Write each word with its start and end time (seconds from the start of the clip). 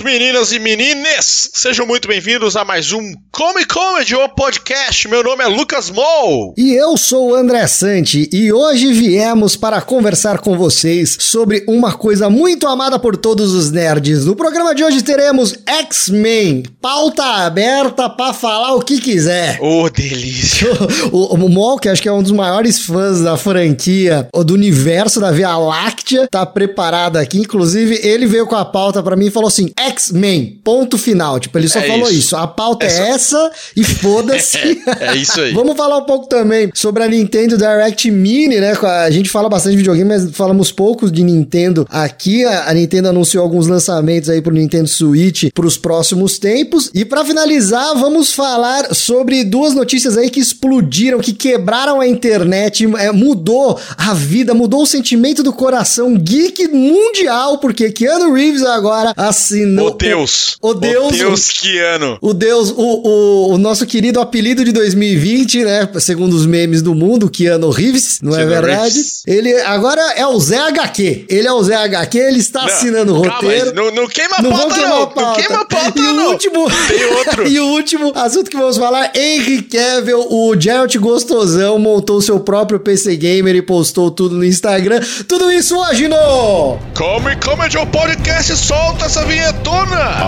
Meninas 0.00 0.52
e 0.52 0.58
menines, 0.58 1.50
sejam 1.52 1.86
muito 1.86 2.08
bem-vindos 2.08 2.56
a 2.56 2.64
mais 2.64 2.92
um 2.92 3.12
Come 3.30 3.64
Comedy, 3.66 4.14
o 4.14 4.28
podcast. 4.28 5.06
Meu 5.08 5.22
nome 5.22 5.44
é 5.44 5.48
Lucas 5.48 5.90
Mol. 5.90 6.54
E 6.56 6.72
eu 6.72 6.96
sou 6.96 7.30
o 7.30 7.34
André 7.34 7.66
Santi 7.66 8.28
e 8.32 8.52
hoje 8.52 8.92
viemos 8.92 9.54
para 9.54 9.82
conversar 9.82 10.38
com 10.38 10.56
vocês 10.56 11.16
sobre 11.20 11.64
uma 11.68 11.92
coisa 11.92 12.30
muito 12.30 12.66
amada 12.66 12.98
por 12.98 13.16
todos 13.16 13.52
os 13.52 13.70
nerds. 13.70 14.24
No 14.24 14.34
programa 14.34 14.74
de 14.74 14.82
hoje 14.82 15.02
teremos 15.02 15.54
X-Men, 15.66 16.62
pauta 16.80 17.24
aberta 17.24 18.08
para 18.08 18.32
falar 18.32 18.74
o 18.74 18.80
que 18.80 19.00
quiser. 19.00 19.58
Ô, 19.60 19.82
oh, 19.82 19.90
delícia. 19.90 20.68
o, 21.12 21.34
o, 21.34 21.46
o 21.46 21.48
Mol, 21.48 21.78
que 21.78 21.88
acho 21.88 22.00
que 22.00 22.08
é 22.08 22.12
um 22.12 22.22
dos 22.22 22.32
maiores 22.32 22.80
fãs 22.80 23.20
da 23.20 23.36
franquia, 23.36 24.28
do 24.46 24.54
universo 24.54 25.20
da 25.20 25.30
Via 25.30 25.56
Láctea, 25.56 26.28
tá 26.30 26.46
preparado 26.46 27.18
aqui. 27.18 27.38
Inclusive, 27.38 28.00
ele 28.02 28.26
veio 28.26 28.46
com 28.46 28.56
a 28.56 28.64
pauta 28.64 29.02
para 29.02 29.16
mim 29.16 29.26
e 29.26 29.30
falou 29.30 29.48
assim: 29.48 29.72
X-Men, 29.88 30.60
ponto 30.62 30.96
final. 30.98 31.40
Tipo, 31.40 31.58
ele 31.58 31.68
só 31.68 31.80
é 31.80 31.86
falou 31.86 32.08
isso. 32.08 32.18
isso. 32.18 32.36
A 32.36 32.46
pauta 32.46 32.86
é, 32.86 32.88
é 32.88 33.08
essa 33.10 33.50
e 33.76 33.82
foda-se. 33.84 34.58
é, 35.00 35.06
é, 35.08 35.16
isso 35.16 35.40
aí. 35.40 35.52
Vamos 35.54 35.76
falar 35.76 35.98
um 35.98 36.04
pouco 36.04 36.26
também 36.26 36.70
sobre 36.74 37.02
a 37.02 37.08
Nintendo 37.08 37.56
Direct 37.56 38.10
Mini, 38.10 38.60
né? 38.60 38.72
A 38.82 39.10
gente 39.10 39.30
fala 39.30 39.48
bastante 39.48 39.72
de 39.72 39.78
videogame, 39.78 40.08
mas 40.08 40.30
falamos 40.32 40.70
poucos 40.70 41.10
de 41.10 41.22
Nintendo 41.22 41.86
aqui. 41.90 42.44
A, 42.44 42.72
Nintendo 42.74 43.08
anunciou 43.08 43.42
alguns 43.42 43.66
lançamentos 43.66 44.28
aí 44.28 44.40
pro 44.40 44.52
Nintendo 44.52 44.88
Switch 44.88 45.44
pros 45.54 45.76
próximos 45.76 46.38
tempos. 46.38 46.90
E 46.94 47.04
para 47.04 47.24
finalizar, 47.24 47.94
vamos 47.96 48.32
falar 48.32 48.94
sobre 48.94 49.44
duas 49.44 49.74
notícias 49.74 50.16
aí 50.16 50.30
que 50.30 50.40
explodiram, 50.40 51.18
que 51.18 51.32
quebraram 51.32 52.00
a 52.00 52.06
internet, 52.06 52.84
é, 52.98 53.10
mudou 53.12 53.78
a 53.96 54.14
vida, 54.14 54.54
mudou 54.54 54.82
o 54.82 54.86
sentimento 54.86 55.42
do 55.42 55.52
coração 55.52 56.14
geek 56.16 56.68
mundial, 56.68 57.58
porque 57.58 57.90
Keanu 57.90 58.32
Reeves 58.32 58.62
agora 58.62 59.12
assinou. 59.16 59.71
O 59.80 59.90
Deus. 59.90 60.56
O, 60.60 60.68
o 60.70 60.74
Deus. 60.74 61.06
O 61.06 61.16
Deus 61.16 61.50
Keanu. 61.50 62.18
O 62.20 62.34
Deus, 62.34 62.70
o, 62.70 62.74
o, 62.76 63.54
o, 63.54 63.58
nosso 63.58 63.86
querido 63.86 64.20
apelido 64.20 64.64
de 64.64 64.72
2020, 64.72 65.64
né? 65.64 65.88
Segundo 66.00 66.34
os 66.34 66.46
memes 66.46 66.82
do 66.82 66.94
mundo, 66.94 67.30
Keanu 67.30 67.70
Reeves, 67.70 68.18
não 68.22 68.32
é 68.32 68.38
Keanu 68.38 68.52
é 68.52 68.60
verdade? 68.60 68.94
Reeves. 68.94 69.22
Ele 69.26 69.60
agora 69.62 70.02
é 70.16 70.26
o 70.26 70.38
Zé 70.38 70.58
HQ. 70.58 71.26
Ele 71.28 71.46
é 71.46 71.52
o 71.52 71.62
Zé 71.62 71.76
HQ, 71.76 72.18
ele 72.18 72.38
está 72.38 72.60
não, 72.60 72.66
assinando 72.66 73.14
o 73.14 73.16
roteiro. 73.18 73.72
Calma, 73.72 73.90
não, 73.90 74.02
não 74.02 74.08
queima 74.08 74.36
a 74.36 74.42
não 74.42 74.50
pauta, 74.50 74.76
não. 74.76 75.06
Pauta. 75.06 75.20
Não 75.22 75.34
queima 75.34 75.60
a 75.60 75.64
pauta, 75.64 75.98
e 75.98 76.02
não. 76.02 76.26
O 76.26 76.32
último, 76.32 76.66
Tem 76.88 77.04
outro. 77.04 77.48
e 77.48 77.60
o 77.60 77.66
último 77.66 78.12
assunto 78.14 78.50
que 78.50 78.56
vamos 78.56 78.76
falar, 78.76 79.12
Henry 79.14 79.62
Cavill, 79.62 80.26
o 80.30 80.54
Geralt 80.58 80.96
Gostosão, 80.96 81.78
montou 81.78 82.20
seu 82.20 82.40
próprio 82.40 82.80
PC 82.80 83.16
Gamer 83.16 83.56
e 83.56 83.62
postou 83.62 84.10
tudo 84.10 84.36
no 84.36 84.44
Instagram. 84.44 85.00
Tudo 85.28 85.50
isso 85.50 85.76
hoje 85.76 86.08
no... 86.08 86.78
Come 86.94 87.36
Comedy, 87.36 87.78
o 87.78 87.86
podcast, 87.86 88.56
solta 88.56 89.06
essa 89.06 89.24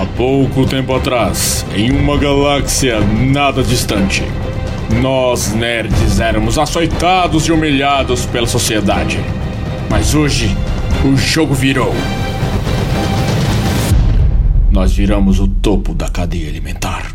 Há 0.03 0.07
pouco 0.17 0.67
tempo 0.67 0.95
atrás, 0.95 1.65
em 1.75 1.91
uma 1.91 2.17
galáxia 2.17 3.01
nada 3.01 3.63
distante, 3.63 4.23
nós 5.01 5.53
nerds 5.53 6.21
éramos 6.21 6.59
açoitados 6.59 7.47
e 7.47 7.53
humilhados 7.53 8.27
pela 8.27 8.47
sociedade. 8.47 9.19
Mas 9.91 10.15
hoje, 10.15 10.57
o 11.05 11.17
jogo 11.17 11.55
virou. 11.55 11.95
Nós 14.71 14.93
viramos 14.93 15.41
o 15.41 15.49
topo 15.49 15.95
da 15.95 16.09
cadeia 16.09 16.49
alimentar. 16.49 17.13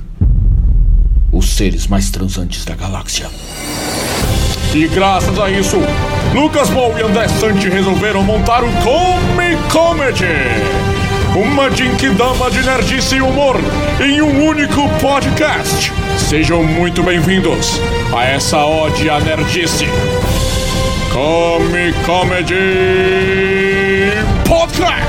Os 1.31 1.55
seres 1.55 1.87
mais 1.87 2.09
transantes 2.09 2.65
da 2.65 2.75
galáxia. 2.75 3.27
E 4.73 4.87
graças 4.87 5.39
a 5.39 5.49
isso, 5.49 5.77
Lucas 6.33 6.69
Ball 6.69 6.97
e 6.97 7.01
André 7.01 7.27
Santi 7.27 7.69
resolveram 7.69 8.23
montar 8.23 8.63
o 8.63 8.71
Come 8.83 9.57
Comedy. 9.71 10.88
Uma 11.35 11.69
Jinkidama 11.71 12.49
de 12.49 12.63
nerdice 12.63 13.15
e 13.15 13.21
humor 13.21 13.55
em 14.01 14.21
um 14.21 14.47
único 14.47 14.89
podcast. 14.99 15.91
Sejam 16.17 16.63
muito 16.63 17.03
bem-vindos 17.03 17.79
a 18.15 18.25
essa 18.25 18.57
ode 18.65 19.09
à 19.09 19.19
nerdice. 19.19 19.85
Come 21.13 21.93
Comedy 22.05 22.55
Podcast. 24.47 25.07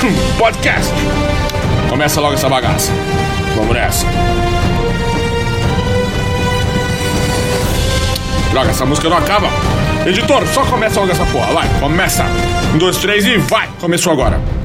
Podcast. 0.38 0.92
Começa 1.88 2.20
logo 2.20 2.34
essa 2.34 2.48
bagaça. 2.48 2.92
Vamos 3.56 3.74
nessa. 3.74 4.06
Droga, 8.50 8.70
essa 8.70 8.86
música 8.86 9.08
não 9.08 9.16
acaba. 9.16 9.48
Editor, 10.06 10.46
só 10.48 10.64
começa 10.64 10.98
logo 10.98 11.12
essa 11.12 11.26
porra. 11.26 11.52
Vai, 11.52 11.68
começa. 11.78 12.24
Um, 12.72 12.78
dois, 12.78 12.98
três 12.98 13.26
e 13.26 13.36
vai. 13.38 13.68
Começou 13.80 14.12
agora. 14.12 14.59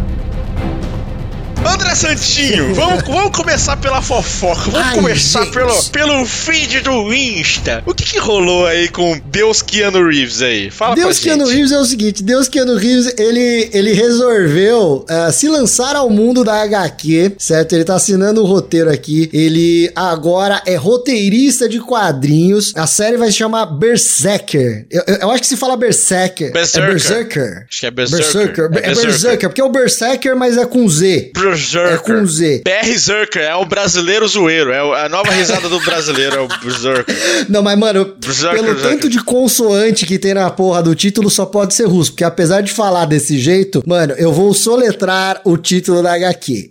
André 1.67 1.95
Santinho, 1.95 2.73
vamos, 2.75 3.03
vamos 3.03 3.35
começar 3.35 3.75
pela 3.77 4.01
fofoca. 4.01 4.69
Vamos 4.69 4.87
Ai, 4.87 4.95
começar 4.95 5.45
pelo, 5.47 5.83
pelo 5.85 6.25
feed 6.25 6.81
do 6.81 7.13
Insta. 7.13 7.81
O 7.85 7.93
que, 7.93 8.03
que 8.03 8.19
rolou 8.19 8.67
aí 8.67 8.87
com 8.87 9.19
Deus 9.25 9.61
Keanu 9.61 10.07
Reeves 10.07 10.41
aí? 10.41 10.69
Fala 10.69 10.95
Deus 10.95 11.19
Keanu 11.19 11.47
Reeves 11.47 11.71
é 11.71 11.79
o 11.79 11.85
seguinte: 11.85 12.23
Deus 12.23 12.47
Keanu 12.47 12.75
Reeves, 12.77 13.13
ele, 13.17 13.69
ele 13.73 13.93
resolveu 13.93 15.05
uh, 15.09 15.31
se 15.31 15.47
lançar 15.47 15.95
ao 15.95 16.09
mundo 16.09 16.43
da 16.43 16.61
HQ, 16.61 17.33
certo? 17.39 17.73
Ele 17.73 17.83
tá 17.83 17.95
assinando 17.95 18.43
o 18.43 18.45
roteiro 18.45 18.91
aqui. 18.91 19.29
Ele 19.33 19.91
agora 19.95 20.61
é 20.65 20.75
roteirista 20.75 21.67
de 21.67 21.79
quadrinhos. 21.79 22.73
A 22.75 22.85
série 22.85 23.17
vai 23.17 23.31
se 23.31 23.37
chamar 23.37 23.65
Berserker. 23.65 24.85
Eu, 24.91 25.03
eu, 25.07 25.15
eu 25.15 25.31
acho 25.31 25.41
que 25.41 25.47
se 25.47 25.57
fala 25.57 25.75
Berserker. 25.75 26.51
Berserker. 26.51 26.89
É 26.89 26.93
Berserker. 26.93 27.65
Acho 27.69 27.79
que 27.79 27.85
é 27.85 27.91
Berserker. 27.91 28.69
Berserker. 28.69 28.83
É, 28.83 28.91
é 28.91 28.95
Berserker, 28.95 29.49
porque 29.49 29.61
é 29.61 29.65
o 29.65 29.69
Berserker, 29.69 30.35
mas 30.35 30.57
é 30.57 30.65
com 30.65 30.87
Z. 30.87 31.31
Berserker. 31.33 31.54
É 31.55 31.97
com 31.97 32.25
Z. 32.25 32.63
BR 32.63 32.97
Zerker, 32.97 33.41
é 33.41 33.55
o 33.55 33.65
brasileiro 33.65 34.27
zoeiro. 34.27 34.71
É 34.71 35.05
a 35.05 35.09
nova 35.09 35.31
risada 35.31 35.67
do 35.69 35.79
brasileiro, 35.79 36.35
é 36.35 36.39
o 36.41 36.47
Berserker. 36.47 37.15
Não, 37.49 37.61
mas, 37.63 37.77
mano, 37.77 38.15
Berserker, 38.17 38.61
pelo 38.61 38.73
Berserker. 38.73 38.99
tanto 38.99 39.09
de 39.09 39.23
consoante 39.23 40.05
que 40.05 40.19
tem 40.19 40.33
na 40.33 40.49
porra 40.49 40.83
do 40.83 40.95
título, 40.95 41.29
só 41.29 41.45
pode 41.45 41.73
ser 41.73 41.85
russo. 41.85 42.11
Porque 42.11 42.23
apesar 42.23 42.61
de 42.61 42.71
falar 42.71 43.05
desse 43.05 43.37
jeito, 43.37 43.83
mano, 43.85 44.13
eu 44.17 44.31
vou 44.31 44.53
soletrar 44.53 45.41
o 45.43 45.57
título 45.57 46.01
da 46.03 46.13
HQ. 46.13 46.69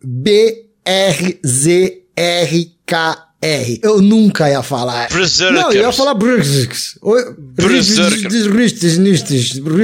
B-R-Z-R-K 1.74 3.23
R. 3.44 3.78
Eu 3.82 4.00
nunca 4.00 4.48
ia 4.48 4.62
falar. 4.62 5.08
Berserkers. 5.12 5.60
Não, 5.60 5.70
eu 5.72 5.82
ia 5.82 5.92
falar 5.92 6.14
Berserkers. 6.14 6.94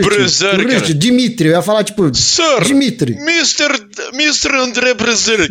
Berserkers. 0.01 0.99
Dimitri. 0.99 1.49
Eu 1.49 1.55
ia 1.55 1.63
falar 1.63 1.85
tipo. 1.85 2.11
Sir. 2.15 2.65
Dimitri. 2.65 3.13
Mr. 3.15 3.69
Mr. 4.15 4.57
André 4.57 4.95
Berserker. 4.95 5.51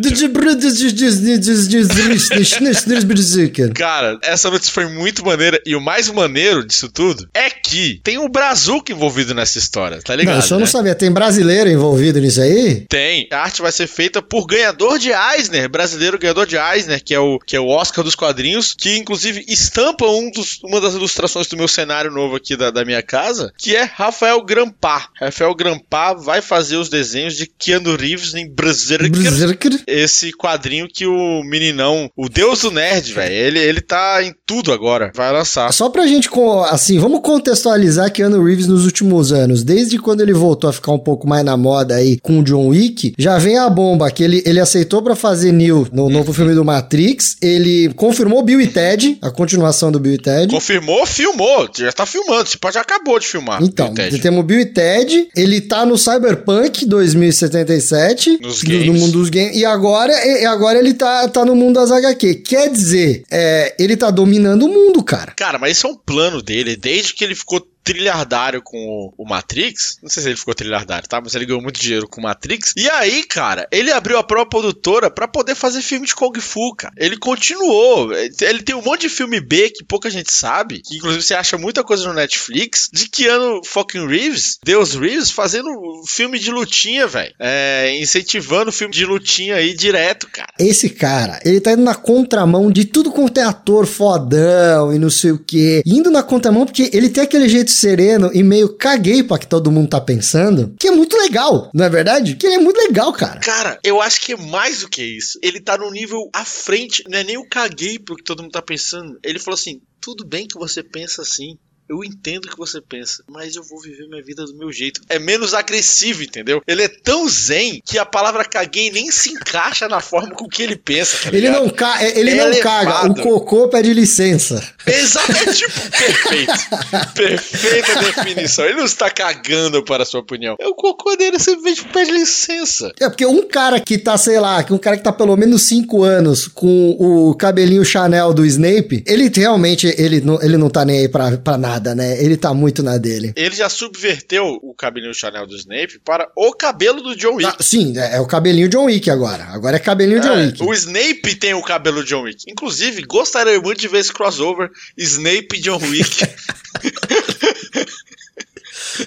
Cara, 3.74 4.18
essa 4.24 4.50
notícia 4.50 4.74
foi 4.74 4.88
muito 4.88 5.24
maneira. 5.24 5.62
E 5.66 5.76
o 5.76 5.81
mais 5.81 6.09
maneiro 6.09 6.66
disso 6.66 6.90
tudo 6.90 7.28
é 7.34 7.50
que 7.50 8.00
tem 8.03 8.18
o 8.18 8.28
Brazuca 8.28 8.91
envolvido 8.91 9.36
nessa 9.36 9.59
história, 9.59 10.02
tá 10.02 10.16
ligado? 10.16 10.36
Não, 10.36 10.41
eu 10.41 10.47
só 10.47 10.58
não 10.58 10.66
sabia. 10.66 10.96
Tem 10.96 11.12
brasileiro 11.12 11.70
envolvido 11.70 12.20
nisso 12.20 12.41
aí? 12.41 12.86
Tem. 12.90 13.28
A 13.31 13.40
arte 13.40 13.62
vai 13.62 13.72
ser 13.72 13.88
feita 13.88 14.22
por 14.22 14.47
ganhador 14.47 14.97
de 14.97 15.12
Eisner, 15.12 15.70
brasileiro 15.70 16.18
ganhador 16.18 16.46
de 16.46 16.56
Eisner, 16.58 17.03
que 17.03 17.14
é 17.14 17.20
o, 17.20 17.38
que 17.40 17.56
é 17.56 17.59
o 17.59 17.68
Oscar 17.68 17.99
dos 18.04 18.16
quadrinhos, 18.16 18.74
que 18.74 18.98
inclusive 18.98 19.44
estampa 19.48 20.06
um 20.06 20.32
dos, 20.32 20.60
uma 20.64 20.82
das 20.82 20.94
ilustrações 20.94 21.48
do 21.48 21.58
meu 21.58 21.68
cenário 21.68 22.12
novo 22.12 22.36
aqui 22.36 22.56
da, 22.56 22.72
da 22.72 22.86
minha 22.86 23.02
casa, 23.02 23.52
que 23.58 23.76
é 23.76 23.84
Rafael 23.84 24.44
Grampá. 24.44 25.10
Rafael 25.20 25.54
Grampá 25.56 26.14
vai 26.14 26.42
fazer 26.42 26.78
os 26.78 26.90
desenhos 26.90 27.36
de 27.36 27.46
Keanu 27.46 27.96
Reeves 27.96 28.34
em 28.34 28.50
Berserker. 28.50 29.09
Berserker. 29.09 29.84
Esse 29.88 30.32
quadrinho 30.32 30.88
que 30.88 31.06
o 31.06 31.44
meninão, 31.44 32.09
o 32.16 32.30
deus 32.30 32.62
do 32.62 32.72
nerd, 32.72 33.14
velho, 33.14 33.34
ele, 33.34 33.59
ele 33.59 33.82
tá 33.82 34.24
em 34.24 34.34
tudo 34.46 34.72
agora. 34.72 35.12
Vai 35.16 35.32
lançar. 35.32 35.72
Só 35.74 35.90
pra 35.90 36.08
gente, 36.08 36.30
assim, 36.70 37.00
vamos 37.00 37.22
contextualizar 37.22 38.12
Keanu 38.12 38.44
Reeves 38.44 38.68
nos 38.68 38.86
últimos 38.86 39.32
anos. 39.32 39.64
Desde 39.64 39.98
quando 39.98 40.22
ele 40.22 40.34
voltou 40.34 40.70
a 40.70 40.74
ficar 40.74 40.92
um 40.92 41.00
pouco 41.00 41.28
mais 41.28 41.44
na 41.44 41.58
moda 41.58 41.96
aí 41.96 42.20
com 42.20 42.40
o 42.40 42.44
John 42.44 42.68
Wick, 42.68 43.14
já 43.18 43.38
vem 43.38 43.58
a 43.58 43.70
bomba 43.70 44.09
que 44.12 44.23
ele, 44.23 44.44
ele 44.46 44.59
aceitou 44.59 45.02
para 45.02 45.16
fazer 45.16 45.52
Neo 45.52 45.88
no 45.91 46.09
novo 46.09 46.34
filme 46.34 46.53
do 46.53 46.66
Matrix. 46.66 47.38
Ele 47.41 47.89
confirmou 47.96 48.44
Bill 48.44 48.62
e 48.62 48.68
Ted, 48.68 49.18
a 49.22 49.32
continuação 49.32 49.91
do 49.91 50.00
Bill 50.00 50.14
e 50.14 50.18
Ted. 50.18 50.53
Confirmou, 50.53 51.06
filmou, 51.06 51.70
já 51.78 51.91
tá 51.91 52.06
filmando, 52.06 52.46
tipo, 52.46 52.72
já 52.72 52.82
acabou 52.82 53.20
de 53.20 53.28
filmar. 53.28 53.62
Então, 53.64 53.94
temos 54.22 54.46
Bill 54.46 54.62
e 54.62 54.66
Ted, 54.66 55.30
ele 55.36 55.62
tá 55.62 55.86
no 55.86 55.97
Cyberpunk 55.97 56.86
2077, 56.86 58.40
Nos 58.41 58.64
do, 58.64 58.86
no 58.86 58.94
mundo 58.94 59.12
dos 59.14 59.30
games, 59.30 59.56
e 59.56 59.66
agora, 59.66 60.14
e 60.14 60.46
agora 60.46 60.80
ele 60.80 60.94
tá, 60.94 61.28
tá 61.28 61.46
no 61.46 61.56
mundo 61.56 61.76
das 61.76 61.91
HQ. 61.91 62.36
Quer 62.36 62.70
dizer, 62.70 63.24
é, 63.30 63.76
ele 63.80 63.96
tá 63.96 64.09
dominando 64.12 64.64
o 64.64 64.70
mundo, 64.70 65.03
cara. 65.03 65.34
Cara, 65.35 65.58
mas 65.58 65.78
isso 65.78 65.88
é 65.88 65.90
um 65.90 65.96
plano 65.96 66.42
dele, 66.42 66.76
desde 66.76 67.14
que 67.14 67.24
ele 67.24 67.35
ficou 67.35 67.66
trilhardário 67.84 68.61
com 68.61 68.78
o, 68.78 69.14
o 69.23 69.28
Matrix. 69.28 69.97
Não 70.02 70.09
sei 70.09 70.23
se 70.23 70.29
ele 70.29 70.37
ficou 70.37 70.53
trilhardário, 70.53 71.08
tá? 71.08 71.20
Mas 71.22 71.34
ele 71.35 71.46
ganhou 71.46 71.61
muito 71.61 71.79
dinheiro 71.79 72.08
com 72.08 72.22
o 72.22 72.23
Matrix. 72.23 72.73
E 72.78 72.90
aí, 72.90 73.23
cara, 73.23 73.67
ele 73.72 73.91
abriu 73.91 74.17
a 74.17 74.23
própria 74.23 74.49
produtora 74.49 75.09
pra 75.09 75.28
poder 75.28 75.55
fazer 75.55 75.81
filme 75.81 76.05
de 76.05 76.16
Kung 76.16 76.40
Fu, 76.40 76.76
cara. 76.76 76.93
Ele 76.97 77.17
continuou. 77.17 78.14
Ele 78.14 78.64
tem 78.64 78.76
um 78.76 78.81
monte 78.81 79.02
de 79.02 79.09
filme 79.09 79.40
B 79.40 79.70
que 79.70 79.84
pouca 79.84 80.09
gente 80.09 80.31
sabe. 80.31 80.81
Que 80.81 80.97
inclusive 80.97 81.23
você 81.23 81.34
acha 81.34 81.58
muita 81.58 81.84
coisa 81.84 82.08
no 82.08 82.14
Netflix. 82.14 82.90
De 82.91 83.09
que 83.09 83.28
ano 83.28 83.61
fucking 83.66 84.08
Reeves, 84.08 84.58
Deus 84.64 84.93
Reeves, 84.93 85.32
fazendo 85.32 85.70
filme 86.08 86.40
de 86.40 86.52
lutinha, 86.52 87.08
velho. 87.08 87.34
É, 87.40 87.97
incentivando 87.99 88.72
filme 88.72 88.93
de 88.93 89.05
lutinha 89.05 89.55
aí 89.55 89.73
direto, 89.73 90.28
cara. 90.32 90.53
Esse 90.59 90.90
cara, 90.90 91.40
ele 91.43 91.59
tá 91.59 91.72
indo 91.72 91.84
na 91.84 91.96
contramão 91.96 92.72
de 92.72 92.85
tudo 92.85 93.11
quanto 93.11 93.40
é 93.40 93.43
ator 93.43 93.85
fodão 93.85 94.93
e 94.93 94.99
não 94.99 95.09
sei 95.09 95.32
o 95.32 95.40
quê. 95.40 95.82
Indo 95.85 96.11
na 96.11 96.23
contramão 96.23 96.66
porque 96.66 96.90
ele 96.93 97.09
tem 97.09 97.23
aquele 97.23 97.47
jeito 97.47 97.72
sereno 97.79 98.31
e 98.34 98.43
meio 98.43 98.76
caguei 98.76 99.23
pra 99.23 99.37
que 99.37 99.47
todo 99.47 99.72
mundo 99.72 99.90
tá 99.90 100.02
pensando. 100.02 100.73
Que 100.79 100.87
é 100.87 100.91
muito 100.91 101.16
legal, 101.17 101.70
não 101.73 101.85
é 101.85 101.90
verdade? 101.90 102.35
Que 102.35 102.47
ele 102.47 102.55
é 102.55 102.59
muito 102.59 102.78
legal, 102.78 103.11
cara. 103.14 103.40
Cara, 103.40 103.79
eu 103.84 104.02
acho 104.02 104.22
que 104.22 104.34
é 104.34 104.37
mais 104.37 104.81
do 104.81 104.90
que 104.90 105.03
isso. 105.03 105.40
Ele 105.41 105.59
tá 105.59 105.78
num 105.78 105.91
nível 105.91 106.29
à 106.34 106.43
frente. 106.46 107.03
Não 107.08 107.17
é 107.17 107.23
nem 107.23 107.37
o 107.37 107.47
caguei 107.47 107.97
pro 107.97 108.16
que 108.16 108.23
todo 108.23 108.43
mundo 108.43 108.52
tá 108.52 108.61
pensando. 108.61 109.17
Ele 109.23 109.40
falou 109.40 109.55
assim: 109.55 109.81
tudo 110.02 110.26
bem 110.26 110.47
que 110.47 110.58
você 110.58 110.84
pensa 110.84 111.22
assim 111.22 111.58
eu 111.90 112.03
entendo 112.03 112.46
o 112.46 112.50
que 112.50 112.58
você 112.58 112.80
pensa, 112.80 113.24
mas 113.28 113.56
eu 113.56 113.64
vou 113.64 113.82
viver 113.82 114.08
minha 114.08 114.22
vida 114.22 114.46
do 114.46 114.53
meu 114.53 114.72
jeito. 114.72 115.02
É 115.09 115.18
menos 115.18 115.56
agressivo, 115.56 116.22
entendeu? 116.22 116.62
Ele 116.68 116.84
é 116.84 116.88
tão 116.88 117.28
zen 117.28 117.82
que 117.84 117.97
a 117.97 118.06
palavra 118.06 118.46
caguei 118.46 118.91
nem 118.91 119.09
se 119.09 119.32
encaixa 119.32 119.88
na 119.88 120.00
forma 120.00 120.36
com 120.36 120.47
que 120.47 120.62
ele 120.62 120.76
pensa. 120.76 121.18
Tá 121.18 121.36
ele 121.36 121.50
não, 121.50 121.68
ca 121.68 121.97
ele 122.03 122.30
é 122.30 122.36
não 122.36 122.59
caga, 122.59 123.09
o 123.09 123.16
cocô 123.16 123.68
pede 123.70 123.91
licença. 123.91 124.64
É 124.86 125.52
tipo, 125.52 125.72
perfeito. 125.97 127.14
Perfeita 127.16 128.00
definição. 128.03 128.66
Ele 128.66 128.78
não 128.78 128.85
está 128.85 129.09
cagando 129.09 129.84
para 129.84 130.03
a 130.03 130.06
sua 130.06 130.20
opinião. 130.20 130.56
É 130.59 130.68
o 130.68 130.76
cocô 130.76 131.16
dele 131.16 131.40
simplesmente 131.40 131.85
pede 131.85 132.12
licença. 132.12 132.94
É 133.00 133.09
porque 133.09 133.26
um 133.26 133.47
cara 133.47 133.80
que 133.80 133.97
tá, 133.97 134.16
sei 134.16 134.40
lá, 134.40 134.64
um 134.70 134.78
cara 134.78 134.96
que 134.96 135.03
tá 135.03 135.12
pelo 135.12 135.35
menos 135.35 135.64
5 135.64 136.03
anos 136.03 136.47
com 136.47 136.96
o 137.00 137.34
cabelinho 137.34 137.84
Chanel 137.84 138.32
do 138.32 138.46
Snape, 138.46 139.03
ele 139.08 139.32
realmente, 139.35 139.88
ele 139.97 140.22
não, 140.22 140.40
ele 140.42 140.58
não 140.58 140.70
tá 140.70 140.85
nem 140.85 141.00
aí 141.00 141.09
pra, 141.09 141.35
pra 141.38 141.58
nada 141.58 141.78
nada, 141.79 141.96
né? 141.96 142.22
Ele 142.22 142.37
tá 142.37 142.53
muito 142.53 142.84
na 142.84 142.97
dele. 142.97 143.34
Ele 143.35 143.55
já 143.55 143.70
subverteu 143.70 144.59
o 144.61 144.73
cabelinho 144.73 145.14
Chanel 145.14 145.47
do 145.47 145.55
Snape 145.55 145.99
para 146.03 146.29
o 146.35 146.53
cabelo 146.53 147.02
do 147.02 147.16
John 147.16 147.35
Wick. 147.35 147.49
Ah, 147.49 147.64
sim, 147.64 147.97
é, 147.97 148.17
é, 148.17 148.20
o 148.20 148.28
cabelinho 148.28 148.70
John 148.70 148.85
Wick 148.85 149.09
agora. 149.09 149.46
Agora 149.46 149.78
é 149.78 149.79
cabelinho 149.79 150.20
é, 150.20 150.22
John 150.22 150.35
Wick. 150.35 150.64
O 150.64 150.73
Snape 150.73 151.35
tem 151.35 151.53
o 151.53 151.64
cabelo 151.64 152.03
John 152.03 152.23
Wick. 152.23 152.43
Inclusive, 152.47 153.02
gostaria 153.03 153.59
muito 153.59 153.79
de 153.79 153.87
ver 153.87 153.99
esse 153.99 154.14
crossover 154.14 154.70
Snape 154.97 155.59
John 155.59 155.79
Wick. 155.81 156.23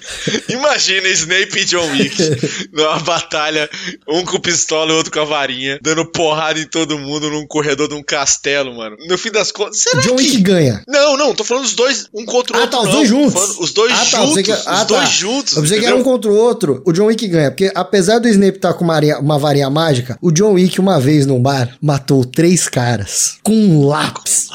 Imagina 0.49 1.07
Snape 1.09 1.59
e 1.59 1.65
John 1.65 1.91
Wick 1.91 2.15
numa 2.71 2.99
batalha, 2.99 3.69
um 4.07 4.23
com 4.23 4.39
pistola 4.39 4.91
e 4.91 4.95
outro 4.95 5.11
com 5.11 5.19
a 5.19 5.25
varinha, 5.25 5.79
dando 5.81 6.05
porrada 6.05 6.59
em 6.59 6.65
todo 6.65 6.97
mundo 6.97 7.29
num 7.29 7.45
corredor 7.47 7.87
de 7.87 7.95
um 7.95 8.03
castelo, 8.03 8.75
mano. 8.75 8.97
No 9.07 9.17
fim 9.17 9.31
das 9.31 9.51
contas, 9.51 9.79
será 9.79 10.01
John 10.01 10.15
que... 10.15 10.23
Wick 10.23 10.41
ganha. 10.41 10.83
Não, 10.87 11.17
não, 11.17 11.33
tô 11.33 11.43
falando 11.43 11.65
os 11.65 11.73
dois, 11.73 12.07
um 12.13 12.25
contra 12.25 12.57
o 12.57 12.59
ah, 12.59 12.63
outro. 12.63 12.79
Ah, 12.79 12.81
tá, 12.81 12.87
os 12.87 12.95
dois 12.95 13.07
juntos. 13.07 13.57
Os 13.59 13.73
dois 13.73 13.91
ah, 13.91 14.05
tá, 14.05 14.25
juntos. 14.25 14.43
Que... 14.43 14.51
Ah, 14.51 14.81
os 14.81 14.87
dois 14.87 15.03
tá. 15.03 15.05
juntos. 15.05 15.55
Eu 15.55 15.61
pensei 15.63 15.79
que 15.79 15.85
era 15.85 15.95
um 15.95 16.03
contra 16.03 16.31
o 16.31 16.35
outro. 16.35 16.81
O 16.85 16.91
John 16.91 17.05
Wick 17.05 17.27
ganha, 17.27 17.51
porque 17.51 17.71
apesar 17.73 18.19
do 18.19 18.27
Snape 18.27 18.57
estar 18.57 18.73
tá 18.73 18.77
com 18.77 18.83
uma, 18.83 18.93
varinha, 18.93 19.19
uma 19.19 19.39
varinha 19.39 19.69
mágica, 19.69 20.17
o 20.21 20.31
John 20.31 20.53
Wick, 20.53 20.79
uma 20.79 20.99
vez 20.99 21.25
num 21.25 21.41
bar, 21.41 21.77
matou 21.81 22.23
três 22.25 22.67
caras 22.67 23.37
com 23.43 23.53
um 23.53 23.85
lápis. 23.85 24.49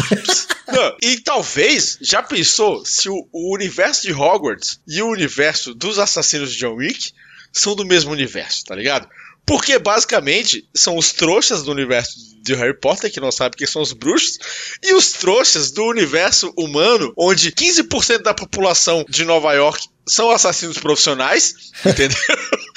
Não, 0.71 0.97
e 1.03 1.19
talvez, 1.21 1.97
já 2.01 2.23
pensou 2.23 2.85
se 2.85 3.09
o, 3.09 3.27
o, 3.33 3.55
universo 3.55 4.03
de 4.03 4.13
Hogwarts 4.13 4.79
e 4.87 5.01
o 5.01 5.09
universo 5.09 5.28
dos 5.77 5.99
assassinos 5.99 6.53
de 6.53 6.59
John 6.59 6.75
Wick 6.75 7.13
são 7.53 7.75
do 7.75 7.85
mesmo 7.85 8.13
universo, 8.13 8.65
tá 8.65 8.75
ligado? 8.75 9.09
Porque 9.47 9.79
basicamente 9.79 10.69
são 10.75 10.97
os 10.97 11.13
trouxas 11.13 11.63
do 11.63 11.71
universo 11.71 12.13
de 12.43 12.55
Harry 12.55 12.79
Potter, 12.79 13.11
que 13.11 13.21
não 13.21 13.33
sabe 13.33 13.57
quem 13.57 13.67
são 13.67 13.81
os 13.81 13.93
bruxos, 13.93 14.39
e 14.83 14.93
os 14.95 15.13
trouxas 15.13 15.71
do 15.71 15.85
universo 15.85 16.53
humano, 16.57 17.13
onde 17.17 17.51
15% 17.51 18.23
da 18.23 18.35
população 18.35 19.05
de 19.09 19.25
Nova 19.25 19.53
York 19.55 19.87
são 20.09 20.31
assassinos 20.31 20.79
profissionais, 20.79 21.55
entendeu? 21.85 22.19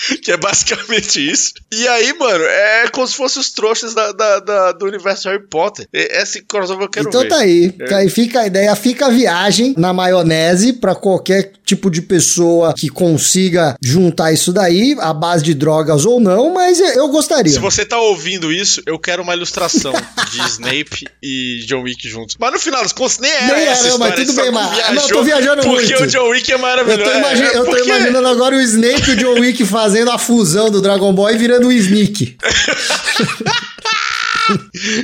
que 0.22 0.32
é 0.32 0.38
basicamente 0.38 1.32
isso. 1.32 1.54
E 1.72 1.88
aí, 1.88 2.14
mano, 2.14 2.44
é 2.44 2.88
como 2.90 3.08
se 3.08 3.16
fossem 3.16 3.42
os 3.42 3.52
trouxas 3.52 3.94
da, 3.94 4.12
da, 4.12 4.40
da, 4.40 4.72
do 4.72 4.86
universo 4.86 5.30
Harry 5.30 5.46
Potter. 5.48 5.88
Esse 5.94 6.42
crossover 6.42 6.86
eu 6.86 6.90
quero 6.90 7.10
então 7.10 7.22
ver. 7.22 7.28
Então 7.28 7.38
tá 7.38 7.44
aí. 7.44 7.76
É. 7.80 7.86
Tá 7.86 7.98
aí 7.98 8.10
fica 8.10 8.42
a 8.42 8.48
ideia, 8.48 8.76
fica 8.76 9.08
a 9.08 9.10
viagem 9.10 9.74
na 9.78 9.94
maionese 9.94 10.74
para 10.74 10.96
qualquer 10.96 11.54
tipo 11.66 11.90
de 11.90 12.02
pessoa 12.02 12.74
que 12.74 12.90
consiga 12.90 13.78
juntar 13.82 14.34
isso 14.34 14.52
daí, 14.52 14.96
a 15.00 15.14
base 15.14 15.44
de 15.44 15.54
drogas 15.54 16.06
ou 16.06 16.20
não, 16.20 16.54
mas 16.54 16.80
eu 16.80 17.08
gostaria. 17.08 17.52
Se 17.52 17.60
você 17.60 17.86
tá 17.86 18.00
ouvindo 18.00 18.52
isso, 18.52 18.82
eu 18.86 19.00
quero 19.00 19.24
uma 19.24 19.34
ilustração 19.34 19.94
de 20.30 20.42
Snape 20.50 21.06
e 21.24 21.64
John 21.66 21.84
Wick 21.84 22.08
juntos. 22.10 22.36
Mas 22.40 22.52
no 22.52 22.60
final 22.60 22.82
das 22.82 22.92
contas, 22.92 23.20
nem 23.20 23.32
era 23.32 23.56
nem 23.56 23.68
essa 23.68 23.88
era, 23.88 23.98
mas 23.98 24.16
tudo 24.16 24.34
bem, 24.34 24.52
mas... 24.52 24.96
Não, 24.96 25.08
tô 25.08 25.24
viajando 25.24 25.62
porque 25.62 25.70
muito. 25.70 25.88
Porque 25.88 26.04
o 26.04 26.08
John 26.08 26.30
Wick 26.30 26.52
é 26.52 26.58
maravilhoso. 26.58 27.10
Eu 27.10 27.14
tô, 27.14 27.20
imagi 27.22 27.44
é, 27.44 27.58
eu 27.58 27.66
tô 27.66 27.78
imaginando 27.78 28.28
agora 28.28 28.56
o 28.56 28.62
Snape 28.62 29.10
e 29.10 29.14
o 29.14 29.16
John 29.16 29.40
Wick 29.40 29.66
fazendo 29.66 30.12
a 30.12 30.18
fusão 30.18 30.70
do 30.70 30.82
Dragon 30.82 31.14
Ball 31.14 31.32
e 31.32 31.38
virando 31.38 31.68
o 31.68 31.72
Sneak. 31.72 32.38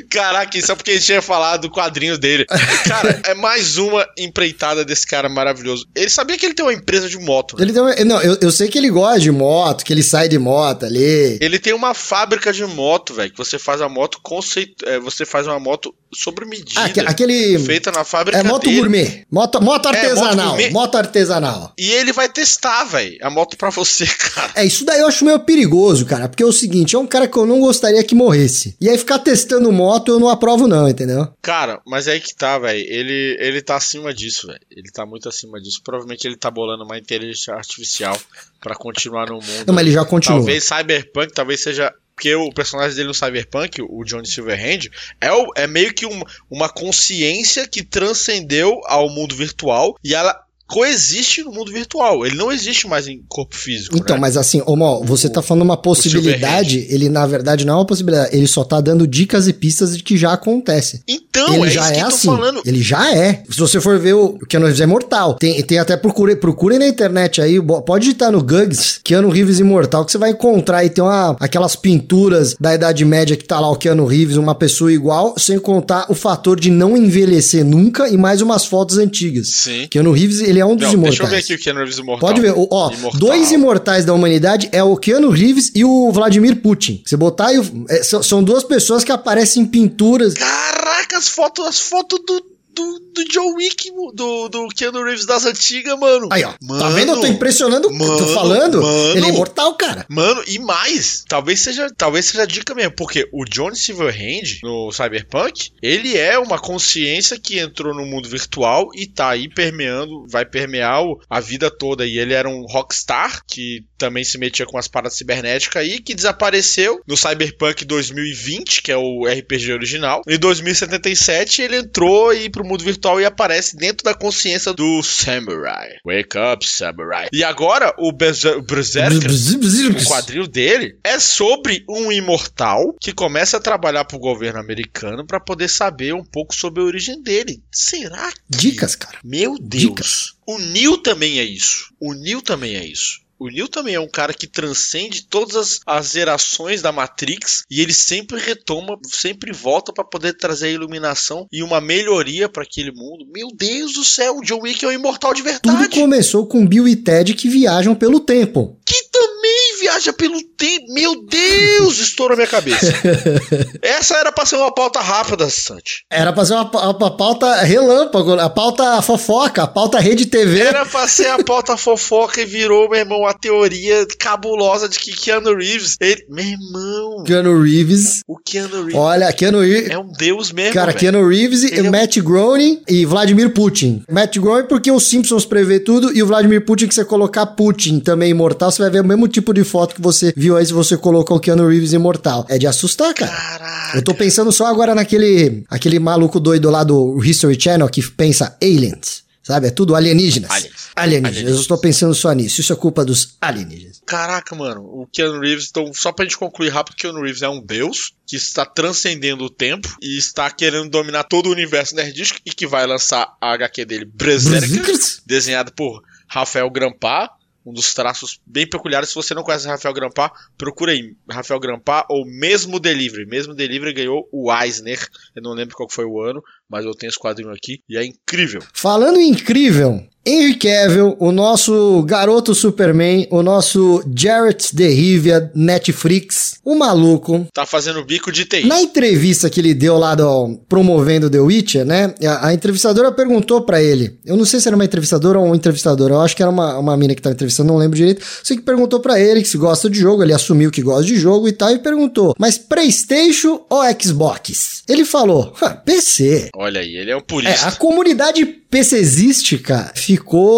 Caraca, 0.09 0.57
isso 0.57 0.71
é 0.71 0.75
porque 0.75 0.91
a 0.91 0.93
gente 0.95 1.05
tinha 1.05 1.21
falado 1.21 1.61
do 1.61 1.71
quadrinho 1.71 2.17
dele. 2.17 2.45
Cara, 2.87 3.21
é 3.25 3.33
mais 3.33 3.77
uma 3.77 4.05
empreitada 4.17 4.83
desse 4.83 5.05
cara 5.05 5.29
maravilhoso. 5.29 5.85
Ele 5.95 6.09
sabia 6.09 6.37
que 6.37 6.45
ele 6.45 6.53
tem 6.53 6.65
uma 6.65 6.73
empresa 6.73 7.09
de 7.09 7.17
moto. 7.17 7.57
Né? 7.57 7.63
Ele 7.63 7.73
tem 7.73 7.81
uma, 7.81 7.95
não, 8.05 8.21
eu, 8.21 8.37
eu 8.41 8.51
sei 8.51 8.67
que 8.67 8.77
ele 8.77 8.89
gosta 8.89 9.19
de 9.19 9.31
moto, 9.31 9.83
que 9.83 9.93
ele 9.93 10.03
sai 10.03 10.27
de 10.27 10.37
moto 10.39 10.85
ali. 10.85 11.37
Ele 11.41 11.59
tem 11.59 11.73
uma 11.73 11.93
fábrica 11.93 12.51
de 12.51 12.65
moto, 12.65 13.13
velho, 13.13 13.31
que 13.31 13.37
você 13.37 13.57
faz 13.59 13.81
a 13.81 13.89
moto 13.89 14.19
conceito, 14.21 14.87
é, 14.87 14.99
você 14.99 15.25
faz 15.25 15.47
uma 15.47 15.59
moto 15.59 15.93
sobre 16.13 16.45
medida. 16.45 16.81
Ah, 16.81 17.09
aquele 17.09 17.59
feita 17.59 17.91
na 17.91 18.03
fábrica 18.03 18.39
É 18.39 18.43
moto 18.43 18.63
dele. 18.63 18.77
gourmet. 18.77 19.25
Moto, 19.31 19.61
moto 19.61 19.87
artesanal, 19.87 20.57
é, 20.57 20.63
moto, 20.63 20.73
moto, 20.73 20.95
artesanal. 20.95 21.73
E 21.77 21.91
ele 21.91 22.13
vai 22.13 22.29
testar, 22.29 22.85
velho, 22.85 23.17
a 23.21 23.29
moto 23.29 23.57
para 23.57 23.69
você, 23.69 24.05
cara. 24.33 24.51
É, 24.55 24.65
isso 24.65 24.85
daí 24.85 24.99
eu 24.99 25.07
acho 25.07 25.25
meio 25.25 25.39
perigoso, 25.39 26.05
cara, 26.05 26.27
porque 26.27 26.43
é 26.43 26.45
o 26.45 26.51
seguinte, 26.51 26.95
é 26.95 26.99
um 26.99 27.07
cara 27.07 27.27
que 27.27 27.37
eu 27.37 27.45
não 27.45 27.59
gostaria 27.59 28.03
que 28.03 28.15
morresse. 28.15 28.75
E 28.79 28.89
aí 28.89 28.97
ficar 28.97 29.19
testando 29.27 29.73
moto 29.73 30.13
eu 30.13 30.19
não 30.19 30.29
aprovo 30.29 30.67
não, 30.67 30.87
entendeu? 30.87 31.27
Cara, 31.41 31.81
mas 31.85 32.07
é 32.07 32.13
aí 32.13 32.21
que 32.21 32.33
tá, 32.33 32.57
velho. 32.57 32.79
Ele, 32.79 33.37
ele 33.41 33.61
tá 33.61 33.75
acima 33.75 34.13
disso, 34.13 34.47
velho. 34.47 34.59
Ele 34.71 34.89
tá 34.89 35.05
muito 35.05 35.27
acima 35.27 35.59
disso. 35.59 35.81
Provavelmente 35.83 36.25
ele 36.25 36.37
tá 36.37 36.49
bolando 36.49 36.85
uma 36.85 36.97
inteligência 36.97 37.53
artificial 37.53 38.17
para 38.61 38.73
continuar 38.73 39.27
no 39.27 39.35
mundo. 39.35 39.65
Não, 39.67 39.73
mas 39.73 39.85
ele 39.85 39.93
já 39.93 40.05
continua. 40.05 40.37
Talvez 40.37 40.63
Cyberpunk, 40.63 41.33
talvez 41.33 41.61
seja 41.61 41.93
porque 42.15 42.33
o 42.33 42.49
personagem 42.51 42.95
dele 42.95 43.09
no 43.09 43.13
Cyberpunk, 43.13 43.81
o 43.81 44.03
Johnny 44.03 44.25
Silverhand, 44.25 44.89
é, 45.21 45.31
o, 45.31 45.51
é 45.55 45.67
meio 45.67 45.93
que 45.93 46.05
um, 46.05 46.21
uma 46.49 46.69
consciência 46.69 47.67
que 47.67 47.83
transcendeu 47.83 48.81
ao 48.85 49.07
mundo 49.09 49.35
virtual 49.35 49.95
e 50.03 50.15
ela 50.15 50.41
coexiste 50.67 51.43
no 51.43 51.51
mundo 51.51 51.71
virtual. 51.71 52.25
Ele 52.25 52.35
não 52.35 52.51
existe 52.51 52.87
mais 52.87 53.07
em 53.07 53.23
corpo 53.27 53.55
físico. 53.55 53.97
Então, 53.97 54.15
né? 54.15 54.21
mas 54.21 54.37
assim, 54.37 54.61
Omar, 54.65 54.99
você 55.03 55.27
o, 55.27 55.31
tá 55.31 55.41
falando 55.41 55.63
uma 55.63 55.77
possibilidade, 55.77 56.85
ele 56.89 57.09
na 57.09 57.25
verdade 57.25 57.65
não 57.65 57.73
é 57.73 57.77
uma 57.77 57.85
possibilidade, 57.85 58.35
ele 58.35 58.47
só 58.47 58.63
tá 58.63 58.81
dando 58.81 59.07
dicas 59.07 59.47
e 59.47 59.53
pistas 59.53 59.97
de 59.97 60.03
que 60.03 60.17
já 60.17 60.33
acontece. 60.33 61.01
Então, 61.07 61.55
ele 61.55 61.67
é 61.67 61.69
já 61.69 61.91
é 61.91 62.01
assim. 62.01 62.27
Falando. 62.27 62.61
Ele 62.65 62.81
já 62.81 63.15
é. 63.15 63.43
Se 63.49 63.57
você 63.57 63.79
for 63.79 63.97
ver 63.99 64.13
o 64.13 64.37
Keanu 64.47 64.65
Reeves 64.65 64.81
é 64.81 64.85
mortal. 64.85 65.35
Tem, 65.35 65.61
tem 65.63 65.79
até 65.79 65.95
procure, 65.95 66.35
procure 66.35 66.77
na 66.77 66.87
internet 66.87 67.41
aí, 67.41 67.59
pode 67.61 68.05
digitar 68.05 68.31
no 68.31 68.43
Gugs, 68.43 68.99
Keanu 69.03 69.29
Reeves 69.29 69.59
imortal, 69.59 70.05
que 70.05 70.11
você 70.11 70.17
vai 70.17 70.31
encontrar 70.31 70.83
e 70.83 70.89
tem 70.89 71.03
uma, 71.03 71.35
aquelas 71.39 71.75
pinturas 71.75 72.55
da 72.59 72.73
Idade 72.73 73.05
Média 73.05 73.35
que 73.35 73.45
tá 73.45 73.59
lá 73.59 73.69
o 73.69 73.75
Keanu 73.75 74.05
Reeves, 74.05 74.35
uma 74.35 74.55
pessoa 74.55 74.91
igual, 74.91 75.35
sem 75.37 75.59
contar 75.59 76.05
o 76.09 76.15
fator 76.15 76.59
de 76.59 76.69
não 76.69 76.97
envelhecer 76.97 77.63
nunca 77.63 78.09
e 78.09 78.17
mais 78.17 78.41
umas 78.41 78.65
fotos 78.65 78.97
antigas. 78.97 79.49
Sim. 79.49 79.87
Keanu 79.89 80.11
Reeves, 80.11 80.41
ele 80.41 80.56
é 80.59 80.65
um 80.65 80.75
dos 80.75 80.87
não, 80.87 80.93
imortais. 80.93 81.17
Deixa 81.17 81.23
eu 81.23 81.27
ver 81.27 81.37
aqui 81.37 81.53
o 81.53 81.59
Keanu 81.59 81.79
Reeves 81.79 81.97
imortal. 81.97 82.29
Pode 82.29 82.41
ver. 82.41 82.53
Ó, 82.55 82.91
imortal. 82.91 83.19
dois 83.19 83.51
imortais 83.51 84.05
da 84.05 84.13
humanidade 84.13 84.69
é 84.71 84.83
o 84.83 84.95
Keanu 84.95 85.29
Reeves 85.29 85.71
e 85.75 85.83
o 85.83 86.11
Vladimir 86.11 86.61
Putin. 86.61 87.01
Você 87.05 87.17
botar 87.17 87.47
aí, 87.47 87.61
é, 87.89 88.03
são, 88.03 88.21
são 88.23 88.43
duas 88.43 88.63
pessoas 88.63 89.03
que 89.03 89.11
aparecem 89.11 89.63
em 89.63 89.65
pinturas. 89.65 90.33
Caraca, 90.33 91.17
as 91.17 91.27
fotos, 91.27 91.65
as 91.65 91.79
fotos 91.79 92.19
do 92.25 92.56
do, 92.77 92.99
do 93.13 93.25
John 93.25 93.55
Wick, 93.55 93.91
do, 94.13 94.47
do 94.47 94.67
Keanu 94.69 95.03
Reeves 95.03 95.25
das 95.25 95.45
antigas, 95.45 95.97
mano. 95.99 96.29
Aí, 96.31 96.43
ó. 96.43 96.53
Mano, 96.61 96.79
tá 96.79 96.89
vendo? 96.89 97.13
Eu 97.13 97.21
tô 97.21 97.27
impressionando. 97.27 97.91
Mano, 97.91 98.17
tô 98.17 98.27
falando. 98.27 98.81
Mano, 98.81 99.17
ele 99.17 99.25
é 99.25 99.29
imortal, 99.29 99.73
cara. 99.75 100.05
Mano, 100.07 100.43
e 100.47 100.59
mais. 100.59 101.23
Talvez 101.27 101.59
seja, 101.59 101.89
talvez 101.97 102.25
seja 102.27 102.45
dica 102.45 102.75
mesmo. 102.75 102.93
Porque 102.95 103.27
o 103.33 103.43
Johnny 103.45 103.75
Silverhand, 103.75 104.59
no 104.61 104.91
Cyberpunk, 104.91 105.71
ele 105.81 106.15
é 106.15 106.37
uma 106.37 106.59
consciência 106.59 107.39
que 107.39 107.59
entrou 107.59 107.95
no 107.95 108.05
mundo 108.05 108.29
virtual 108.29 108.89
e 108.93 109.07
tá 109.07 109.29
aí 109.29 109.49
permeando, 109.49 110.25
vai 110.27 110.45
permear 110.45 111.03
a 111.29 111.39
vida 111.39 111.71
toda. 111.71 112.05
E 112.05 112.19
ele 112.19 112.33
era 112.33 112.47
um 112.47 112.65
rockstar 112.65 113.41
que 113.47 113.83
também 113.97 114.23
se 114.23 114.37
metia 114.37 114.65
com 114.65 114.77
as 114.77 114.87
paradas 114.87 115.17
cibernéticas 115.17 115.81
aí, 115.81 115.99
que 115.99 116.13
desapareceu 116.13 117.01
no 117.07 117.17
Cyberpunk 117.17 117.83
2020, 117.85 118.83
que 118.83 118.91
é 118.91 118.97
o 118.97 119.25
RPG 119.25 119.73
original. 119.73 120.21
Em 120.27 120.37
2077, 120.37 121.61
ele 121.63 121.77
entrou 121.77 122.33
e 122.33 122.49
pro 122.49 122.66
mundo 122.67 122.83
virtual 122.83 123.19
e 123.19 123.25
aparece 123.25 123.75
dentro 123.75 124.03
da 124.03 124.13
consciência 124.13 124.73
do 124.73 125.01
Samurai. 125.01 125.89
Wake 126.05 126.37
up, 126.37 126.67
Samurai. 126.67 127.27
E 127.31 127.43
agora, 127.43 127.93
o 127.97 128.11
Berserker, 128.11 129.31
o 129.31 130.05
quadril 130.05 130.47
dele, 130.47 130.99
é 131.03 131.19
sobre 131.19 131.83
um 131.89 132.11
imortal 132.11 132.95
que 132.99 133.13
começa 133.13 133.57
a 133.57 133.61
trabalhar 133.61 134.05
pro 134.05 134.19
governo 134.19 134.59
americano 134.59 135.25
para 135.25 135.39
poder 135.39 135.69
saber 135.69 136.13
um 136.13 136.23
pouco 136.23 136.53
sobre 136.55 136.81
a 136.81 136.85
origem 136.85 137.21
dele. 137.21 137.61
Será 137.71 138.31
que... 138.31 138.57
Dicas, 138.57 138.95
cara. 138.95 139.17
Meu 139.23 139.57
Deus. 139.59 139.83
Dicas. 139.83 140.33
O 140.45 140.57
Neil 140.57 140.97
também 140.97 141.39
é 141.39 141.43
isso. 141.43 141.93
O 141.99 142.13
Neil 142.13 142.41
também 142.41 142.75
é 142.75 142.85
isso. 142.85 143.19
O 143.39 143.49
Neo 143.49 143.67
também 143.67 143.95
é 143.95 143.99
um 143.99 144.09
cara 144.09 144.33
que 144.33 144.47
transcende 144.47 145.27
todas 145.27 145.55
as, 145.55 145.79
as 145.85 146.11
gerações 146.11 146.81
da 146.81 146.91
Matrix 146.91 147.63
e 147.69 147.81
ele 147.81 147.93
sempre 147.93 148.39
retoma, 148.39 148.97
sempre 149.05 149.53
volta 149.53 149.93
para 149.93 150.03
poder 150.03 150.33
trazer 150.33 150.67
a 150.67 150.71
iluminação 150.71 151.45
e 151.51 151.61
uma 151.61 151.79
melhoria 151.79 152.49
para 152.49 152.63
aquele 152.63 152.91
mundo. 152.91 153.27
Meu 153.31 153.49
Deus 153.55 153.93
do 153.93 154.03
céu, 154.03 154.37
o 154.37 154.41
John 154.41 154.61
Wick 154.61 154.83
é 154.83 154.87
um 154.87 154.91
imortal 154.91 155.33
de 155.33 155.41
verdade. 155.41 155.61
Tudo 155.61 155.89
começou 155.89 156.47
com 156.47 156.65
Bill 156.65 156.87
e 156.87 156.95
Ted 156.95 157.33
que 157.35 157.47
viajam 157.47 157.93
pelo 157.93 158.19
tempo. 158.19 158.79
Que 158.85 159.03
também 159.11 159.66
viaja 159.79 160.13
pelo 160.13 160.41
tempo. 160.57 160.93
Meu 160.93 161.23
Deus, 161.25 161.99
estoura 161.99 162.35
minha 162.35 162.47
cabeça. 162.47 162.87
Essa 163.81 164.15
era 164.17 164.31
pra 164.31 164.45
ser 164.45 164.55
uma 164.55 164.73
pauta 164.73 164.99
rápida, 164.99 165.49
Santi. 165.49 166.05
Era 166.09 166.33
pra 166.33 166.45
ser 166.45 166.53
uma, 166.53 166.91
uma 166.91 167.17
pauta 167.17 167.61
relâmpago, 167.61 168.33
a 168.33 168.49
pauta 168.49 169.01
fofoca, 169.01 169.63
a 169.63 169.67
pauta 169.67 169.99
rede 169.99 170.25
TV. 170.25 170.59
Era 170.59 170.85
pra 170.85 171.07
ser 171.07 171.27
a 171.27 171.43
pauta 171.43 171.77
fofoca 171.77 172.41
e 172.41 172.45
virou, 172.45 172.89
meu 172.89 172.99
irmão, 172.99 173.25
a 173.25 173.33
teoria 173.33 174.05
cabulosa 174.19 174.89
de 174.89 174.99
que 174.99 175.11
Keanu 175.11 175.55
Reeves. 175.55 175.97
Ele, 175.99 176.25
meu 176.29 176.45
irmão. 176.45 177.23
Keanu 177.23 177.61
Reeves. 177.61 178.21
O 178.27 178.37
Keanu 178.37 178.77
Reeves. 178.77 178.95
Olha, 178.95 179.31
Keanu 179.33 179.61
Reeves. 179.61 179.89
É 179.89 179.97
um 179.97 180.11
deus 180.11 180.51
mesmo. 180.51 180.73
Cara, 180.73 180.87
velho. 180.87 180.99
Keanu 180.99 181.27
Reeves, 181.27 181.63
e 181.63 181.79
é 181.79 181.89
Matt 181.89 182.17
Groening 182.19 182.81
e 182.87 183.05
Vladimir 183.05 183.53
Putin. 183.53 184.03
Matt 184.09 184.37
Groening 184.37 184.67
porque 184.67 184.91
os 184.91 185.07
Simpsons 185.07 185.45
prevê 185.45 185.79
tudo 185.79 186.15
e 186.15 186.21
o 186.21 186.27
Vladimir 186.27 186.65
Putin 186.65 186.87
que 186.87 186.95
você 186.95 187.05
colocar 187.05 187.45
Putin 187.45 187.99
também 187.99 188.31
imortal, 188.31 188.71
você 188.71 188.81
vai 188.81 188.91
ver 188.91 189.01
o 189.01 189.05
mesmo 189.05 189.27
tipo 189.27 189.53
de 189.53 189.63
foto 189.67 189.93
que 189.93 190.01
você 190.01 190.33
viu 190.35 190.57
aí 190.57 190.65
se 190.65 190.73
você 190.73 190.97
colocou 190.97 191.37
o 191.37 191.39
Keanu 191.39 191.67
Reeves 191.67 191.93
imortal. 191.93 192.45
É 192.49 192.57
de 192.57 192.65
assustar, 192.65 193.13
cara. 193.13 193.31
Caraca. 193.31 193.97
Eu 193.97 194.03
tô 194.03 194.15
pensando 194.15 194.51
só 194.51 194.65
agora 194.65 194.95
naquele 194.95 195.63
aquele 195.69 195.99
maluco 195.99 196.39
doido 196.39 196.69
lá 196.71 196.83
do 196.83 197.23
History 197.23 197.59
Channel 197.59 197.87
que 197.89 198.01
pensa 198.11 198.57
aliens. 198.61 199.27
Sabe? 199.47 199.67
É 199.67 199.71
tudo 199.71 199.95
alienígenas. 199.95 200.51
Aliens. 200.51 200.73
Alienígenas. 200.93 201.31
Alienígenas. 201.31 201.55
Eu 201.55 201.61
estou 201.61 201.77
pensando 201.77 202.13
só 202.13 202.33
nisso. 202.33 202.59
Isso 202.59 202.73
é 202.73 202.75
culpa 202.75 203.05
dos 203.05 203.37
alienígenas. 203.39 204.01
Caraca, 204.05 204.53
mano, 204.53 204.81
o 204.81 205.07
Keanu 205.07 205.39
Reeves, 205.39 205.67
então, 205.69 205.93
só 205.93 206.11
pra 206.11 206.25
gente 206.25 206.37
concluir 206.37 206.67
rápido, 206.67 206.95
o 206.95 206.97
Keanu 206.97 207.21
Reeves 207.21 207.41
é 207.41 207.47
um 207.47 207.61
deus 207.61 208.11
que 208.25 208.35
está 208.35 208.65
transcendendo 208.65 209.45
o 209.45 209.49
tempo 209.49 209.95
e 210.01 210.17
está 210.17 210.51
querendo 210.51 210.89
dominar 210.89 211.23
todo 211.23 211.47
o 211.47 211.51
universo 211.51 211.95
nerdístico 211.95 212.41
e 212.45 212.51
que 212.51 212.67
vai 212.67 212.85
lançar 212.85 213.37
a 213.39 213.53
HQ 213.53 213.85
dele, 213.85 214.05
Berserker, 214.05 214.97
desenhado 215.25 215.71
por 215.71 216.01
Rafael 216.27 216.69
Grampar, 216.69 217.29
um 217.67 217.73
dos 217.73 217.93
traços 217.93 218.39
bem 218.45 218.65
peculiares. 218.65 219.09
Se 219.09 219.15
você 219.15 219.33
não 219.33 219.43
conhece 219.43 219.67
Rafael 219.67 219.93
Grampar, 219.93 220.31
procura 220.57 220.93
aí, 220.93 221.13
Rafael 221.29 221.59
Grampar 221.59 222.05
ou 222.09 222.25
Mesmo 222.25 222.79
Delivery. 222.79 223.25
Mesmo 223.25 223.53
Delivery 223.53 223.93
ganhou 223.93 224.27
o 224.31 224.49
Eisner, 224.53 225.05
eu 225.35 225.41
não 225.41 225.51
lembro 225.51 225.75
qual 225.75 225.89
foi 225.89 226.05
o 226.05 226.21
ano, 226.21 226.41
mas 226.69 226.85
eu 226.85 226.95
tenho 226.95 227.09
esse 227.09 227.19
quadrinho 227.19 227.51
aqui 227.51 227.81
e 227.89 227.97
é 227.97 228.05
incrível. 228.05 228.61
Falando 228.71 229.19
em 229.19 229.31
incrível, 229.31 230.01
Henry 230.27 230.55
Cavill, 230.55 231.15
o 231.19 231.31
nosso 231.31 232.03
garoto 232.03 232.53
Superman, 232.53 233.25
o 233.31 233.41
nosso 233.41 234.03
Jarrett 234.13 234.75
de 234.75 234.87
Rivia, 234.89 235.49
Netflix, 235.55 236.55
o 236.65 236.75
maluco. 236.75 237.47
Tá 237.53 237.65
fazendo 237.65 238.03
bico 238.03 238.29
de 238.31 238.43
TI. 238.43 238.65
Na 238.67 238.81
entrevista 238.81 239.49
que 239.49 239.59
ele 239.61 239.73
deu 239.73 239.97
lá 239.97 240.15
do, 240.15 240.59
promovendo 240.67 241.29
The 241.29 241.39
Witcher, 241.39 241.85
né? 241.85 242.13
A, 242.25 242.47
a 242.47 242.53
entrevistadora 242.53 243.11
perguntou 243.11 243.61
pra 243.61 243.81
ele. 243.81 244.17
Eu 244.25 244.35
não 244.35 244.43
sei 244.43 244.59
se 244.59 244.67
era 244.67 244.75
uma 244.75 244.83
entrevistadora 244.85 245.39
ou 245.39 245.45
um 245.45 245.55
entrevistador. 245.55 246.11
Eu 246.11 246.19
acho 246.19 246.35
que 246.35 246.41
era 246.41 246.51
uma, 246.51 246.77
uma 246.77 246.97
mina 246.97 247.15
que 247.15 247.21
tava 247.21 247.33
entrevistando, 247.33 247.71
não 247.71 247.79
lembro 247.79 247.95
direito. 247.97 248.25
Sei 248.43 248.57
que 248.57 248.63
perguntou 248.63 248.99
pra 248.99 249.19
ele 249.19 249.41
que 249.41 249.47
se 249.47 249.57
gosta 249.57 249.89
de 249.89 249.97
jogo. 249.97 250.23
Ele 250.23 250.33
assumiu 250.33 250.69
que 250.69 250.81
gosta 250.81 251.05
de 251.05 251.15
jogo 251.15 251.47
e 251.47 251.53
tal. 251.53 251.71
E 251.71 251.79
perguntou: 251.79 252.35
Mas 252.37 252.57
PlayStation 252.57 253.61
ou 253.69 253.81
Xbox? 254.01 254.83
Ele 254.89 255.05
falou: 255.05 255.53
"Ah, 255.61 255.69
PC. 255.69 256.49
Olha 256.55 256.81
aí, 256.81 256.95
ele 256.97 257.11
é 257.11 257.15
um 257.15 257.19
É, 257.19 257.23
purista. 257.23 257.67
a 257.67 257.71
comunidade 257.73 258.45
PCzística 258.69 259.91
ficou, 259.95 260.16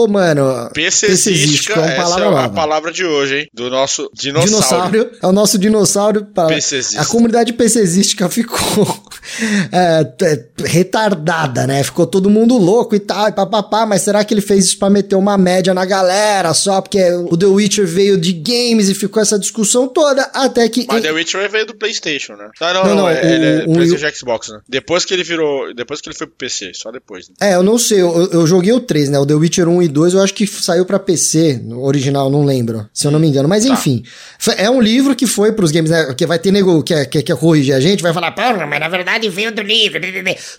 mano. 0.10 0.70
PCzística, 0.74 1.74
é 1.74 1.78
uma 1.80 1.88
essa 1.92 2.02
palavra 2.04 2.42
é 2.42 2.46
a 2.46 2.50
palavra 2.50 2.92
de 2.92 3.06
hoje, 3.06 3.40
hein? 3.40 3.48
Do 3.54 3.70
nosso 3.70 4.10
dinossauro. 4.14 4.50
Dinossauro. 4.92 5.12
É 5.22 5.28
o 5.28 5.32
nosso 5.32 5.58
dinossauro. 5.58 6.26
Pra... 6.26 6.48
A 6.98 7.06
comunidade 7.06 7.54
PCzística 7.54 8.30
ficou 8.30 8.58
é, 9.72 10.04
t- 10.04 10.46
retardada, 10.64 11.66
né? 11.68 11.84
Ficou 11.84 12.06
todo 12.08 12.30
mundo 12.30 12.58
louco 12.58 12.96
e 12.96 13.00
tal, 13.00 13.28
e 13.28 13.32
papapá. 13.32 13.86
Mas 13.86 14.02
será 14.02 14.24
que 14.24 14.34
ele 14.34 14.42
fez 14.42 14.66
isso 14.66 14.80
pra 14.80 14.90
meter 14.90 15.16
uma 15.16 15.38
média 15.38 15.74
na 15.74 15.86
galera 15.86 16.54
só 16.54 16.82
porque 16.82 17.02
o 17.30 17.38
The 17.38 17.46
Witcher 17.46 17.86
veio 17.88 18.18
de 18.20 18.34
games 18.34 18.90
e 18.90 18.96
ficou 18.96 19.22
essa 19.22 19.38
discussão 19.38 19.88
toda? 19.88 20.24
Até 20.34 20.68
que. 20.70 20.86
Mas 20.88 21.02
The 21.02 21.12
Witcher 21.12 21.50
veio 21.50 21.66
do 21.66 21.76
PlayStation, 21.76 22.34
né? 22.34 22.50
Não, 22.60 22.74
não, 22.74 22.84
Não, 22.84 22.90
não, 22.90 22.96
não, 23.04 23.10
é, 23.10 23.14
o- 23.14 23.26
ele 23.26 23.46
é 23.46 23.66
o- 23.68 23.74
PlayStation 23.74 24.08
e 24.08 24.16
Xbox, 24.16 24.50
né? 24.50 24.60
Depois 24.68 25.06
que 25.06 25.14
ele 25.14 25.24
virou. 25.24 25.74
Depois 25.74 26.02
que 26.02 26.10
ele 26.10 26.16
foi 26.18 26.28
pro 26.28 26.36
PC, 26.38 26.72
só 26.74 26.92
depois. 26.92 27.28
Né? 27.30 27.36
É, 27.52 27.56
eu 27.56 27.64
não 27.64 27.78
sei, 27.78 28.02
eu, 28.02 28.30
eu 28.32 28.48
joguei 28.48 28.72
o 28.74 28.80
3, 28.80 29.10
né? 29.10 29.20
O 29.20 29.26
The 29.26 29.34
Witcher 29.34 29.49
1 29.58 29.82
e 29.84 29.88
2 29.88 30.14
eu 30.14 30.22
acho 30.22 30.34
que 30.34 30.46
saiu 30.46 30.86
pra 30.86 31.00
PC, 31.00 31.62
no 31.64 31.84
original, 31.84 32.30
não 32.30 32.44
lembro, 32.44 32.88
se 32.94 33.06
eu 33.08 33.12
não 33.12 33.20
me 33.20 33.28
engano. 33.28 33.48
Mas 33.48 33.66
Tá. 33.66 33.74
enfim, 33.74 34.04
é 34.58 34.70
um 34.70 34.82
livro 34.82 35.16
que 35.16 35.28
foi 35.28 35.52
pros 35.52 35.72
games, 35.72 35.92
né? 35.92 36.14
Que 36.14 36.26
vai 36.26 36.40
ter 36.40 36.52
nego 36.52 36.82
que, 36.84 37.06
que 37.06 37.22
quer 37.22 37.36
corrigir 37.36 37.74
a 37.74 37.80
gente, 37.80 38.02
vai 38.02 38.14
falar, 38.14 38.32
porra, 38.32 38.66
mas 38.66 38.80
na 38.80 38.90
verdade 38.90 39.30
veio 39.30 39.54
do 39.54 39.62
livro. 39.62 40.00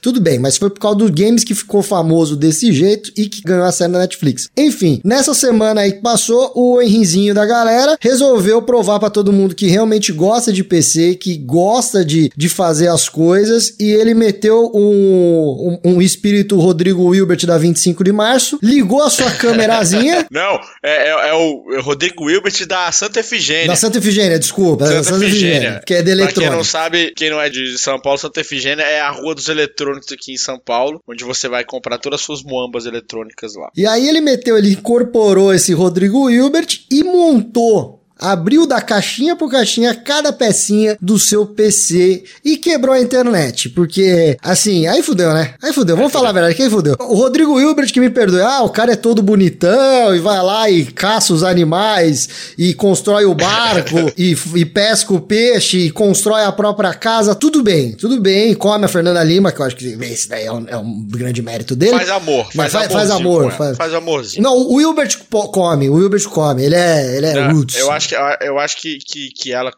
Tudo 0.00 0.20
bem, 0.20 0.38
mas 0.38 0.56
foi 0.56 0.70
por 0.70 0.78
causa 0.80 0.99
dos 0.99 1.11
games 1.11 1.44
que 1.44 1.54
ficou 1.54 1.82
famoso 1.82 2.37
desse 2.37 2.73
jeito 2.73 3.11
e 3.16 3.26
que 3.28 3.42
ganhou 3.42 3.64
a 3.64 3.73
série 3.73 3.92
da 3.92 3.99
Netflix. 3.99 4.49
Enfim, 4.56 5.00
nessa 5.04 5.35
semana 5.35 5.82
aí 5.82 5.92
que 5.92 6.00
passou, 6.00 6.52
o 6.54 6.80
Henrizinho 6.80 7.35
da 7.35 7.44
galera 7.47 7.97
resolveu 8.00 8.62
provar 8.62 8.99
pra 8.99 9.11
todo 9.11 9.32
mundo 9.32 9.54
que 9.54 9.66
realmente 9.66 10.12
gosta 10.12 10.52
de 10.52 10.62
PC, 10.64 11.14
que 11.14 11.37
gosta 11.37 12.04
de, 12.04 12.30
de 12.37 12.49
fazer 12.49 12.88
as 12.88 13.09
coisas, 13.09 13.75
e 13.78 13.90
ele 13.90 14.14
meteu 14.14 14.70
um, 14.75 15.78
um, 15.85 15.92
um 15.94 16.02
espírito 16.02 16.59
Rodrigo 16.59 17.04
Wilbert 17.04 17.47
da 17.47 17.59
25 17.59 18.04
de 18.04 18.12
março, 18.12 18.59
ligou 18.62 18.79
a 19.02 19.10
sua 19.10 19.30
câmerazinha. 19.32 20.26
Não, 20.30 20.58
é, 20.82 21.08
é- 21.08 21.28
é 21.30 21.34
o 21.34 21.80
Rodrigo 21.82 22.25
Wilbert 22.25 22.66
da 22.66 22.90
Santa 22.92 23.20
Efigênia. 23.20 23.66
Da 23.68 23.76
Santa 23.76 23.99
Efigênia, 23.99 24.38
desculpa. 24.38 24.84
da 24.84 25.02
Santa 25.02 25.25
Efigênia. 25.25 25.82
Que 25.87 25.94
é 25.94 26.02
de 26.02 26.04
Pra 26.04 26.14
quem 26.16 26.22
eletrônica. 26.25 26.56
não 26.56 26.64
sabe, 26.64 27.12
quem 27.16 27.30
não 27.30 27.40
é 27.40 27.49
de 27.49 27.78
São 27.78 28.00
Paulo, 28.00 28.18
Santa 28.18 28.40
Efigênia 28.40 28.82
é 28.82 29.00
a 29.00 29.10
rua 29.10 29.34
dos 29.34 29.49
eletrônicos 29.49 30.10
aqui 30.12 30.32
em 30.32 30.37
São 30.38 30.58
Paulo, 30.58 31.00
onde 31.08 31.25
você 31.25 31.49
vai 31.49 31.64
comprar 31.64 31.99
todas 31.99 32.20
as 32.20 32.25
suas 32.26 32.42
moambas 32.42 32.87
eletrônicas 32.87 33.54
lá. 33.54 33.68
E 33.76 33.87
aí 33.87 34.08
ele 34.08 34.20
meteu, 34.20 34.56
ele 34.58 34.72
incorporou 34.72 35.52
esse 35.54 35.72
Rodrigo 35.72 36.28
Hilbert 36.30 36.66
e 36.90 37.02
montou. 37.04 38.00
Abriu 38.21 38.67
da 38.67 38.81
caixinha 38.81 39.35
por 39.35 39.50
caixinha 39.50 39.95
cada 39.95 40.33
pecinha 40.33 40.97
do 41.00 41.19
seu 41.19 41.47
PC 41.47 42.25
e 42.45 42.57
quebrou 42.57 42.95
a 42.95 43.00
internet. 43.00 43.69
Porque, 43.71 44.37
assim, 44.43 44.87
aí 44.87 45.03
fudeu, 45.03 45.33
né? 45.33 45.55
Aí 45.62 45.73
fudeu. 45.73 45.97
Vamos 45.97 46.12
falar 46.12 46.31
a 46.31 46.33
verdade, 46.33 46.55
quem 46.55 46.69
fudeu? 46.71 46.97
O 47.00 47.15
Rodrigo 47.15 47.59
Hilbert 47.61 47.93
que 47.93 48.00
me 48.00 48.11
perdoe. 48.11 48.41
Ah, 48.43 48.62
o 48.62 48.69
cara 48.71 48.93
é 48.93 48.97
todo 48.97 49.23
bonitão 49.23 50.15
e 50.15 50.19
vai 50.19 50.43
lá 50.43 50.71
e 50.71 50.85
caça 50.85 51.33
os 51.33 51.43
animais 51.43 52.29
e 52.59 52.75
constrói 52.75 53.25
o 53.25 53.35
barco 53.35 54.12
e, 54.17 54.37
e 54.55 54.65
pesca 54.65 55.12
o 55.15 55.21
peixe 55.21 55.79
e 55.79 55.91
constrói 55.91 56.43
a 56.45 56.53
própria 56.53 56.93
casa. 56.95 57.35
Tudo 57.35 57.62
bem, 57.62 57.93
tudo 57.93 58.21
bem. 58.21 58.55
Come 58.55 58.85
a 58.85 58.89
Fernanda 58.89 59.23
Lima, 59.23 59.53
que 59.53 59.61
eu 59.61 59.67
acho 59.67 59.77
que 59.77 59.87
esse 60.00 60.29
daí 60.29 60.45
é 60.47 60.53
um, 60.53 60.65
é 60.69 60.77
um 60.77 61.03
grande 61.09 61.41
mérito 61.43 61.75
dele. 61.75 61.93
Faz 61.97 62.11
amor, 62.11 62.49
Mas 62.55 62.73
faz, 62.73 62.87
faz- 62.87 62.93
faz 62.93 63.11
amor, 63.11 63.53
faz- 63.53 63.77
faz 63.77 63.95
amorzinho. 63.95 64.43
Não, 64.43 64.57
o 64.57 64.75
Wilbert 64.75 65.17
po- 65.29 65.49
come, 65.49 65.89
o 65.89 65.95
Wilbert 65.95 66.25
come. 66.29 66.65
Ele 66.65 66.75
é, 66.75 67.17
ele 67.17 67.27
é 67.27 67.35
Não, 67.35 67.55
roots. 67.55 67.77
eu 67.77 67.91
acho 67.91 68.10
que, 68.14 68.38
eu 68.40 68.59
acho 68.59 68.81
que, 68.81 68.99
que, 68.99 69.31
que 69.31 69.52
ela. 69.52 69.73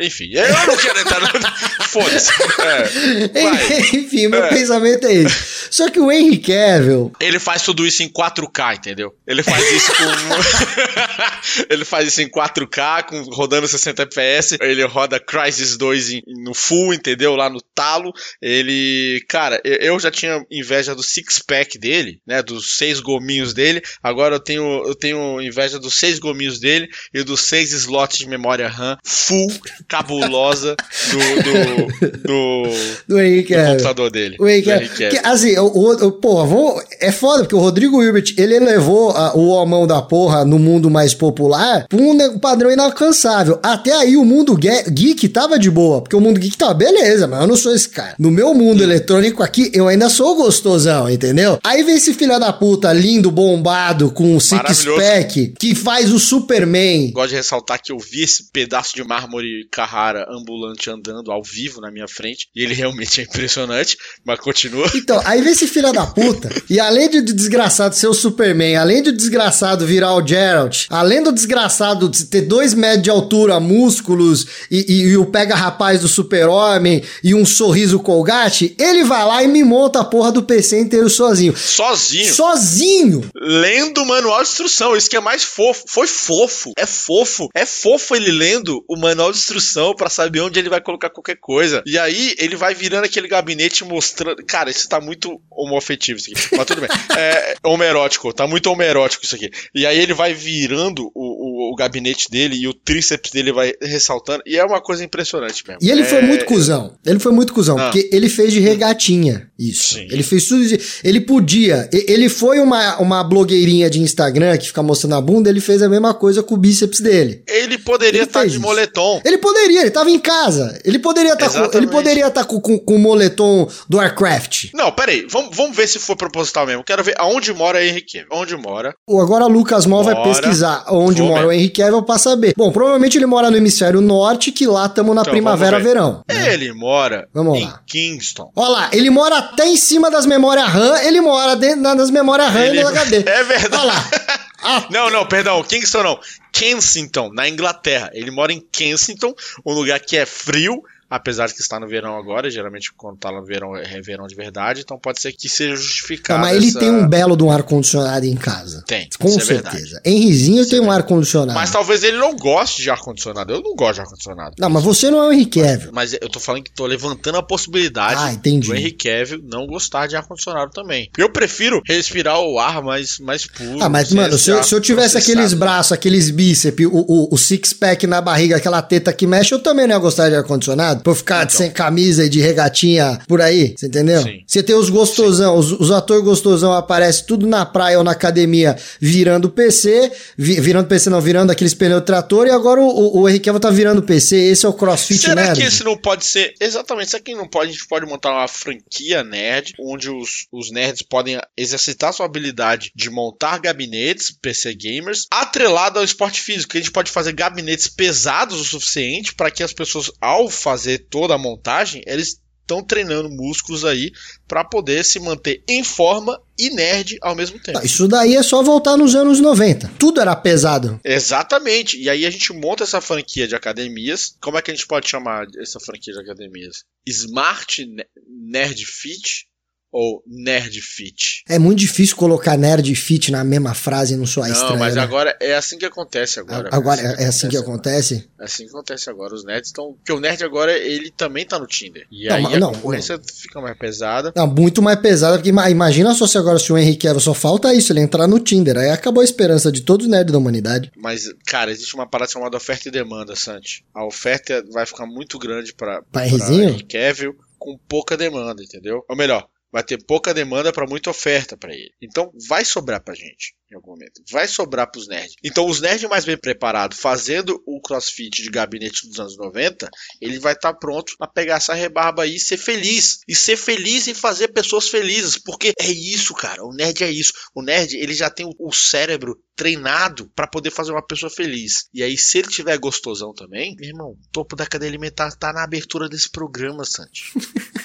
Enfim, 0.00 0.30
eu 0.32 0.48
não 0.66 0.76
quero 0.76 1.00
entrar 1.00 1.20
no. 1.20 1.28
Foda-se. 1.88 2.30
É. 2.60 3.96
Enfim, 3.96 4.28
meu 4.28 4.44
É. 4.44 4.48
pensamento 4.48 5.06
é 5.06 5.14
esse. 5.14 5.68
Só 5.70 5.90
que 5.90 5.98
o 5.98 6.10
Henry 6.10 6.38
Cavill, 6.38 7.12
Ele 7.20 7.38
faz 7.38 7.62
tudo 7.62 7.86
isso 7.86 8.02
em 8.02 8.08
4K, 8.08 8.76
entendeu? 8.76 9.14
Ele 9.26 9.42
faz 9.42 9.64
isso 9.72 9.92
com. 9.92 10.04
ele 11.70 11.84
faz 11.84 12.08
isso 12.08 12.22
em 12.22 12.28
4K, 12.28 13.04
com, 13.04 13.22
rodando 13.34 13.66
60 13.66 14.02
FPS. 14.02 14.56
Ele 14.60 14.82
roda 14.84 15.18
Crysis 15.20 15.76
2 15.76 16.10
em- 16.10 16.22
no 16.44 16.54
full, 16.54 16.94
entendeu? 16.94 17.34
Lá 17.36 17.48
no 17.50 17.60
talo. 17.74 18.12
Ele. 18.40 19.22
Cara, 19.28 19.60
eu, 19.64 19.76
eu 19.94 20.00
já 20.00 20.10
tinha 20.10 20.44
inveja 20.50 20.94
do 20.94 21.02
six-pack 21.02 21.78
dele, 21.78 22.20
né? 22.26 22.42
Dos 22.42 22.76
seis 22.76 23.00
gominhos 23.00 23.52
dele. 23.52 23.82
Agora 24.02 24.36
eu 24.36 24.40
tenho, 24.40 24.82
eu 24.86 24.94
tenho 24.94 25.40
inveja 25.40 25.78
dos 25.78 25.94
seis 25.94 26.18
gominhos 26.18 26.60
dele 26.60 26.88
e 27.12 27.22
dos 27.22 27.40
seis 27.40 27.72
slots 27.72 28.18
de 28.18 28.28
memória 28.28 28.68
RAM 28.68 28.96
full 29.04 29.48
cabulosa 29.88 30.76
do, 31.10 31.18
do, 31.42 32.18
do, 32.22 32.62
Do 33.08 33.20
Henrique 33.20 33.54
do 33.56 33.64
computador 33.64 34.10
dele. 34.10 34.36
O 34.38 34.46
Henrique. 34.48 34.70
Henry 34.70 34.88
Cavill. 34.88 35.10
Que, 35.10 35.18
assim, 35.26 35.58
o, 35.58 35.66
o, 36.06 36.12
porra, 36.12 36.46
vamos, 36.46 36.82
é 37.00 37.10
foda, 37.10 37.40
porque 37.44 37.54
o 37.54 37.58
Rodrigo 37.58 38.02
Hilbert, 38.02 38.34
ele 38.36 38.54
elevou 38.56 39.10
a- 39.10 39.34
o 39.34 39.48
homão 39.48 39.86
da 39.86 40.02
porra 40.02 40.44
no 40.44 40.58
mundo 40.58 40.90
mais 40.90 41.14
popular 41.14 41.86
pra 41.88 41.98
um 41.98 42.38
padrão 42.38 42.70
inalcançável. 42.70 43.58
Até 43.62 43.92
aí 43.92 44.16
o 44.16 44.24
mundo 44.24 44.58
ge- 44.60 44.90
geek 44.90 45.28
tava 45.28 45.58
de 45.58 45.70
boa, 45.70 46.00
porque 46.02 46.16
o 46.16 46.20
mundo 46.20 46.38
geek 46.38 46.56
tava 46.56 46.74
beleza, 46.74 47.26
mas 47.26 47.40
eu 47.40 47.46
não 47.46 47.56
sou 47.56 47.74
esse 47.74 47.88
cara. 47.88 48.14
No 48.18 48.30
meu 48.30 48.52
mundo 48.54 48.82
eletrônico 48.82 49.42
aqui, 49.42 49.70
eu 49.74 49.88
ainda 49.88 50.08
sou 50.10 50.36
gostosão, 50.36 51.08
entendeu? 51.08 51.58
Aí 51.64 51.82
vem 51.82 51.96
esse 51.96 52.12
filho 52.14 52.38
da 52.38 52.52
puta 52.52 52.92
lindo, 52.92 53.30
bombado, 53.30 54.10
com 54.10 54.36
um 54.36 54.40
six-pack, 54.40 55.54
que 55.58 55.74
faz 55.74 56.12
o 56.12 56.18
Superman. 56.18 57.10
Gosto 57.12 57.30
de 57.30 57.36
ressaltar 57.36 57.80
que 57.82 57.92
eu 57.92 57.98
vi 57.98 58.22
esse 58.22 58.50
pedaço 58.52 58.94
de 58.94 59.02
mármore 59.04 59.66
Carrara 59.78 60.26
ambulante 60.28 60.90
andando 60.90 61.30
ao 61.30 61.40
vivo 61.40 61.80
na 61.80 61.88
minha 61.88 62.08
frente. 62.08 62.48
E 62.56 62.64
ele 62.64 62.74
realmente 62.74 63.20
é 63.20 63.24
impressionante, 63.24 63.96
mas 64.26 64.40
continua. 64.40 64.90
Então, 64.92 65.22
aí 65.24 65.40
vem 65.40 65.52
esse 65.52 65.68
filho 65.68 65.92
da 65.92 66.04
puta, 66.04 66.48
e 66.68 66.80
além 66.80 67.08
de 67.08 67.22
desgraçado 67.22 67.94
ser 67.94 68.08
o 68.08 68.12
Superman, 68.14 68.74
além 68.76 69.02
de 69.04 69.12
desgraçado 69.12 69.86
virar 69.86 70.14
o 70.16 70.26
Geralt, 70.26 70.86
além 70.90 71.22
do 71.22 71.30
desgraçado 71.30 72.10
ter 72.28 72.42
dois 72.42 72.74
metros 72.74 73.02
de 73.04 73.10
altura, 73.10 73.60
músculos, 73.60 74.46
e, 74.68 74.84
e- 74.92 75.02
e 75.10 75.16
o 75.16 75.26
pega-rapaz 75.26 76.00
do 76.00 76.08
super-homem, 76.08 77.04
e 77.22 77.32
um 77.34 77.46
sorriso 77.46 78.00
colgate, 78.00 78.74
ele 78.80 79.04
vai 79.04 79.24
lá 79.24 79.42
e 79.44 79.48
me 79.48 79.62
monta 79.62 80.00
a 80.00 80.04
porra 80.04 80.32
do 80.32 80.42
PC 80.42 80.80
inteiro 80.80 81.08
sozinho. 81.08 81.56
Sozinho. 81.56 82.34
Sozinho! 82.34 83.30
lendo 83.40 84.02
o 84.02 84.06
manual 84.06 84.42
de 84.42 84.48
instrução. 84.48 84.96
Isso 84.96 85.08
que 85.08 85.16
é 85.16 85.20
mais 85.20 85.44
fofo. 85.44 85.84
Foi 85.88 86.06
fofo. 86.08 86.72
É 86.76 86.84
fofo. 86.86 87.48
É 87.54 87.64
fofo 87.64 88.14
ele 88.16 88.32
lendo 88.32 88.82
o 88.88 88.96
manual 88.98 89.30
de 89.30 89.38
instrução 89.38 89.67
pra 89.94 90.08
saber 90.08 90.40
onde 90.40 90.58
ele 90.58 90.68
vai 90.68 90.80
colocar 90.80 91.10
qualquer 91.10 91.36
coisa. 91.40 91.82
E 91.86 91.98
aí 91.98 92.34
ele 92.38 92.56
vai 92.56 92.74
virando 92.74 93.04
aquele 93.04 93.28
gabinete 93.28 93.84
mostrando. 93.84 94.44
Cara, 94.46 94.70
isso 94.70 94.88
tá 94.88 95.00
muito 95.00 95.40
homoafetivo 95.50 96.18
isso 96.18 96.30
aqui. 96.32 96.56
Mas 96.56 96.66
tudo 96.66 96.80
bem. 96.80 96.90
É 97.18 97.56
homerótico. 97.64 98.32
Tá 98.32 98.46
muito 98.46 98.70
homerótico 98.70 99.24
isso 99.24 99.34
aqui. 99.34 99.50
E 99.74 99.84
aí 99.86 99.98
ele 99.98 100.14
vai 100.14 100.32
virando 100.34 101.10
o, 101.14 101.70
o, 101.70 101.72
o 101.72 101.76
gabinete 101.76 102.30
dele 102.30 102.56
e 102.56 102.68
o 102.68 102.72
tríceps 102.74 103.30
dele 103.32 103.52
vai 103.52 103.72
ressaltando. 103.82 104.42
E 104.46 104.56
é 104.56 104.64
uma 104.64 104.80
coisa 104.80 105.04
impressionante 105.04 105.64
mesmo. 105.66 105.80
E 105.82 105.90
ele 105.90 106.02
É- 106.02 106.04
foi 106.04 106.22
muito 106.22 106.44
cuzão. 106.44 106.96
Ele 107.04 107.18
foi 107.18 107.32
muito 107.32 107.52
cuzão, 107.52 107.78
Ah. 107.78 107.84
porque 107.90 108.08
ele 108.12 108.28
fez 108.28 108.52
de 108.52 108.60
regatinha 108.60 109.50
isso. 109.58 109.94
Sim. 109.94 110.06
Ele 110.10 110.22
fez 110.22 110.46
tudo 110.46 110.66
de... 110.66 110.78
Ele 111.02 111.20
podia. 111.20 111.88
Ele 111.92 112.28
foi 112.28 112.60
uma, 112.60 112.98
uma 113.00 113.24
blogueirinha 113.24 113.90
de 113.90 114.00
Instagram 114.00 114.56
que 114.56 114.68
fica 114.68 114.82
mostrando 114.82 115.14
a 115.16 115.20
bunda, 115.20 115.50
ele 115.50 115.60
fez 115.60 115.82
a 115.82 115.88
mesma 115.88 116.14
coisa 116.14 116.42
com 116.42 116.54
o 116.54 116.58
bíceps 116.58 117.00
dele. 117.00 117.42
Ele 117.46 117.78
poderia 117.78 118.20
Ele 118.20 118.26
estar 118.26 118.40
fez 118.40 118.52
de 118.52 118.58
isso. 118.58 118.66
moletom. 118.66 119.20
Ele 119.24 119.38
poderia, 119.52 119.80
ele 119.82 119.90
tava 119.90 120.10
em 120.10 120.18
casa. 120.18 120.78
Ele 120.84 120.98
poderia 120.98 121.32
estar 121.32 121.48
com, 121.50 121.76
ele 121.76 121.86
poderia 121.86 122.26
estar 122.28 122.44
com, 122.44 122.60
com, 122.60 122.78
com 122.78 122.96
o 122.96 122.98
moletom 122.98 123.68
do 123.88 123.96
Warcraft. 123.96 124.66
Não, 124.74 124.92
peraí. 124.92 125.26
Vamos, 125.30 125.56
vamos 125.56 125.76
ver 125.76 125.86
se 125.88 125.98
foi 125.98 126.16
proposital 126.16 126.66
mesmo. 126.66 126.84
Quero 126.84 127.02
ver 127.02 127.14
aonde 127.18 127.52
mora 127.52 127.84
Henrique. 127.84 128.24
Onde 128.30 128.56
mora. 128.56 128.94
Agora 129.08 129.44
o 129.44 129.48
Lucas 129.48 129.86
Mol 129.86 130.04
vai 130.04 130.22
pesquisar 130.22 130.84
onde 130.88 131.20
Vou 131.22 131.30
mora 131.30 131.46
mesmo. 131.46 131.50
o 131.50 131.52
Henry 131.52 131.70
Cavill 131.70 132.02
pra 132.02 132.18
saber. 132.18 132.52
Bom, 132.56 132.70
provavelmente 132.70 133.16
ele 133.18 133.26
mora 133.26 133.50
no 133.50 133.56
hemisfério 133.56 134.00
norte, 134.00 134.52
que 134.52 134.66
lá 134.66 134.86
estamos 134.86 135.14
na 135.14 135.22
Então, 135.22 135.32
primavera, 135.32 135.72
vamos 135.78 135.84
ver. 135.84 135.88
verão. 135.94 136.22
né? 136.28 136.52
Ele 136.54 136.72
mora 136.72 137.26
Vamos 137.34 137.58
em 137.58 137.64
lá. 137.64 137.80
Kingston. 137.86 138.50
Olha 138.56 138.68
lá, 138.70 138.90
ele 138.92 139.10
mora 139.10 139.38
até 139.38 139.66
em 139.66 139.76
cima 139.76 140.10
das 140.10 140.26
memórias 140.26 140.66
RAM, 140.68 140.98
ele 141.02 141.20
mora 141.20 141.56
dentro 141.56 141.82
da- 141.82 141.94
das 141.94 142.10
memórias 142.10 142.52
RAM 142.52 142.64
Ele- 142.66 142.80
e 142.80 142.82
no 142.82 142.88
HD. 142.88 143.24
É 143.28 143.42
verdade. 143.44 143.76
Olha 143.82 143.92
lá. 143.92 144.10
Ah, 144.70 144.86
Não, 144.90 145.08
não, 145.08 145.24
perdão, 145.24 145.62
Kingston 145.62 146.02
não. 146.02 146.20
Kensington, 146.52 147.30
na 147.32 147.48
Inglaterra. 147.48 148.10
Ele 148.12 148.30
mora 148.30 148.52
em 148.52 148.60
Kensington, 148.60 149.34
um 149.64 149.72
lugar 149.72 149.98
que 149.98 150.14
é 150.14 150.26
frio, 150.26 150.82
apesar 151.10 151.46
de 151.46 151.54
que 151.54 151.60
está 151.60 151.78
no 151.80 151.88
verão 151.88 152.16
agora. 152.16 152.50
Geralmente, 152.50 152.92
quando 152.96 153.16
está 153.16 153.30
no 153.32 153.44
verão, 153.44 153.76
é 153.76 154.00
verão 154.00 154.26
de 154.26 154.34
verdade. 154.34 154.80
Então 154.82 154.98
pode 154.98 155.20
ser 155.20 155.32
que 155.32 155.48
seja 155.48 155.70
Não, 155.74 155.76
justificado. 155.82 156.40
mas 156.40 156.56
ele 156.56 156.68
essa- 156.68 156.78
tem 156.78 156.90
um 156.90 157.06
belo 157.08 157.36
de 157.36 157.42
um 157.42 157.50
ar-condicionado 157.50 158.26
em 158.26 158.36
casa. 158.36 158.82
Tem, 158.86 159.08
Com 159.18 159.28
é 159.36 159.40
certeza. 159.40 160.00
Henrizinho 160.04 160.66
tem 160.68 160.80
um 160.80 160.90
ar-condicionado. 160.90 161.58
Mas 161.58 161.70
talvez 161.70 162.02
ele 162.02 162.16
não 162.18 162.36
goste 162.36 162.82
de 162.82 162.90
ar-condicionado. 162.90 163.52
Eu 163.52 163.62
não 163.62 163.74
gosto 163.74 163.94
de 163.94 164.00
ar-condicionado. 164.02 164.54
Não, 164.58 164.68
mas 164.70 164.82
você 164.84 165.10
não 165.10 165.22
é 165.24 165.28
o 165.28 165.32
Henry 165.32 165.46
Cavill. 165.46 165.90
Mas 165.92 166.12
eu 166.12 166.28
tô 166.28 166.38
falando 166.40 166.62
que 166.64 166.70
tô 166.72 166.86
levantando 166.86 167.38
a 167.38 167.42
possibilidade 167.42 168.14
Ah, 168.20 168.32
entendi. 168.32 168.68
do 168.68 168.74
Henry 168.74 168.92
Cavill 168.92 169.40
não 169.44 169.66
gostar 169.66 170.06
de 170.06 170.16
ar-condicionado 170.16 170.70
também. 170.72 171.10
Eu 171.16 171.30
prefiro 171.30 171.80
respirar 171.86 172.40
o 172.40 172.58
ar 172.58 172.82
mais, 172.82 173.18
mais 173.18 173.46
puro. 173.46 173.78
Ah, 173.82 173.88
mas, 173.88 174.12
mano, 174.12 174.36
se 174.38 174.50
eu, 174.50 174.62
se 174.62 174.74
eu 174.74 174.80
tivesse 174.80 175.16
aqueles 175.18 175.52
braços, 175.54 175.92
aqueles 175.92 176.30
bíceps, 176.30 176.86
o, 176.86 176.90
o, 177.08 177.34
o 177.34 177.38
six-pack 177.38 178.06
na 178.06 178.20
barriga, 178.20 178.56
aquela 178.56 178.82
teta 178.82 179.12
que 179.12 179.26
mexe, 179.26 179.54
eu 179.54 179.58
também 179.58 179.86
não 179.86 179.94
ia 179.94 180.00
gostar 180.00 180.28
de 180.28 180.34
ar-condicionado. 180.36 180.97
Pra 180.98 181.12
eu 181.12 181.16
ficar 181.16 181.44
Então. 181.44 181.56
sem 181.56 181.70
camisa 181.70 182.24
e 182.24 182.28
de 182.28 182.40
regatinha 182.40 183.18
por 183.26 183.40
aí, 183.40 183.74
você 183.76 183.86
entendeu? 183.86 184.22
Sim. 184.22 184.42
Você 184.46 184.62
tem 184.62 184.74
os 184.76 184.90
gostosão, 184.90 185.56
os, 185.56 185.72
os 185.72 185.90
atores 185.90 186.22
gostosão 186.24 186.72
aparecem 186.72 187.24
tudo 187.26 187.46
na 187.46 187.64
praia 187.66 187.98
ou 187.98 188.04
na 188.04 188.12
academia 188.12 188.76
virando 189.00 189.48
PC, 189.50 190.10
vi- 190.36 190.60
virando 190.60 190.86
PC 190.88 191.10
não, 191.10 191.20
virando 191.20 191.50
aqueles 191.50 191.74
pneus 191.74 192.00
de 192.00 192.06
trator, 192.06 192.46
e 192.46 192.50
agora 192.50 192.80
o, 192.80 192.86
o, 192.88 193.20
o 193.22 193.28
Henry 193.28 193.40
Cavill 193.40 193.60
tá 193.60 193.70
virando 193.70 194.02
PC, 194.02 194.36
esse 194.36 194.64
é 194.64 194.68
o 194.68 194.72
CrossFit 194.72 195.20
Será 195.20 195.34
Nerd. 195.46 195.60
que 195.60 195.66
esse 195.66 195.84
não 195.84 195.96
pode 195.96 196.24
ser. 196.24 196.54
Exatamente, 196.60 197.10
será 197.10 197.22
que 197.22 197.34
não 197.34 197.46
pode? 197.48 197.70
A 197.70 197.72
gente 197.72 197.86
pode 197.86 198.06
montar 198.06 198.30
uma 198.32 198.48
franquia 198.48 199.22
nerd, 199.22 199.74
onde 199.80 200.10
os, 200.10 200.46
os 200.52 200.70
nerds 200.70 201.02
podem 201.02 201.38
exercitar 201.56 202.12
sua 202.12 202.26
habilidade 202.26 202.90
de 202.94 203.10
montar 203.10 203.58
gabinetes, 203.58 204.30
PC 204.40 204.74
gamers, 204.74 205.26
atrelado 205.30 205.98
ao 205.98 206.04
esporte 206.04 206.40
físico. 206.40 206.72
Que 206.72 206.78
a 206.78 206.80
gente 206.80 206.90
pode 206.92 207.10
fazer 207.10 207.32
gabinetes 207.32 207.88
pesados 207.88 208.60
o 208.60 208.64
suficiente 208.64 209.34
para 209.34 209.50
que 209.50 209.62
as 209.62 209.72
pessoas, 209.72 210.10
ao 210.20 210.48
fazer 210.48 210.87
toda 210.96 211.34
a 211.34 211.38
montagem, 211.38 212.02
eles 212.06 212.40
estão 212.62 212.82
treinando 212.82 213.30
músculos 213.30 213.82
aí 213.84 214.12
para 214.46 214.62
poder 214.62 215.02
se 215.02 215.18
manter 215.18 215.62
em 215.66 215.82
forma 215.82 216.38
e 216.58 216.68
nerd 216.68 217.16
ao 217.22 217.34
mesmo 217.34 217.58
tempo. 217.58 217.78
Tá, 217.78 217.84
Isso 217.84 218.06
daí 218.06 218.36
é 218.36 218.42
só 218.42 218.62
voltar 218.62 218.94
nos 218.96 219.14
anos 219.14 219.40
90. 219.40 219.90
Tudo 219.98 220.20
era 220.20 220.36
pesado. 220.36 221.00
Exatamente. 221.02 221.98
E 221.98 222.10
aí 222.10 222.26
a 222.26 222.30
gente 222.30 222.52
monta 222.52 222.84
essa 222.84 223.00
franquia 223.00 223.48
de 223.48 223.54
academias. 223.54 224.36
Como 224.40 224.58
é 224.58 224.62
que 224.62 224.70
a 224.70 224.74
gente 224.74 224.86
pode 224.86 225.08
chamar 225.08 225.46
essa 225.58 225.80
franquia 225.80 226.12
de 226.12 226.20
academias? 226.20 226.84
Smart 227.06 227.86
Ne- 227.86 228.06
Nerd 228.28 228.84
Fit 228.84 229.47
ou 229.90 230.22
Nerd 230.26 230.80
Fit? 230.80 231.42
É 231.48 231.58
muito 231.58 231.78
difícil 231.78 232.16
colocar 232.16 232.56
nerd 232.56 232.94
fit 232.94 233.30
na 233.32 233.42
mesma 233.42 233.74
frase 233.74 234.14
e 234.14 234.16
não 234.16 234.26
soar 234.26 234.48
Não, 234.48 234.54
estranho. 234.54 234.78
mas 234.78 234.94
né? 234.94 235.00
agora 235.02 235.36
é 235.40 235.54
assim 235.54 235.78
que 235.78 235.84
acontece 235.86 236.38
agora. 236.40 236.68
Agora 236.72 237.00
é 237.00 237.26
assim 237.26 237.48
que 237.48 237.56
acontece? 237.56 238.28
É 238.40 238.44
assim 238.44 238.64
que 238.64 238.70
acontece 238.70 239.08
agora. 239.08 239.34
Os 239.34 239.44
nerds 239.44 239.68
estão. 239.68 239.94
Porque 239.94 240.12
o 240.12 240.20
nerd 240.20 240.44
agora, 240.44 240.76
ele 240.76 241.10
também 241.10 241.46
tá 241.46 241.58
no 241.58 241.66
Tinder. 241.66 242.06
E 242.10 242.28
Não, 242.28 242.36
aí 242.36 242.54
a 242.54 242.58
não, 242.60 242.72
concorrência 242.72 243.18
fica 243.34 243.60
mais 243.60 243.76
pesada. 243.78 244.32
Não, 244.36 244.46
muito 244.46 244.82
mais 244.82 244.98
pesada, 245.00 245.36
porque 245.38 245.48
ima- 245.50 245.70
imagina 245.70 246.14
só 246.14 246.26
se 246.26 246.36
agora 246.36 246.58
se 246.58 246.72
o 246.72 246.76
Henrique 246.78 247.06
Cavill 247.06 247.20
só 247.20 247.32
falta 247.34 247.72
isso, 247.74 247.92
ele 247.92 248.00
entrar 248.00 248.26
no 248.26 248.38
Tinder. 248.40 248.76
Aí 248.76 248.90
acabou 248.90 249.22
a 249.22 249.24
esperança 249.24 249.72
de 249.72 249.80
todos 249.80 250.06
os 250.06 250.10
nerds 250.12 250.32
da 250.32 250.38
humanidade. 250.38 250.92
Mas, 250.96 251.22
cara, 251.46 251.70
existe 251.70 251.94
uma 251.94 252.06
parada 252.06 252.30
chamada 252.30 252.56
oferta 252.56 252.88
e 252.88 252.92
demanda, 252.92 253.34
Santi. 253.34 253.84
A 253.94 254.04
oferta 254.06 254.62
vai 254.72 254.84
ficar 254.84 255.06
muito 255.06 255.38
grande 255.38 255.72
pra, 255.74 256.02
Pra 256.12 256.26
Henrizinho? 256.26 256.68
Henry 256.70 256.84
Cavill 256.84 257.34
com 257.58 257.76
pouca 257.88 258.16
demanda, 258.16 258.62
entendeu? 258.62 259.04
Ou 259.08 259.16
melhor, 259.16 259.46
vai 259.72 259.82
ter 259.82 259.98
pouca 260.04 260.34
demanda 260.34 260.72
pra 260.72 260.86
muita 260.86 261.10
oferta 261.10 261.56
pra 261.56 261.72
ele. 261.72 261.92
Então 262.00 262.32
vai 262.48 262.64
sobrar 262.64 263.02
pra 263.02 263.14
gente 263.14 263.54
em 263.70 263.76
algum 263.76 263.92
momento. 263.92 264.22
Vai 264.30 264.48
sobrar 264.48 264.90
pros 264.90 265.08
nerds. 265.08 265.34
Então 265.42 265.66
os 265.66 265.80
nerds 265.80 266.08
mais 266.08 266.24
bem 266.24 266.36
preparados, 266.36 266.98
fazendo 266.98 267.62
o 267.66 267.80
crossfit 267.80 268.42
de 268.42 268.50
gabinete 268.50 269.06
dos 269.06 269.20
anos 269.20 269.36
90, 269.36 269.88
ele 270.20 270.38
vai 270.38 270.54
estar 270.54 270.74
pronto 270.74 271.14
pra 271.18 271.26
pegar 271.26 271.56
essa 271.56 271.74
rebarba 271.74 272.22
aí 272.22 272.36
e 272.36 272.40
ser 272.40 272.56
feliz. 272.56 273.20
E 273.28 273.34
ser 273.34 273.56
feliz 273.56 274.08
em 274.08 274.14
fazer 274.14 274.48
pessoas 274.48 274.88
felizes. 274.88 275.38
Porque 275.38 275.72
é 275.78 275.90
isso, 275.90 276.34
cara. 276.34 276.64
O 276.64 276.72
nerd 276.72 277.04
é 277.04 277.10
isso. 277.10 277.32
O 277.54 277.62
nerd, 277.62 277.96
ele 277.96 278.14
já 278.14 278.30
tem 278.30 278.46
o, 278.58 278.72
cérebro 278.72 279.38
treinado 279.56 280.30
pra 280.36 280.46
poder 280.46 280.70
fazer 280.70 280.92
uma 280.92 281.04
pessoa 281.04 281.28
feliz. 281.28 281.88
E 281.92 282.02
aí, 282.02 282.16
se 282.16 282.38
ele 282.38 282.48
tiver 282.48 282.78
gostosão 282.78 283.34
também, 283.34 283.74
meu 283.76 283.88
irmão, 283.88 284.16
topo 284.30 284.54
da 284.54 284.66
cadeia 284.66 284.88
alimentar 284.88 285.32
tá 285.32 285.52
na 285.52 285.64
abertura 285.64 286.08
desse 286.08 286.30
programa, 286.30 286.84
Santi. 286.84 287.32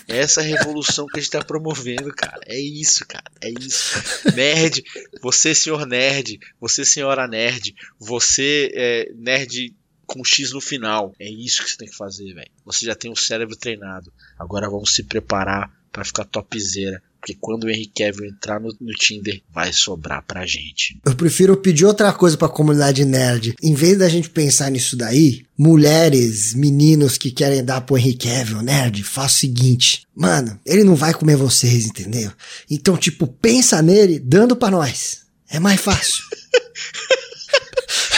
É 0.08 0.19
essa 0.19 0.41
revolução 0.41 1.08
que 1.08 1.17
a 1.17 1.22
gente 1.22 1.32
tá 1.32 1.43
promovendo, 1.43 2.13
cara. 2.13 2.41
É 2.46 2.60
isso, 2.60 3.06
cara. 3.08 3.24
É 3.41 3.50
isso. 3.50 3.96
Nerd, 4.36 4.84
você, 5.22 5.56
senhor 5.56 5.72
nerd, 5.86 6.39
você, 6.59 6.86
senhora 6.86 7.27
nerd, 7.27 7.73
você, 7.99 8.71
é, 8.73 9.12
nerd 9.15 9.73
com 10.05 10.23
X 10.23 10.51
no 10.51 10.62
final. 10.62 11.13
É 11.19 11.29
isso 11.29 11.63
que 11.63 11.71
você 11.71 11.77
tem 11.77 11.88
que 11.88 11.95
fazer, 11.95 12.33
velho. 12.33 12.51
Você 12.65 12.86
já 12.86 12.95
tem 12.95 13.12
o 13.12 13.15
cérebro 13.15 13.55
treinado. 13.55 14.12
Agora 14.38 14.69
vamos 14.69 14.93
se 14.93 15.03
preparar 15.03 15.71
pra 15.91 16.03
ficar 16.03 16.25
topzera. 16.25 17.01
Porque 17.19 17.38
quando 17.39 17.63
o 17.63 17.69
Henry 17.69 17.88
Cavill 17.88 18.25
entrar 18.25 18.59
no, 18.59 18.75
no 18.81 18.91
Tinder, 18.91 19.41
vai 19.49 19.71
sobrar 19.71 20.21
pra 20.27 20.45
gente. 20.45 20.99
Eu 21.05 21.15
prefiro 21.15 21.55
pedir 21.55 21.86
outra 21.86 22.12
coisa 22.12 22.36
pra 22.36 22.49
comunidade 22.49 23.05
nerd. 23.05 23.55
Em 23.63 23.73
vez 23.73 23.97
da 23.97 24.09
gente 24.09 24.29
pensar 24.29 24.69
nisso 24.69 24.97
daí, 24.97 25.45
mulheres, 25.57 26.53
meninos 26.53 27.17
que 27.17 27.31
querem 27.31 27.63
dar 27.63 27.79
pro 27.79 27.97
Henry 27.97 28.17
Cavill, 28.17 28.62
nerd, 28.62 29.03
faça 29.03 29.36
o 29.36 29.39
seguinte. 29.39 30.05
Mano, 30.13 30.59
ele 30.65 30.83
não 30.83 30.95
vai 30.95 31.13
comer 31.13 31.38
vocês, 31.38 31.86
entendeu? 31.86 32.29
Então, 32.69 32.97
tipo, 32.97 33.25
pensa 33.25 33.81
nele 33.81 34.19
dando 34.19 34.53
pra 34.53 34.69
nós. 34.69 35.22
É 35.53 35.59
mais 35.59 35.79
fácil. 35.79 36.23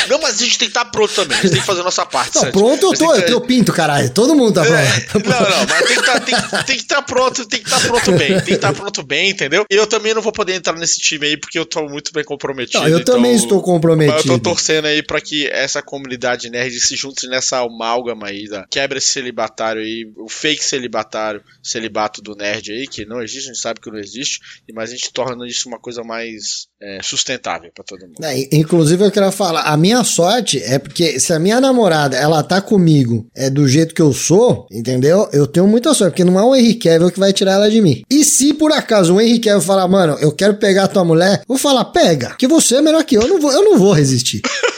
Não, 0.10 0.20
mas 0.20 0.36
a 0.42 0.44
gente 0.44 0.58
tem 0.58 0.68
que 0.68 0.78
estar 0.78 0.86
pronto 0.86 1.14
também. 1.14 1.38
A 1.38 1.42
gente 1.42 1.52
tem 1.52 1.60
que 1.62 1.66
fazer 1.66 1.82
a 1.82 1.84
nossa 1.84 2.06
parte. 2.06 2.36
Não, 2.36 2.42
certo? 2.44 2.58
pronto 2.58 2.84
eu 2.84 2.90
Mas 2.90 3.00
tô, 3.00 3.16
eu 3.16 3.42
pinto, 3.42 3.74
caralho. 3.74 4.10
Todo 4.12 4.36
mundo 4.36 4.54
tá 4.54 4.64
pronto. 4.66 5.30
Não, 5.30 5.40
não, 5.40 5.66
mas 5.68 5.86
tem 5.86 5.98
que 5.98 6.04
tá, 6.04 6.74
estar 6.74 7.02
pronto, 7.02 7.46
tem 7.46 7.60
que 7.60 7.66
estar 7.68 7.80
pronto 7.82 8.12
bem, 8.14 8.28
tem 8.28 8.42
que 8.44 8.54
estar 8.54 8.74
pronto 8.74 9.04
bem, 9.04 9.30
entendeu? 9.32 9.66
E 9.70 9.76
eu 9.76 9.88
também 9.88 10.14
não 10.14 10.22
vou 10.22 10.32
poder 10.32 10.54
entrar 10.54 10.74
nesse 10.78 11.00
time 11.00 11.28
aí 11.28 11.38
porque 11.38 11.58
eu 11.58 11.66
tô 11.66 11.88
muito 11.88 12.12
bem 12.14 12.24
comprometido. 12.24 12.80
Não, 12.84 12.88
eu 12.90 13.00
então- 13.00 13.16
também 13.16 13.34
estou 13.36 13.58
Mas 13.58 13.66
comprometido. 13.66 14.34
eu 14.34 14.40
tô 14.40 14.40
torcendo 14.40 14.86
aí 14.86 15.02
pra 15.04 15.20
que 15.22 15.48
essa 15.48 15.82
comunidade 15.82 16.50
nerd 16.50 16.80
se 16.80 16.96
junte 16.96 17.28
nessa 17.28 17.60
amálgama 17.60 18.28
aí, 18.28 18.48
da, 18.48 18.66
quebra 18.70 18.98
esse 18.98 19.10
celibatário 19.10 19.82
aí, 19.82 20.12
o 20.18 20.30
fake 20.30 20.64
celibatário, 20.64 21.42
celibato 21.64 22.22
do 22.22 22.36
nerd 22.36 22.72
aí, 22.72 22.88
que 22.88 23.06
não 23.06 23.22
existe, 23.22 23.50
a 23.50 23.54
gente 23.54 23.62
sabe 23.62 23.80
que 23.80 23.90
não 23.92 24.00
existe, 24.00 24.40
e 24.68 24.74
mas 24.74 24.92
a 24.92 24.96
gente 24.96 25.12
torna 25.12 25.48
isso 25.48 25.68
uma 25.68 25.80
coisa 25.80 26.04
mais 26.04 26.68
é, 26.82 27.00
sustentável 27.02 27.72
pra 27.74 27.84
todo 27.84 28.02
mundo. 28.06 28.24
É, 28.24 28.38
inclusive 28.56 29.04
eu 29.04 29.12
quero 29.12 29.32
falar, 29.32 29.62
a 29.62 29.78
minha 29.78 29.95
sorte 30.04 30.62
é 30.64 30.78
porque 30.78 31.20
se 31.20 31.34
a 31.34 31.40
minha 31.40 31.60
namorada, 31.60 32.18
ela 32.18 32.44
tá 32.44 32.62
comigo, 32.62 33.26
é 33.36 33.50
do 33.50 33.68
jeito 33.68 33.94
que 33.96 34.02
eu 34.02 34.14
sou, 34.14 34.68
entendeu? 34.72 35.28
Eu 35.32 35.48
tenho 35.48 35.68
muita 35.68 35.94
sorte, 35.94 36.12
porque 36.12 36.24
não 36.24 36.40
é 36.40 36.44
o 36.44 36.56
Henry 36.56 36.76
Cavill 36.76 37.12
que 37.12 37.20
vai 37.20 37.34
tirar 37.34 37.54
ela 37.54 37.70
de 37.70 37.82
mim. 37.82 38.04
E 38.10 38.24
se 38.24 38.54
por 38.54 38.72
acaso 38.72 39.16
o 39.16 39.22
Henry 39.22 39.40
Cavill 39.40 39.62
falar, 39.62 39.88
mano, 39.88 40.18
eu 40.20 40.32
quero 40.32 40.56
pegar 40.56 40.88
tua 40.88 41.04
mulher, 41.04 41.42
vou 41.48 41.58
falar, 41.58 41.86
pega, 41.86 42.36
que 42.38 42.48
você 42.48 42.76
é 42.76 42.82
melhor 42.82 43.04
que 43.04 43.16
eu, 43.16 43.22
eu 43.22 43.28
não 43.28 43.40
vou, 43.40 43.52
eu 43.52 43.64
não 43.64 43.78
vou 43.78 43.94
resistir. 43.94 44.42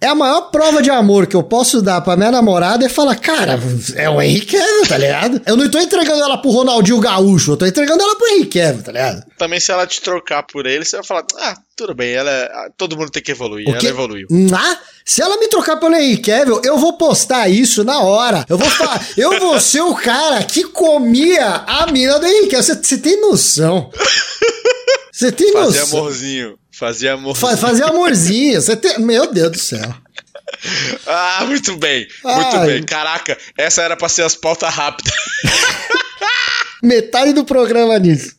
É 0.00 0.06
a 0.06 0.14
maior 0.14 0.42
prova 0.52 0.80
de 0.80 0.90
amor 0.90 1.26
que 1.26 1.34
eu 1.34 1.42
posso 1.42 1.82
dar 1.82 2.00
pra 2.02 2.16
minha 2.16 2.30
namorada 2.30 2.86
é 2.86 2.88
falar, 2.88 3.16
cara, 3.16 3.58
é 3.96 4.08
o 4.08 4.22
Henry 4.22 4.42
Cavill, 4.42 4.86
tá 4.88 4.96
ligado? 4.96 5.42
Eu 5.44 5.56
não 5.56 5.68
tô 5.68 5.78
entregando 5.80 6.22
ela 6.22 6.38
pro 6.38 6.50
Ronaldinho 6.52 7.00
Gaúcho, 7.00 7.52
eu 7.52 7.56
tô 7.56 7.66
entregando 7.66 8.00
ela 8.00 8.14
pro 8.16 8.28
Henry 8.28 8.46
Cavill, 8.46 8.82
tá 8.84 8.92
ligado? 8.92 9.24
Também 9.36 9.58
se 9.58 9.72
ela 9.72 9.84
te 9.88 10.00
trocar 10.00 10.44
por 10.44 10.66
ele, 10.66 10.84
você 10.84 10.94
vai 10.96 11.04
falar, 11.04 11.24
ah, 11.38 11.56
tudo 11.74 11.96
bem, 11.96 12.12
ela 12.12 12.30
é- 12.30 12.44
ah, 12.44 12.70
todo 12.76 12.96
mundo 12.96 13.10
tem 13.10 13.20
que 13.20 13.32
evoluir, 13.32 13.68
ela 13.68 13.88
evoluiu. 13.88 14.28
Ah, 14.54 14.78
se 15.04 15.20
ela 15.20 15.36
me 15.36 15.48
trocar 15.48 15.76
pelo 15.78 15.96
Henry 15.96 16.18
Cavill, 16.18 16.60
eu 16.64 16.78
vou 16.78 16.92
postar 16.92 17.48
isso 17.48 17.82
na 17.82 18.00
hora. 18.00 18.46
Eu 18.48 18.56
vou 18.56 18.70
falar, 18.70 19.04
eu 19.18 19.40
vou 19.40 19.58
ser 19.58 19.80
o 19.80 19.96
cara 19.96 20.44
que 20.44 20.62
comia 20.62 21.64
a 21.66 21.90
mina 21.90 22.20
do 22.20 22.26
Henry 22.26 22.46
Cavill. 22.48 22.62
Você- 22.62 22.98
tem 22.98 23.20
noção? 23.20 23.90
Você 25.12 25.32
tem 25.32 25.52
Fazer 25.52 25.80
noção? 25.80 25.86
fazer 25.86 25.96
amorzinho. 25.98 26.58
Fa- 27.34 27.56
fazer 27.56 27.82
amorzinho. 27.84 28.60
Você 28.60 28.76
tem... 28.76 28.98
Meu 29.00 29.32
Deus 29.32 29.50
do 29.52 29.58
céu. 29.58 29.94
Ah, 31.06 31.44
muito 31.46 31.76
bem, 31.76 32.06
muito 32.24 32.56
Ai. 32.56 32.66
bem. 32.66 32.82
Caraca, 32.82 33.36
essa 33.56 33.82
era 33.82 33.96
pra 33.96 34.08
ser 34.08 34.22
as 34.22 34.34
pautas 34.34 34.72
rápidas. 34.74 35.12
Metade 36.82 37.32
do 37.32 37.44
programa 37.44 37.98
nisso. 37.98 38.37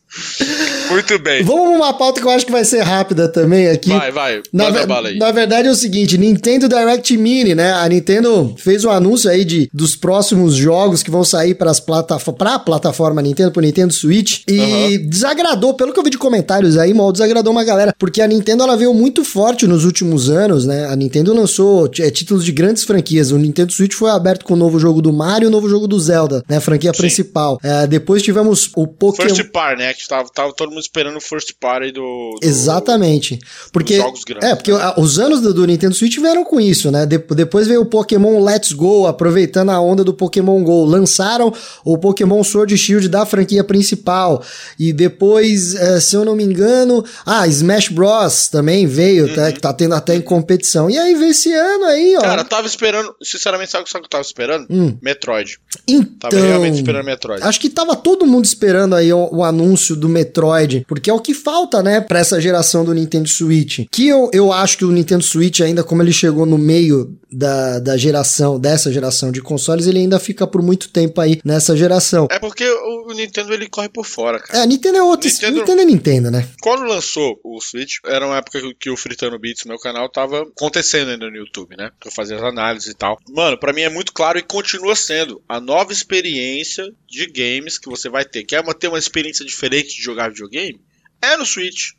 Muito 0.90 1.18
bem. 1.18 1.42
Vamos 1.44 1.70
numa 1.70 1.92
pauta 1.92 2.20
que 2.20 2.26
eu 2.26 2.30
acho 2.30 2.44
que 2.46 2.52
vai 2.52 2.64
ser 2.64 2.80
rápida 2.80 3.28
também 3.28 3.68
aqui. 3.68 3.90
Vai, 3.90 4.10
vai, 4.10 4.42
Na, 4.52 4.70
bala 4.86 5.08
aí. 5.08 5.18
na 5.18 5.30
verdade 5.30 5.68
é 5.68 5.70
o 5.70 5.74
seguinte, 5.74 6.18
Nintendo 6.18 6.68
Direct 6.68 7.16
Mini, 7.16 7.54
né? 7.54 7.72
A 7.72 7.88
Nintendo 7.88 8.54
fez 8.58 8.84
um 8.84 8.90
anúncio 8.90 9.30
aí 9.30 9.44
de, 9.44 9.68
dos 9.72 9.94
próximos 9.94 10.54
jogos 10.54 11.02
que 11.02 11.10
vão 11.10 11.24
sair 11.24 11.54
para 11.54 11.70
as 11.70 11.80
plataformas, 11.80 12.38
para 12.38 12.54
a 12.54 12.58
plataforma 12.58 13.22
Nintendo, 13.22 13.52
pro 13.52 13.62
Nintendo 13.62 13.92
Switch 13.92 14.42
e 14.48 14.98
desagradou, 14.98 15.74
pelo 15.74 15.92
que 15.92 15.98
eu 15.98 16.02
vi 16.02 16.10
de 16.10 16.18
comentários 16.18 16.76
aí, 16.76 16.92
mal 16.92 17.12
desagradou 17.12 17.52
uma 17.52 17.64
galera, 17.64 17.94
porque 17.98 18.20
a 18.20 18.26
Nintendo 18.26 18.62
ela 18.62 18.76
veio 18.76 18.92
muito 18.94 19.24
forte 19.24 19.66
nos 19.66 19.84
últimos 19.84 20.28
anos, 20.28 20.66
né? 20.66 20.86
A 20.86 20.96
Nintendo 20.96 21.32
lançou 21.34 21.90
é, 21.98 22.10
títulos 22.10 22.44
de 22.44 22.52
grandes 22.52 22.84
franquias. 22.84 23.30
O 23.30 23.38
Nintendo 23.38 23.72
Switch 23.72 23.94
foi 23.94 24.10
aberto 24.10 24.44
com 24.44 24.54
o 24.54 24.56
novo 24.56 24.78
jogo 24.78 25.00
do 25.00 25.12
Mario 25.12 25.46
e 25.46 25.48
o 25.48 25.50
novo 25.50 25.68
jogo 25.68 25.86
do 25.86 25.98
Zelda, 25.98 26.42
né? 26.48 26.56
A 26.56 26.60
franquia 26.60 26.92
principal. 26.92 27.58
É, 27.62 27.86
depois 27.86 28.22
tivemos 28.22 28.70
o 28.74 28.86
Pokémon 28.86 29.28
First 29.28 29.50
Par, 29.52 29.76
né? 29.76 29.92
Que 30.02 30.08
tava, 30.08 30.28
tava 30.32 30.52
todo 30.54 30.70
mundo 30.70 30.80
esperando 30.80 31.16
o 31.16 31.20
First 31.20 31.52
Par 31.60 31.82
aí 31.82 31.92
do. 31.92 32.00
do- 32.40 32.46
Exatamente. 32.46 33.38
Porque, 33.72 33.96
jogos 33.96 34.24
grandes, 34.24 34.48
é, 34.48 34.54
porque 34.54 34.70
a- 34.70 34.94
os 34.98 35.18
anos 35.18 35.40
do, 35.40 35.52
do 35.52 35.66
Nintendo 35.66 35.94
Switch 35.94 36.16
vieram 36.18 36.44
com 36.44 36.60
isso, 36.60 36.90
né? 36.90 37.04
De- 37.06 37.18
depois 37.18 37.66
veio 37.66 37.82
o 37.82 37.86
Pokémon 37.86 38.42
Let's 38.42 38.72
Go, 38.72 39.06
aproveitando 39.06 39.70
a 39.70 39.80
onda 39.80 40.02
do 40.02 40.14
Pokémon 40.14 40.62
Go. 40.62 40.84
Lançaram 40.84 41.52
o 41.84 41.98
Pokémon 41.98 42.42
Sword 42.42 42.76
Shield 42.78 43.08
da 43.08 43.26
franquia 43.26 43.62
principal. 43.62 44.42
E 44.78 44.92
depois, 44.92 45.74
eh, 45.74 46.00
se 46.00 46.16
eu 46.16 46.24
não 46.24 46.34
me 46.34 46.44
engano, 46.44 47.04
ah, 47.26 47.46
Smash 47.46 47.88
Bros. 47.88 48.48
também 48.48 48.86
veio, 48.86 49.26
Uhum. 49.26 49.34
tá, 49.34 49.52
que 49.52 49.60
tá 49.60 49.72
tendo 49.72 49.94
até 49.94 50.14
em 50.14 50.20
competição. 50.20 50.88
E 50.88 50.98
aí 50.98 51.14
veio 51.14 51.30
esse 51.30 51.52
ano 51.52 51.84
aí, 51.84 52.16
ó. 52.16 52.20
Cara, 52.20 52.42
eu 52.42 52.44
tava 52.48 52.66
esperando. 52.66 53.14
Sinceramente, 53.22 53.70
sabe, 53.70 53.88
sabe 53.90 54.00
o 54.00 54.02
que 54.02 54.06
eu 54.06 54.10
tava 54.18 54.22
esperando? 54.22 54.66
Hum. 54.70 54.96
Metroid. 55.02 55.58
então, 55.86 56.30
Tava 56.30 56.36
realmente 56.42 56.76
esperando 56.76 57.04
Metroid. 57.04 57.42
Acho 57.42 57.60
que 57.60 57.68
tava 57.68 57.96
todo 57.96 58.26
mundo 58.26 58.44
esperando 58.44 58.94
aí 58.94 59.12
o, 59.12 59.28
o 59.32 59.44
anúncio 59.44 59.89
do 59.96 60.08
Metroid, 60.08 60.84
porque 60.88 61.10
é 61.10 61.12
o 61.12 61.20
que 61.20 61.34
falta, 61.34 61.82
né, 61.82 62.00
pra 62.00 62.18
essa 62.20 62.40
geração 62.40 62.84
do 62.84 62.94
Nintendo 62.94 63.28
Switch. 63.28 63.80
Que 63.90 64.08
eu, 64.08 64.30
eu 64.32 64.52
acho 64.52 64.78
que 64.78 64.84
o 64.84 64.90
Nintendo 64.92 65.22
Switch, 65.24 65.60
ainda 65.60 65.82
como 65.84 66.02
ele 66.02 66.12
chegou 66.12 66.44
no 66.46 66.58
meio 66.58 67.16
da, 67.32 67.78
da 67.78 67.96
geração, 67.96 68.58
dessa 68.58 68.92
geração 68.92 69.30
de 69.30 69.40
consoles, 69.40 69.86
ele 69.86 69.98
ainda 69.98 70.18
fica 70.18 70.46
por 70.46 70.62
muito 70.62 70.88
tempo 70.90 71.20
aí 71.20 71.40
nessa 71.44 71.76
geração. 71.76 72.26
É 72.30 72.38
porque 72.38 72.68
o, 72.68 73.10
o 73.10 73.14
Nintendo 73.14 73.52
ele 73.52 73.68
corre 73.68 73.88
por 73.88 74.04
fora, 74.04 74.38
cara. 74.40 74.58
É, 74.58 74.62
a 74.62 74.66
Nintendo 74.66 74.98
é 74.98 75.02
outra. 75.02 75.28
Nintendo- 75.30 75.58
Nintendo 75.58 75.80
é 75.80 75.84
Nintendo, 75.84 76.30
né? 76.30 76.48
Quando 76.60 76.84
lançou 76.84 77.38
o 77.44 77.60
Switch, 77.60 77.96
era 78.06 78.26
uma 78.26 78.36
época 78.38 78.60
que- 78.78 78.90
o 78.90 78.96
Fritando 78.96 79.38
Beats, 79.38 79.64
meu 79.64 79.78
canal, 79.78 80.08
tava 80.08 80.42
acontecendo 80.42 81.10
ainda 81.10 81.30
no 81.30 81.36
YouTube, 81.36 81.76
né? 81.76 81.90
Eu 82.04 82.10
fazia 82.10 82.36
as 82.36 82.42
análises 82.42 82.88
e 82.90 82.94
tal. 82.94 83.18
Mano, 83.30 83.58
pra 83.58 83.72
mim 83.72 83.82
é 83.82 83.88
muito 83.88 84.12
claro 84.12 84.38
e 84.38 84.42
continua 84.42 84.96
sendo 84.96 85.40
a 85.48 85.60
nova 85.60 85.92
experiência 85.92 86.84
de 87.08 87.26
games 87.26 87.78
que 87.78 87.88
você 87.88 88.08
vai 88.08 88.24
ter. 88.24 88.44
Quer 88.44 88.60
uma- 88.60 88.74
ter 88.74 88.88
uma 88.88 88.98
experiência 88.98 89.44
diferente 89.44 89.79
de 89.88 90.02
jogar 90.02 90.30
videogame? 90.30 90.80
É 91.20 91.36
no 91.36 91.44
Switch. 91.46 91.90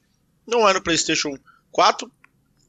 Não 0.48 0.68
é 0.68 0.74
no 0.74 0.82
PlayStation 0.82 1.38
4. 1.72 2.12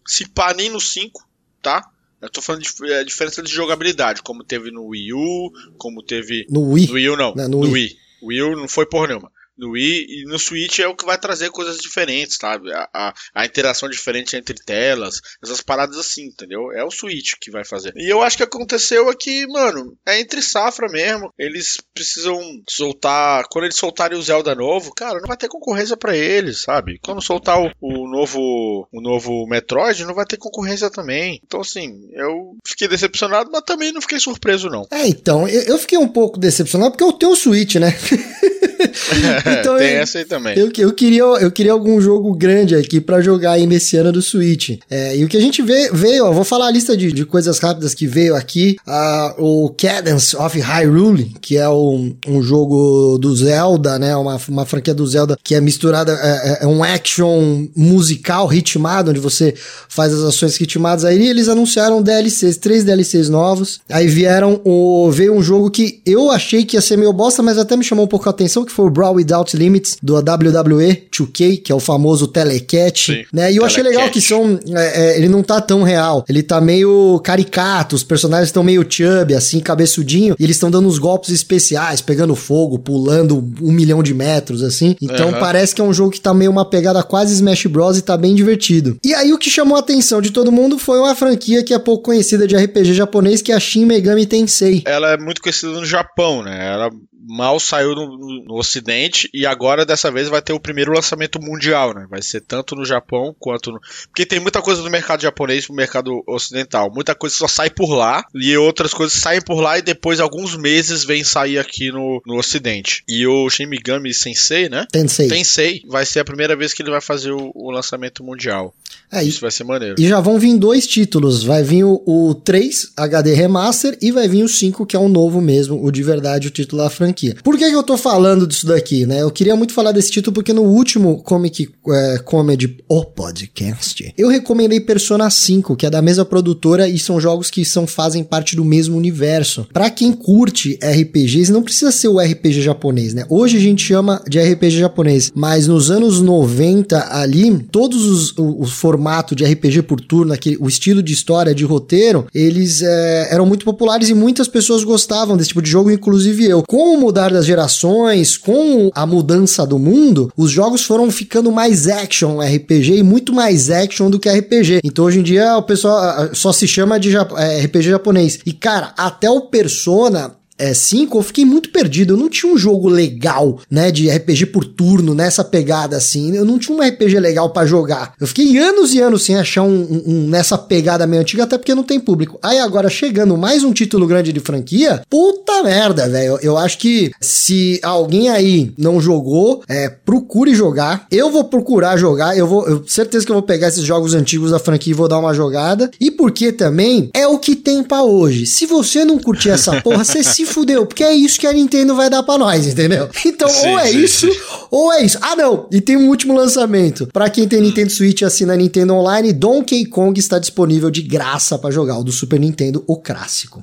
Se 0.07 0.29
pá, 0.29 0.53
nem 0.53 0.68
no 0.70 0.81
5, 0.81 1.27
tá? 1.62 1.88
Eu 2.20 2.31
tô 2.31 2.40
falando 2.42 2.62
de 2.62 2.92
é, 2.92 3.03
diferença 3.03 3.42
de 3.42 3.51
jogabilidade, 3.51 4.22
como 4.22 4.44
teve 4.44 4.70
no 4.70 4.85
Wii 4.87 5.12
U, 5.14 5.51
como 5.77 6.03
teve 6.03 6.46
No 6.48 6.70
Wii. 6.70 6.87
no 6.87 6.92
Wii 6.94 7.09
U 7.11 7.16
não. 7.16 7.35
Não, 7.35 7.48
no 7.48 7.64
no 7.64 7.70
Wii. 7.70 7.72
Wii. 7.72 7.98
Wii 8.22 8.42
U 8.42 8.57
não 8.57 8.68
foi 8.68 8.87
porra 8.87 9.09
nenhuma. 9.09 9.32
No 9.57 9.73
Wii 9.73 10.07
e 10.09 10.25
no 10.27 10.38
Switch 10.38 10.79
é 10.79 10.88
o 10.88 10.97
que 10.97 11.05
vai 11.05 11.19
trazer 11.19 11.51
coisas 11.51 11.79
diferentes, 11.79 12.37
sabe? 12.41 12.73
A, 12.73 12.88
a, 12.93 13.15
a 13.35 13.45
interação 13.45 13.88
diferente 13.88 14.37
entre 14.37 14.55
telas, 14.55 15.21
essas 15.43 15.61
paradas 15.61 15.97
assim, 15.97 16.27
entendeu? 16.27 16.73
É 16.73 16.85
o 16.85 16.91
Switch 16.91 17.33
que 17.41 17.51
vai 17.51 17.65
fazer. 17.65 17.93
E 17.97 18.12
eu 18.12 18.23
acho 18.23 18.37
que 18.37 18.43
aconteceu 18.43 19.09
aqui, 19.09 19.47
mano, 19.47 19.97
é 20.07 20.21
entre 20.21 20.43
safra 20.43 20.88
mesmo. 20.88 21.33
Eles 21.38 21.79
precisam 21.95 22.41
soltar. 22.69 23.45
Quando 23.51 23.65
eles 23.65 23.77
soltarem 23.77 24.19
o 24.19 24.23
Zelda 24.23 24.55
novo, 24.55 24.93
cara, 24.95 25.21
não 25.21 25.29
vai 25.29 25.37
ter 25.37 25.49
concorrência 25.49 25.97
pra 25.97 26.17
eles, 26.17 26.62
sabe? 26.62 26.99
Quando 27.03 27.23
soltar 27.23 27.61
o, 27.61 27.71
o 27.81 28.09
novo 28.09 28.88
o 28.93 29.01
novo 29.01 29.47
Metroid, 29.47 30.05
não 30.05 30.15
vai 30.15 30.27
ter 30.27 30.37
concorrência 30.37 30.91
também. 30.91 31.41
Então, 31.45 31.61
assim, 31.61 32.09
eu 32.12 32.57
fiquei 32.67 32.88
decepcionado, 32.88 33.51
mas 33.53 33.62
também 33.62 33.93
não 33.93 34.01
fiquei 34.01 34.19
surpreso, 34.19 34.69
não. 34.69 34.87
É, 34.91 35.07
então, 35.07 35.47
eu, 35.49 35.62
eu 35.62 35.79
fiquei 35.79 35.99
um 35.99 36.09
pouco 36.09 36.38
decepcionado 36.38 36.93
porque 36.93 37.05
eu 37.05 37.12
tenho 37.12 37.33
o 37.33 37.37
Switch, 37.37 37.77
né? 37.77 37.93
Então, 39.61 39.77
Tem 39.79 39.92
eu- 39.95 40.01
essa 40.03 40.18
aí 40.18 40.25
também. 40.25 40.57
Eu, 40.59 40.71
eu, 40.79 40.92
queria, 40.92 41.23
eu 41.23 41.51
queria 41.51 41.73
algum 41.73 42.01
jogo 42.01 42.35
grande 42.35 42.75
aqui 42.75 43.01
pra 43.01 43.21
jogar 43.21 43.53
aí 43.53 43.66
nesse 43.66 43.97
ano 43.97 44.12
do 44.12 44.23
Switch. 44.23 44.79
É, 44.90 45.16
e 45.16 45.25
o 45.25 45.29
que 45.29 45.37
a 45.37 45.40
gente 45.40 45.62
vê, 45.62 45.90
veio, 45.92 46.27
ó, 46.27 46.33
vou 46.33 46.45
falar 46.45 46.66
a 46.66 46.71
lista 46.71 46.97
de, 46.97 47.12
de 47.12 47.25
coisas 47.25 47.59
rápidas 47.59 47.95
que 47.95 48.07
veio 48.07 48.35
aqui. 48.35 48.77
Ah, 48.87 49.35
o 49.38 49.71
Cadence 49.77 50.37
of 50.37 50.59
Hyrule, 50.59 51.33
que 51.40 51.57
é 51.57 51.68
um, 51.68 52.14
um 52.27 52.42
jogo 52.42 53.18
do 53.18 53.35
Zelda, 53.37 53.99
né? 53.99 54.16
Uma, 54.16 54.40
uma 54.49 54.66
franquia 54.66 54.95
do 54.95 55.07
Zelda 55.07 55.37
que 55.42 55.55
é 55.55 55.61
misturada, 55.61 56.12
é, 56.23 56.53
é- 56.62 56.64
é 56.64 56.66
um 56.66 56.83
action 56.83 57.66
musical 57.77 58.47
ritmado, 58.47 59.11
onde 59.11 59.21
você 59.21 59.55
faz 59.88 60.12
as 60.12 60.21
ações 60.21 60.57
ritmadas. 60.57 61.05
Aí 61.05 61.27
eles 61.29 61.49
anunciaram 61.49 62.03
DLCs, 62.03 62.57
três 62.57 62.85
DLCs 62.85 63.29
novos. 63.29 63.81
Aí 63.90 64.07
vieram 64.07 64.61
o. 64.64 65.11
Veio 65.11 65.35
um 65.35 65.42
jogo 65.42 65.71
que 65.71 66.01
eu 66.07 66.31
achei 66.31 66.64
que 66.64 66.77
ia 66.77 66.81
ser 66.81 66.97
meio 66.97 67.12
bosta, 67.12 67.42
mas 67.42 67.59
até 67.59 67.77
me 67.77 67.85
chamou 67.85 68.05
um 68.05 68.09
pouco 68.09 68.29
a 68.29 68.31
atenção, 68.31 68.64
que 68.64 68.72
foi 68.73 68.87
o 68.87 68.91
Brawl 68.91 69.15
Without 69.17 69.57
Limits, 69.57 69.97
do 70.03 70.15
WWE 70.17 71.09
2K, 71.11 71.63
que 71.63 71.71
é 71.73 71.75
o 71.75 71.81
famoso 71.81 72.27
Telecat, 72.27 73.13
Sim, 73.13 73.25
né? 73.33 73.53
E 73.53 73.57
eu 73.57 73.65
achei 73.65 73.83
legal 73.83 74.09
Telecat. 74.09 74.13
que 74.21 74.27
são. 74.27 74.59
é, 74.77 75.03
é, 75.13 75.19
ele 75.19 75.29
não 75.29 75.43
tá 75.43 75.61
tão 75.61 75.83
real. 75.83 76.25
Ele 76.29 76.43
tá 76.43 76.61
meio 76.61 77.21
caricato, 77.25 77.95
os 77.97 78.03
personagens 78.05 78.49
estão 78.49 78.63
meio 78.63 78.85
chubby, 78.89 79.35
assim, 79.35 79.61
cabeçudinho, 79.61 80.35
e 80.39 80.45
eles 80.45 80.57
estão 80.57 80.71
dando 80.71 80.89
uns 80.89 80.99
golpes 80.99 81.31
especiais, 81.31 82.01
pegando 82.01 82.35
fogo, 82.35 82.79
pulando 82.79 83.37
um 83.61 83.73
milhão 83.73 84.03
de 84.03 84.15
metros, 84.15 84.63
assim. 84.63 84.97
Então 85.01 85.29
Aham. 85.31 85.39
parece 85.41 85.75
que 85.75 85.81
é 85.81 85.85
um 85.85 85.93
jogo 85.93 86.11
que 86.11 86.21
tá 86.21 86.33
meio 86.35 86.51
uma 86.51 86.65
pegada 86.69 87.03
quase 87.03 87.35
Smash 87.35 87.67
Bros. 87.67 87.99
e 87.99 88.03
tá 88.03 88.17
bem 88.17 88.35
divertido. 88.35 88.97
E 89.05 89.15
aí 89.15 89.33
o 89.33 89.39
que 89.39 89.51
chamou 89.51 89.77
a 89.77 89.81
atenção 89.81 90.21
de 90.21 90.31
todo 90.31 90.51
mundo 90.53 90.79
foi 90.79 90.99
uma 90.99 91.15
franquia 91.15 91.63
que 91.63 91.75
é 91.75 91.79
pouco 91.79 92.05
conhecida 92.05 92.47
de 92.47 92.57
RPG 92.57 92.95
japonês, 92.95 93.43
que 93.43 93.53
é 93.53 93.55
a 93.55 93.61
Shin 93.61 93.85
Megami 93.85 94.27
Tensei. 94.27 94.83
ela 94.87 95.13
é 95.13 95.19
muito 95.19 95.41
conhecida 95.43 95.73
no 95.73 95.85
Japão, 95.85 96.43
né? 96.43 96.73
Ela 96.73 96.91
mal 97.27 97.61
saiu 97.61 97.95
no, 97.95 98.45
no, 98.45 98.55
Ocidente 98.55 99.29
e 99.33 99.47
agora 99.47 99.85
dessa 99.85 100.11
vez 100.11 100.29
vai 100.29 100.41
ter 100.41 100.53
o 100.53 100.61
primeiro 100.61 100.93
lançamento 100.93 101.41
mundial, 101.41 101.95
né? 101.95 102.07
Vai 102.09 102.23
ser 102.23 102.41
tanto 102.41 102.75
no 102.75 102.85
Japão 102.85 103.35
quanto 103.39 103.73
no. 103.73 103.81
Porque 104.09 104.27
tem 104.27 104.41
muita 104.41 104.61
coisa 104.63 104.83
do 104.83 104.91
mercado 104.91 105.23
japonês 105.23 105.67
pro 105.67 105.75
mercado 105.75 106.23
ocidental. 106.27 106.91
Muita 106.93 107.15
coisa 107.15 107.35
só 107.35 107.49
sai 107.49 107.71
por 107.71 107.93
lá 107.93 108.25
e 108.35 108.57
outras 108.57 108.93
coisas 108.93 109.19
saem 109.19 109.41
por 109.41 109.61
lá 109.61 109.79
e 109.79 109.83
depois 109.83 110.21
alguns 110.21 110.57
meses 110.57 111.05
vem 111.05 111.25
sair 111.25 111.59
aqui 111.59 111.91
no, 111.91 112.23
no 112.27 112.37
Ocidente. 112.37 113.03
E 113.09 113.27
o 113.27 113.49
Shin 113.49 113.67
Megami 113.67 114.13
Sensei, 114.13 114.69
né? 114.69 114.87
Tensei. 114.91 115.29
Tensei 115.29 115.83
vai 115.89 116.05
ser 116.05 116.21
a 116.21 116.25
primeira 116.25 116.57
vez 116.57 116.73
que 116.73 116.83
ele 116.83 116.91
vai 116.91 117.01
fazer 117.01 117.33
o, 117.33 117.53
o 117.55 117.71
lançamento 117.71 118.23
mundial. 118.23 118.75
É, 119.11 119.23
Isso 119.23 119.43
vai 119.43 119.51
ser 119.51 119.65
maneiro. 119.65 119.97
E 119.99 120.09
já 120.09 120.21
vão 120.21 120.39
vir 120.39 120.57
dois 120.57 120.87
títulos. 120.87 121.45
Vai 121.45 121.63
vir 121.63 121.85
o, 121.85 122.03
o 122.07 122.35
3 122.35 122.93
HD 122.97 123.35
Remaster 123.35 123.99
e 124.01 124.11
vai 124.11 124.27
vir 124.27 124.43
o 124.43 124.49
5, 124.49 124.87
que 124.87 124.97
é 124.97 124.99
o 124.99 125.09
novo 125.09 125.41
mesmo, 125.41 125.85
o 125.85 125.91
de 125.91 126.03
verdade, 126.03 126.49
o 126.49 126.51
título 126.51 126.83
da 126.83 126.89
franquia. 126.89 127.12
Por 127.42 127.57
que, 127.57 127.68
que 127.68 127.77
eu 127.77 127.83
tô 127.83 127.96
falando 127.96 128.46
disso 128.46 128.66
daqui, 128.66 129.07
né? 129.07 129.22
Eu 129.22 129.31
queria 129.31 129.57
muito 129.57 129.72
falar 129.72 129.92
desse 129.92 130.11
título 130.11 130.35
porque 130.35 130.53
no 130.53 130.62
último 130.62 131.22
Comic 131.22 131.68
é, 131.88 132.18
Comedy, 132.18 132.79
o 132.88 133.05
podcast, 133.05 134.12
eu 134.16 134.29
recomendei 134.29 134.81
Persona 134.81 135.29
5, 135.29 135.77
que 135.77 135.87
é 135.87 135.90
da 135.90 136.03
mesma 136.03 136.25
produtora 136.25 136.88
e 136.88 136.98
são 136.98 137.20
jogos 137.20 137.51
que 137.51 137.64
são, 137.64 137.87
fazem 137.87 138.25
parte 138.25 138.57
do 138.57 138.64
mesmo 138.64 138.96
universo. 138.96 139.66
Para 139.72 139.90
quem 139.90 140.12
curte 140.12 140.79
RPGs, 140.83 141.53
não 141.53 141.62
precisa 141.62 141.90
ser 141.92 142.09
o 142.09 142.18
RPG 142.18 142.62
japonês, 142.62 143.14
né? 143.14 143.25
Hoje 143.29 143.57
a 143.57 143.61
gente 143.61 143.85
chama 143.85 144.22
de 144.29 144.40
RPG 144.40 144.79
japonês, 144.79 145.33
mas 145.35 145.66
nos 145.66 145.90
anos 145.90 146.20
90 146.20 147.14
ali, 147.14 147.59
todos 147.70 148.07
os, 148.07 148.35
os 148.37 148.72
formato 148.72 149.35
de 149.35 149.44
RPG 149.44 149.83
por 149.83 150.01
turno, 150.01 150.33
aquele, 150.33 150.57
o 150.61 150.68
estilo 150.68 151.03
de 151.03 151.12
história, 151.12 151.55
de 151.55 151.64
roteiro, 151.64 152.27
eles 152.35 152.83
é, 152.83 153.29
eram 153.31 153.46
muito 153.46 153.64
populares 153.64 154.09
e 154.09 154.14
muitas 154.14 154.48
pessoas 154.48 154.85
gostavam 154.85 155.37
desse 155.37 155.48
tipo 155.48 155.62
de 155.62 155.70
jogo, 155.70 155.90
inclusive 155.90 156.44
eu. 156.44 156.61
O 156.61 156.62
mudar 157.03 157.33
das 157.33 157.45
gerações, 157.45 158.37
com 158.37 158.91
a 158.95 159.05
mudança 159.05 159.67
do 159.67 159.79
mundo, 159.79 160.33
os 160.37 160.51
jogos 160.51 160.85
foram 160.85 161.11
ficando 161.11 161.51
mais 161.51 161.88
action 161.88 162.38
RPG 162.41 162.99
e 162.99 163.03
muito 163.03 163.33
mais 163.33 163.71
action 163.71 164.09
do 164.09 164.21
que 164.21 164.29
RPG. 164.29 164.81
Então 164.85 165.05
hoje 165.05 165.19
em 165.19 165.23
dia 165.23 165.57
o 165.57 165.62
pessoal 165.62 166.31
só 166.33 166.53
se 166.53 166.69
chama 166.69 167.01
de 167.01 167.15
é, 167.17 167.65
RPG 167.65 167.91
japonês. 167.91 168.38
E 168.47 168.53
cara, 168.53 168.95
até 168.97 169.29
o 169.29 169.43
Persona 169.43 170.37
5, 170.75 171.18
eu 171.18 171.22
fiquei 171.22 171.44
muito 171.44 171.70
perdido. 171.70 172.14
Eu 172.14 172.18
não 172.18 172.29
tinha 172.29 172.53
um 172.53 172.57
jogo 172.57 172.88
legal, 172.88 173.59
né, 173.70 173.90
de 173.90 174.09
RPG 174.09 174.46
por 174.46 174.64
turno, 174.64 175.14
nessa 175.14 175.42
pegada 175.42 175.96
assim. 175.96 176.35
Eu 176.35 176.44
não 176.44 176.59
tinha 176.59 176.77
um 176.77 176.81
RPG 176.81 177.18
legal 177.18 177.51
para 177.51 177.66
jogar. 177.66 178.14
Eu 178.20 178.27
fiquei 178.27 178.59
anos 178.59 178.94
e 178.94 179.01
anos 179.01 179.25
sem 179.25 179.37
achar 179.37 179.62
um, 179.62 179.68
um, 179.68 180.03
um, 180.07 180.29
nessa 180.29 180.57
pegada 180.57 181.07
meio 181.07 181.22
antiga, 181.22 181.44
até 181.44 181.59
porque 181.59 181.75
não 181.75 181.83
tem 181.83 181.98
público. 181.98 182.38
Aí 182.42 182.59
agora 182.59 182.88
chegando 182.88 183.37
mais 183.37 183.64
um 183.64 183.72
título 183.72 184.07
grande 184.07 184.33
de 184.33 184.40
franquia, 184.40 185.03
puta 185.09 185.62
merda, 185.62 186.09
velho. 186.09 186.38
Eu 186.42 186.57
acho 186.57 186.79
que 186.79 187.11
se 187.20 187.81
alguém 187.83 188.29
aí 188.29 188.72
não 188.77 189.01
jogou, 189.01 189.62
é, 189.68 189.88
procure 189.88 190.55
jogar. 190.55 191.07
Eu 191.11 191.31
vou 191.31 191.44
procurar 191.44 191.96
jogar. 191.96 192.37
Eu 192.37 192.46
vou, 192.46 192.66
eu, 192.68 192.85
certeza 192.87 193.25
que 193.25 193.33
eu 193.33 193.37
vou 193.37 193.42
pegar 193.42 193.68
esses 193.68 193.85
jogos 193.85 194.14
antigos 194.14 194.51
da 194.51 194.59
franquia 194.59 194.92
e 194.92 194.94
vou 194.94 195.09
dar 195.09 195.18
uma 195.18 195.35
jogada. 195.35 195.90
E 196.01 196.11
porque 196.11 196.53
também 196.53 197.11
é 197.14 197.27
o 197.27 197.38
que 197.38 197.57
tem 197.57 197.83
para 197.83 198.03
hoje. 198.03 198.46
Se 198.46 198.66
você 198.66 199.05
não 199.05 199.18
curtir 199.18 199.51
essa 199.51 199.81
porra, 199.81 200.05
você 200.05 200.22
se 200.22 200.44
fudeu, 200.53 200.87
porque 200.87 201.03
é 201.03 201.12
isso 201.12 201.38
que 201.38 201.47
a 201.47 201.53
Nintendo 201.53 201.95
vai 201.95 202.09
dar 202.09 202.23
pra 202.23 202.38
nós, 202.38 202.67
entendeu? 202.67 203.09
Então, 203.25 203.49
sim, 203.49 203.69
ou 203.69 203.79
é 203.79 203.87
sim, 203.87 203.99
isso, 203.99 204.31
sim. 204.31 204.41
ou 204.71 204.93
é 204.93 205.03
isso. 205.05 205.19
Ah, 205.21 205.35
não! 205.35 205.67
E 205.71 205.81
tem 205.81 205.97
um 205.97 206.09
último 206.09 206.35
lançamento. 206.35 207.09
Para 207.12 207.31
quem 207.31 207.49
tem 207.49 207.61
Nintendo 207.61 207.91
Switch 207.91 208.21
e 208.21 208.25
assina 208.25 208.55
Nintendo 208.55 208.95
Online, 208.95 209.33
Donkey 209.33 209.87
Kong 209.87 210.19
está 210.19 210.38
disponível 210.38 210.91
de 210.91 211.03
graça 211.03 211.59
para 211.59 211.71
jogar, 211.71 211.99
o 211.99 212.05
do 212.05 212.12
Super 212.12 212.38
Nintendo, 212.38 212.85
o 212.87 212.97
clássico. 212.97 213.62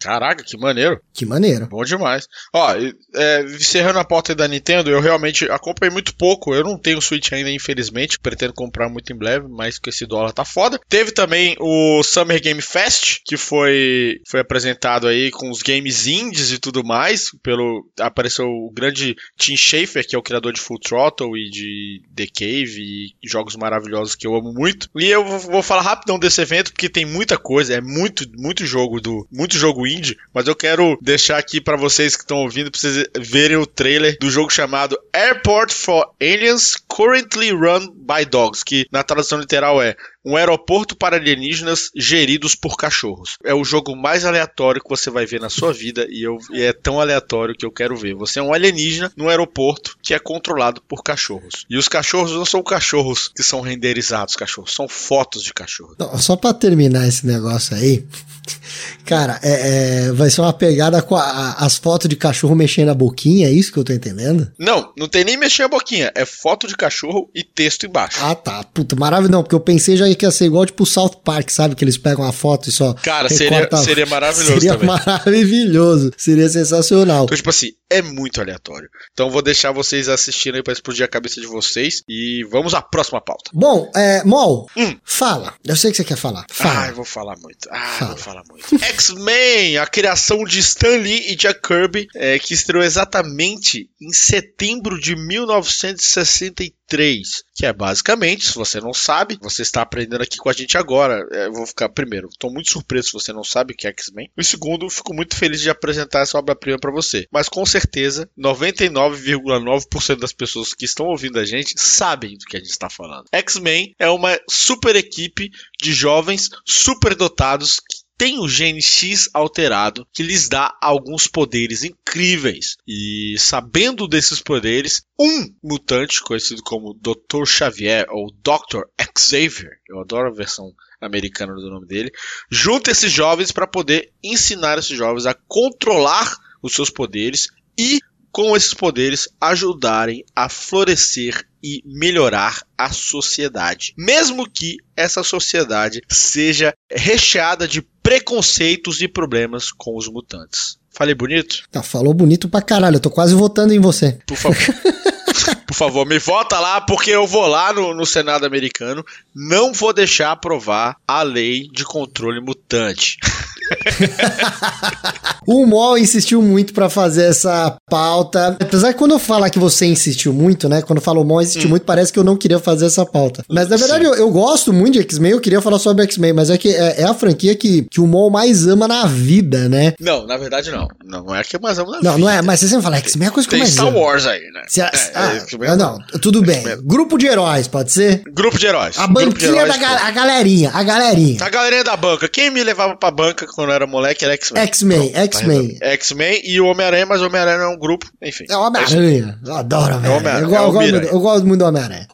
Caraca, 0.00 0.44
que 0.44 0.56
maneiro. 0.56 1.00
Que 1.12 1.26
maneiro. 1.26 1.66
Bom 1.66 1.84
demais. 1.84 2.26
Ó, 2.52 2.74
é, 3.14 3.42
encerrando 3.44 3.98
a 3.98 4.04
porta 4.04 4.34
da 4.34 4.48
Nintendo, 4.48 4.90
eu 4.90 5.00
realmente 5.00 5.44
acompanhei 5.50 5.92
muito 5.92 6.14
pouco. 6.14 6.54
Eu 6.54 6.64
não 6.64 6.78
tenho 6.78 7.00
Switch 7.00 7.32
ainda, 7.32 7.50
infelizmente. 7.50 8.18
Pretendo 8.18 8.52
comprar 8.52 8.88
muito 8.88 9.12
em 9.12 9.16
breve, 9.16 9.46
mas 9.48 9.78
com 9.78 9.90
esse 9.90 10.06
dólar 10.06 10.32
tá 10.32 10.44
foda. 10.44 10.80
Teve 10.88 11.12
também 11.12 11.56
o 11.60 12.02
Summer 12.02 12.40
Game 12.40 12.60
Fest, 12.60 13.18
que 13.24 13.36
foi, 13.36 14.20
foi 14.28 14.40
apresentado 14.40 15.06
aí 15.06 15.30
com 15.30 15.50
os 15.50 15.62
games 15.62 16.06
indies 16.06 16.50
e 16.52 16.58
tudo 16.58 16.84
mais, 16.84 17.30
pelo 17.42 17.86
apareceu 18.00 18.46
o 18.46 18.70
grande 18.72 19.14
Tim 19.38 19.56
Schafer, 19.56 20.06
que 20.06 20.16
é 20.16 20.18
o 20.18 20.22
criador 20.22 20.52
de 20.52 20.60
Full 20.60 20.80
Throttle 20.80 21.36
e 21.36 21.50
de 21.50 22.02
The 22.14 22.26
Cave 22.26 23.14
e 23.22 23.28
jogos 23.28 23.56
maravilhosos 23.56 24.14
que 24.14 24.26
eu 24.26 24.34
amo 24.34 24.52
muito. 24.52 24.88
E 24.96 25.06
eu 25.06 25.24
vou 25.24 25.62
falar 25.62 25.82
rapidão 25.82 26.18
desse 26.18 26.40
evento 26.40 26.72
porque 26.72 26.88
tem 26.88 27.04
muita 27.04 27.36
coisa, 27.36 27.74
é 27.74 27.80
muito 27.80 28.24
muito 28.36 28.64
jogo 28.66 29.00
do 29.00 29.26
muito 29.30 29.43
jogo 29.52 29.86
indie, 29.86 30.16
mas 30.32 30.46
eu 30.46 30.54
quero 30.54 30.98
deixar 31.00 31.38
aqui 31.38 31.60
para 31.60 31.76
vocês 31.76 32.16
que 32.16 32.22
estão 32.22 32.38
ouvindo 32.38 32.70
para 32.70 32.80
vocês 32.80 33.06
verem 33.18 33.56
o 33.56 33.66
trailer 33.66 34.16
do 34.20 34.30
jogo 34.30 34.50
chamado 34.50 34.98
Airport 35.12 35.72
for 35.72 36.10
Aliens 36.20 36.76
Currently 36.88 37.50
Run 37.50 37.90
by 37.90 38.24
Dogs, 38.24 38.64
que 38.64 38.86
na 38.90 39.02
tradução 39.02 39.38
literal 39.38 39.82
é 39.82 39.96
um 40.24 40.36
aeroporto 40.36 40.96
para 40.96 41.16
alienígenas 41.16 41.90
geridos 41.94 42.54
por 42.54 42.76
cachorros. 42.76 43.36
É 43.44 43.54
o 43.54 43.64
jogo 43.64 43.94
mais 43.94 44.24
aleatório 44.24 44.82
que 44.82 44.88
você 44.88 45.10
vai 45.10 45.26
ver 45.26 45.40
na 45.40 45.50
sua 45.50 45.72
vida 45.72 46.06
e, 46.08 46.22
eu, 46.22 46.38
e 46.52 46.62
é 46.62 46.72
tão 46.72 47.00
aleatório 47.00 47.54
que 47.54 47.66
eu 47.66 47.70
quero 47.70 47.96
ver. 47.96 48.14
Você 48.14 48.38
é 48.38 48.42
um 48.42 48.52
alienígena 48.52 49.12
no 49.16 49.28
aeroporto 49.28 49.96
que 50.02 50.14
é 50.14 50.18
controlado 50.18 50.82
por 50.88 51.02
cachorros. 51.02 51.66
E 51.68 51.76
os 51.76 51.88
cachorros 51.88 52.32
não 52.32 52.46
são 52.46 52.62
cachorros 52.62 53.28
que 53.28 53.42
são 53.42 53.60
renderizados, 53.60 54.36
cachorros, 54.36 54.74
são 54.74 54.88
fotos 54.88 55.42
de 55.42 55.52
cachorro. 55.52 55.94
Não, 55.98 56.18
só 56.18 56.36
para 56.36 56.54
terminar 56.54 57.06
esse 57.06 57.26
negócio 57.26 57.76
aí, 57.76 58.06
cara, 59.04 59.38
é, 59.42 60.08
é, 60.08 60.12
vai 60.12 60.30
ser 60.30 60.40
uma 60.40 60.52
pegada 60.52 61.02
com 61.02 61.16
a, 61.16 61.54
as 61.54 61.76
fotos 61.76 62.08
de 62.08 62.16
cachorro 62.16 62.54
mexendo 62.54 62.90
a 62.90 62.94
boquinha, 62.94 63.48
é 63.48 63.50
isso 63.50 63.72
que 63.72 63.78
eu 63.78 63.84
tô 63.84 63.92
entendendo? 63.92 64.50
Não, 64.58 64.92
não 64.96 65.08
tem 65.08 65.24
nem 65.24 65.36
mexer 65.36 65.64
a 65.64 65.68
boquinha, 65.68 66.10
é 66.14 66.24
foto 66.24 66.66
de 66.66 66.76
cachorro 66.76 67.28
e 67.34 67.42
texto 67.42 67.86
embaixo. 67.86 68.18
Ah, 68.22 68.34
tá. 68.34 68.64
Puta, 68.64 68.96
maravilhoso. 68.96 69.32
Não, 69.32 69.42
porque 69.42 69.54
eu 69.54 69.60
pensei 69.60 69.96
já 69.96 70.08
que 70.14 70.24
ia 70.24 70.30
ser 70.30 70.46
igual 70.46 70.66
tipo 70.66 70.82
o 70.82 70.86
South 70.86 71.20
Park, 71.24 71.50
sabe? 71.50 71.74
Que 71.74 71.84
eles 71.84 71.98
pegam 71.98 72.24
a 72.24 72.32
foto 72.32 72.68
e 72.68 72.72
só. 72.72 72.94
Cara, 72.94 73.28
seria, 73.28 73.68
seria 73.76 74.06
maravilhoso 74.06 74.52
seria 74.52 74.72
também. 74.72 74.88
maravilhoso. 74.88 76.12
Seria 76.16 76.48
sensacional. 76.48 77.24
Então, 77.24 77.36
tipo 77.36 77.50
assim, 77.50 77.72
é 77.90 78.02
muito 78.02 78.40
aleatório. 78.40 78.88
Então 79.12 79.30
vou 79.30 79.42
deixar 79.42 79.70
vocês 79.72 80.08
assistindo 80.08 80.56
aí 80.56 80.62
pra 80.62 80.72
explodir 80.72 81.04
a 81.04 81.08
cabeça 81.08 81.40
de 81.40 81.46
vocês. 81.46 82.02
E 82.08 82.44
vamos 82.50 82.74
à 82.74 82.82
próxima 82.82 83.20
pauta. 83.20 83.50
Bom, 83.52 83.90
é, 83.94 84.24
Mol, 84.24 84.68
hum. 84.76 84.96
fala. 85.04 85.54
Eu 85.64 85.76
sei 85.76 85.90
que 85.90 85.96
você 85.96 86.04
quer 86.04 86.16
falar. 86.16 86.44
Fala. 86.50 86.82
Ah, 86.84 86.88
eu 86.88 86.94
vou 86.94 87.04
falar 87.04 87.36
muito. 87.38 87.68
Ah, 87.70 87.96
fala. 87.98 88.10
vou 88.14 88.18
falar 88.18 88.42
muito. 88.50 88.74
X-Men, 88.84 89.78
a 89.78 89.86
criação 89.86 90.44
de 90.44 90.58
Stan 90.58 90.96
Lee 90.96 91.32
e 91.32 91.36
Jack 91.36 91.60
Kirby, 91.66 92.08
é, 92.14 92.38
que 92.38 92.54
estreou 92.54 92.82
exatamente 92.82 93.88
em 94.00 94.12
setembro 94.12 94.98
de 94.98 95.14
1963. 95.16 96.83
3, 96.86 97.42
que 97.54 97.66
é 97.66 97.72
basicamente, 97.72 98.46
se 98.46 98.54
você 98.54 98.80
não 98.80 98.92
sabe, 98.92 99.38
você 99.40 99.62
está 99.62 99.82
aprendendo 99.82 100.22
aqui 100.22 100.36
com 100.36 100.48
a 100.48 100.52
gente 100.52 100.76
agora. 100.76 101.26
É, 101.32 101.46
eu 101.46 101.52
vou 101.52 101.66
ficar, 101.66 101.88
primeiro, 101.88 102.28
estou 102.28 102.52
muito 102.52 102.70
surpreso 102.70 103.08
se 103.08 103.12
você 103.12 103.32
não 103.32 103.44
sabe 103.44 103.72
o 103.72 103.76
que 103.76 103.86
é 103.86 103.90
X-Men. 103.90 104.30
E 104.36 104.44
segundo, 104.44 104.88
fico 104.90 105.14
muito 105.14 105.36
feliz 105.36 105.60
de 105.60 105.70
apresentar 105.70 106.20
essa 106.20 106.38
obra-prima 106.38 106.78
para 106.78 106.92
você. 106.92 107.26
Mas 107.30 107.48
com 107.48 107.64
certeza, 107.64 108.28
99,9% 108.38 110.18
das 110.18 110.32
pessoas 110.32 110.74
que 110.74 110.84
estão 110.84 111.06
ouvindo 111.06 111.38
a 111.38 111.44
gente 111.44 111.74
sabem 111.76 112.36
do 112.36 112.44
que 112.44 112.56
a 112.56 112.60
gente 112.60 112.70
está 112.70 112.90
falando. 112.90 113.26
X-Men 113.32 113.94
é 113.98 114.08
uma 114.08 114.38
super 114.48 114.96
equipe 114.96 115.50
de 115.80 115.92
jovens 115.92 116.50
superdotados 116.64 117.80
que 117.80 118.03
tem 118.16 118.38
o 118.38 118.48
gene 118.48 118.80
X 118.82 119.28
alterado 119.34 120.06
que 120.12 120.22
lhes 120.22 120.48
dá 120.48 120.76
alguns 120.80 121.26
poderes 121.26 121.82
incríveis. 121.82 122.76
E 122.86 123.34
sabendo 123.38 124.06
desses 124.06 124.40
poderes, 124.40 125.02
um 125.18 125.52
mutante 125.62 126.22
conhecido 126.22 126.62
como 126.62 126.94
Dr. 126.94 127.44
Xavier 127.46 128.06
ou 128.10 128.32
Dr. 128.32 128.82
Xavier, 129.18 129.78
eu 129.88 130.00
adoro 130.00 130.28
a 130.28 130.34
versão 130.34 130.72
americana 131.00 131.54
do 131.54 131.70
nome 131.70 131.86
dele, 131.86 132.10
junta 132.50 132.90
esses 132.90 133.12
jovens 133.12 133.52
para 133.52 133.66
poder 133.66 134.12
ensinar 134.22 134.78
esses 134.78 134.96
jovens 134.96 135.26
a 135.26 135.34
controlar 135.46 136.34
os 136.62 136.72
seus 136.72 136.88
poderes 136.88 137.48
e 137.78 138.00
com 138.32 138.56
esses 138.56 138.74
poderes 138.74 139.28
ajudarem 139.40 140.24
a 140.34 140.48
florescer 140.48 141.46
e 141.62 141.82
melhorar 141.86 142.66
a 142.76 142.90
sociedade, 142.92 143.94
mesmo 143.96 144.50
que 144.50 144.78
essa 144.96 145.22
sociedade 145.22 146.00
seja 146.10 146.74
recheada 146.90 147.68
de 147.68 147.80
preconceitos 148.04 149.00
e 149.00 149.08
problemas 149.08 149.72
com 149.72 149.96
os 149.96 150.06
mutantes. 150.06 150.76
Falei 150.90 151.14
bonito? 151.14 151.64
Tá, 151.72 151.82
falou 151.82 152.12
bonito 152.12 152.48
pra 152.48 152.60
caralho, 152.60 152.96
eu 152.96 153.00
tô 153.00 153.10
quase 153.10 153.34
votando 153.34 153.72
em 153.72 153.80
você. 153.80 154.18
Por 154.26 154.36
favor. 154.36 154.56
Por 155.66 155.74
favor, 155.74 156.06
me 156.06 156.20
vota 156.20 156.60
lá, 156.60 156.80
porque 156.80 157.10
eu 157.10 157.26
vou 157.26 157.46
lá 157.48 157.72
no, 157.72 157.92
no, 157.92 158.06
Senado 158.06 158.46
americano. 158.46 159.04
Não 159.34 159.72
vou 159.72 159.92
deixar 159.92 160.30
aprovar 160.30 160.96
a 161.08 161.22
lei 161.22 161.68
de 161.72 161.84
controle 161.84 162.40
mutante. 162.40 163.18
O 165.46 165.66
Mol 165.66 165.98
insistiu 165.98 166.40
muito 166.40 166.72
pra 166.72 166.88
fazer 166.88 167.24
essa 167.24 167.76
pauta. 167.90 168.56
Apesar 168.60 168.92
que 168.92 168.98
quando 168.98 169.12
eu 169.12 169.18
falar 169.18 169.50
que 169.50 169.58
você 169.58 169.86
insistiu 169.86 170.32
muito, 170.32 170.68
né? 170.68 170.82
Quando 170.82 170.98
eu 170.98 171.02
falo 171.02 171.20
o 171.20 171.24
Mol 171.24 171.42
insistiu 171.42 171.66
hum. 171.66 171.70
muito, 171.70 171.84
parece 171.84 172.12
que 172.12 172.18
eu 172.18 172.24
não 172.24 172.36
queria 172.36 172.58
fazer 172.58 172.86
essa 172.86 173.04
pauta. 173.04 173.44
Mas 173.48 173.68
na 173.68 173.76
verdade 173.76 174.04
eu, 174.04 174.14
eu, 174.14 174.30
gosto 174.30 174.72
muito 174.72 174.94
de 174.94 175.00
X-Men, 175.00 175.32
eu 175.32 175.40
queria 175.40 175.60
falar 175.60 175.78
sobre 175.78 176.02
X-Men, 176.04 176.32
mas 176.32 176.50
é 176.50 176.58
que 176.58 176.68
é, 176.68 177.02
é, 177.02 177.04
a 177.04 177.14
franquia 177.14 177.54
que, 177.54 177.86
que 177.90 178.00
o 178.00 178.06
Mol 178.06 178.30
mais 178.30 178.66
ama 178.66 178.88
na 178.88 179.06
vida, 179.06 179.68
né? 179.68 179.92
Não, 180.00 180.26
na 180.26 180.36
verdade 180.36 180.70
não. 180.70 180.88
Não 181.04 181.34
é 181.34 181.42
que 181.44 181.56
eu 181.56 181.60
mais 181.60 181.78
amo 181.78 181.90
na 181.90 181.96
não, 181.96 182.00
vida. 182.00 182.12
Não, 182.12 182.18
não 182.18 182.30
é, 182.30 182.42
mas 182.42 182.60
você 182.60 182.68
sempre 182.68 182.82
fala 182.82 182.96
X-Men 182.96 183.26
é 183.26 183.28
a 183.28 183.32
coisa 183.32 183.48
que 183.48 183.54
eu 183.54 183.58
mais 183.58 183.70
Star 183.70 183.88
amo. 183.88 183.98
Wars 183.98 184.26
aí, 184.26 184.40
né? 184.40 184.62
Se, 184.68 184.80
é, 184.80 184.90
ah, 185.14 185.32
é, 185.62 185.76
não, 185.76 185.98
tudo 186.22 186.42
bem. 186.42 186.62
Grupo 186.82 187.18
de 187.18 187.26
heróis, 187.26 187.68
pode 187.68 187.92
ser? 187.92 188.22
Grupo 188.32 188.58
de 188.58 188.66
heróis. 188.66 188.98
A 188.98 189.06
banquinha 189.06 189.50
heróis, 189.50 189.68
da 189.68 189.76
ga 189.76 190.06
a 190.06 190.10
galerinha, 190.10 190.70
a 190.72 190.82
galerinha. 190.82 191.44
A 191.44 191.50
galerinha 191.50 191.84
da 191.84 191.96
banca. 191.96 192.28
Quem 192.28 192.50
me 192.50 192.64
levava 192.64 192.96
pra 192.96 193.10
banca 193.10 193.46
quando 193.54 193.68
eu 193.68 193.74
era 193.74 193.86
moleque 193.86 194.24
era 194.24 194.34
X-Men. 194.34 194.62
X-Men, 194.64 195.12
X-Men. 195.14 195.78
X-Men 195.80 196.40
e 196.44 196.60
o 196.60 196.66
Homem-Aranha, 196.66 197.06
mas 197.06 197.22
o 197.22 197.26
Homem-Aranha 197.26 197.64
é 197.64 197.68
um 197.68 197.78
grupo, 197.78 198.10
enfim. 198.22 198.44
É 198.48 198.56
o 198.56 198.60
Homem-Aranha. 198.60 199.38
Eu 199.44 199.54
adoro 199.54 199.94
Homem-Aranha. 200.16 200.56
É 200.56 200.58
eu, 200.58 200.74
eu, 200.74 201.00
é 201.00 201.14
eu, 201.14 201.20
gosto 201.20 201.46
muito 201.46 201.60
do 201.60 201.66
Homem-Aranha. 201.66 202.08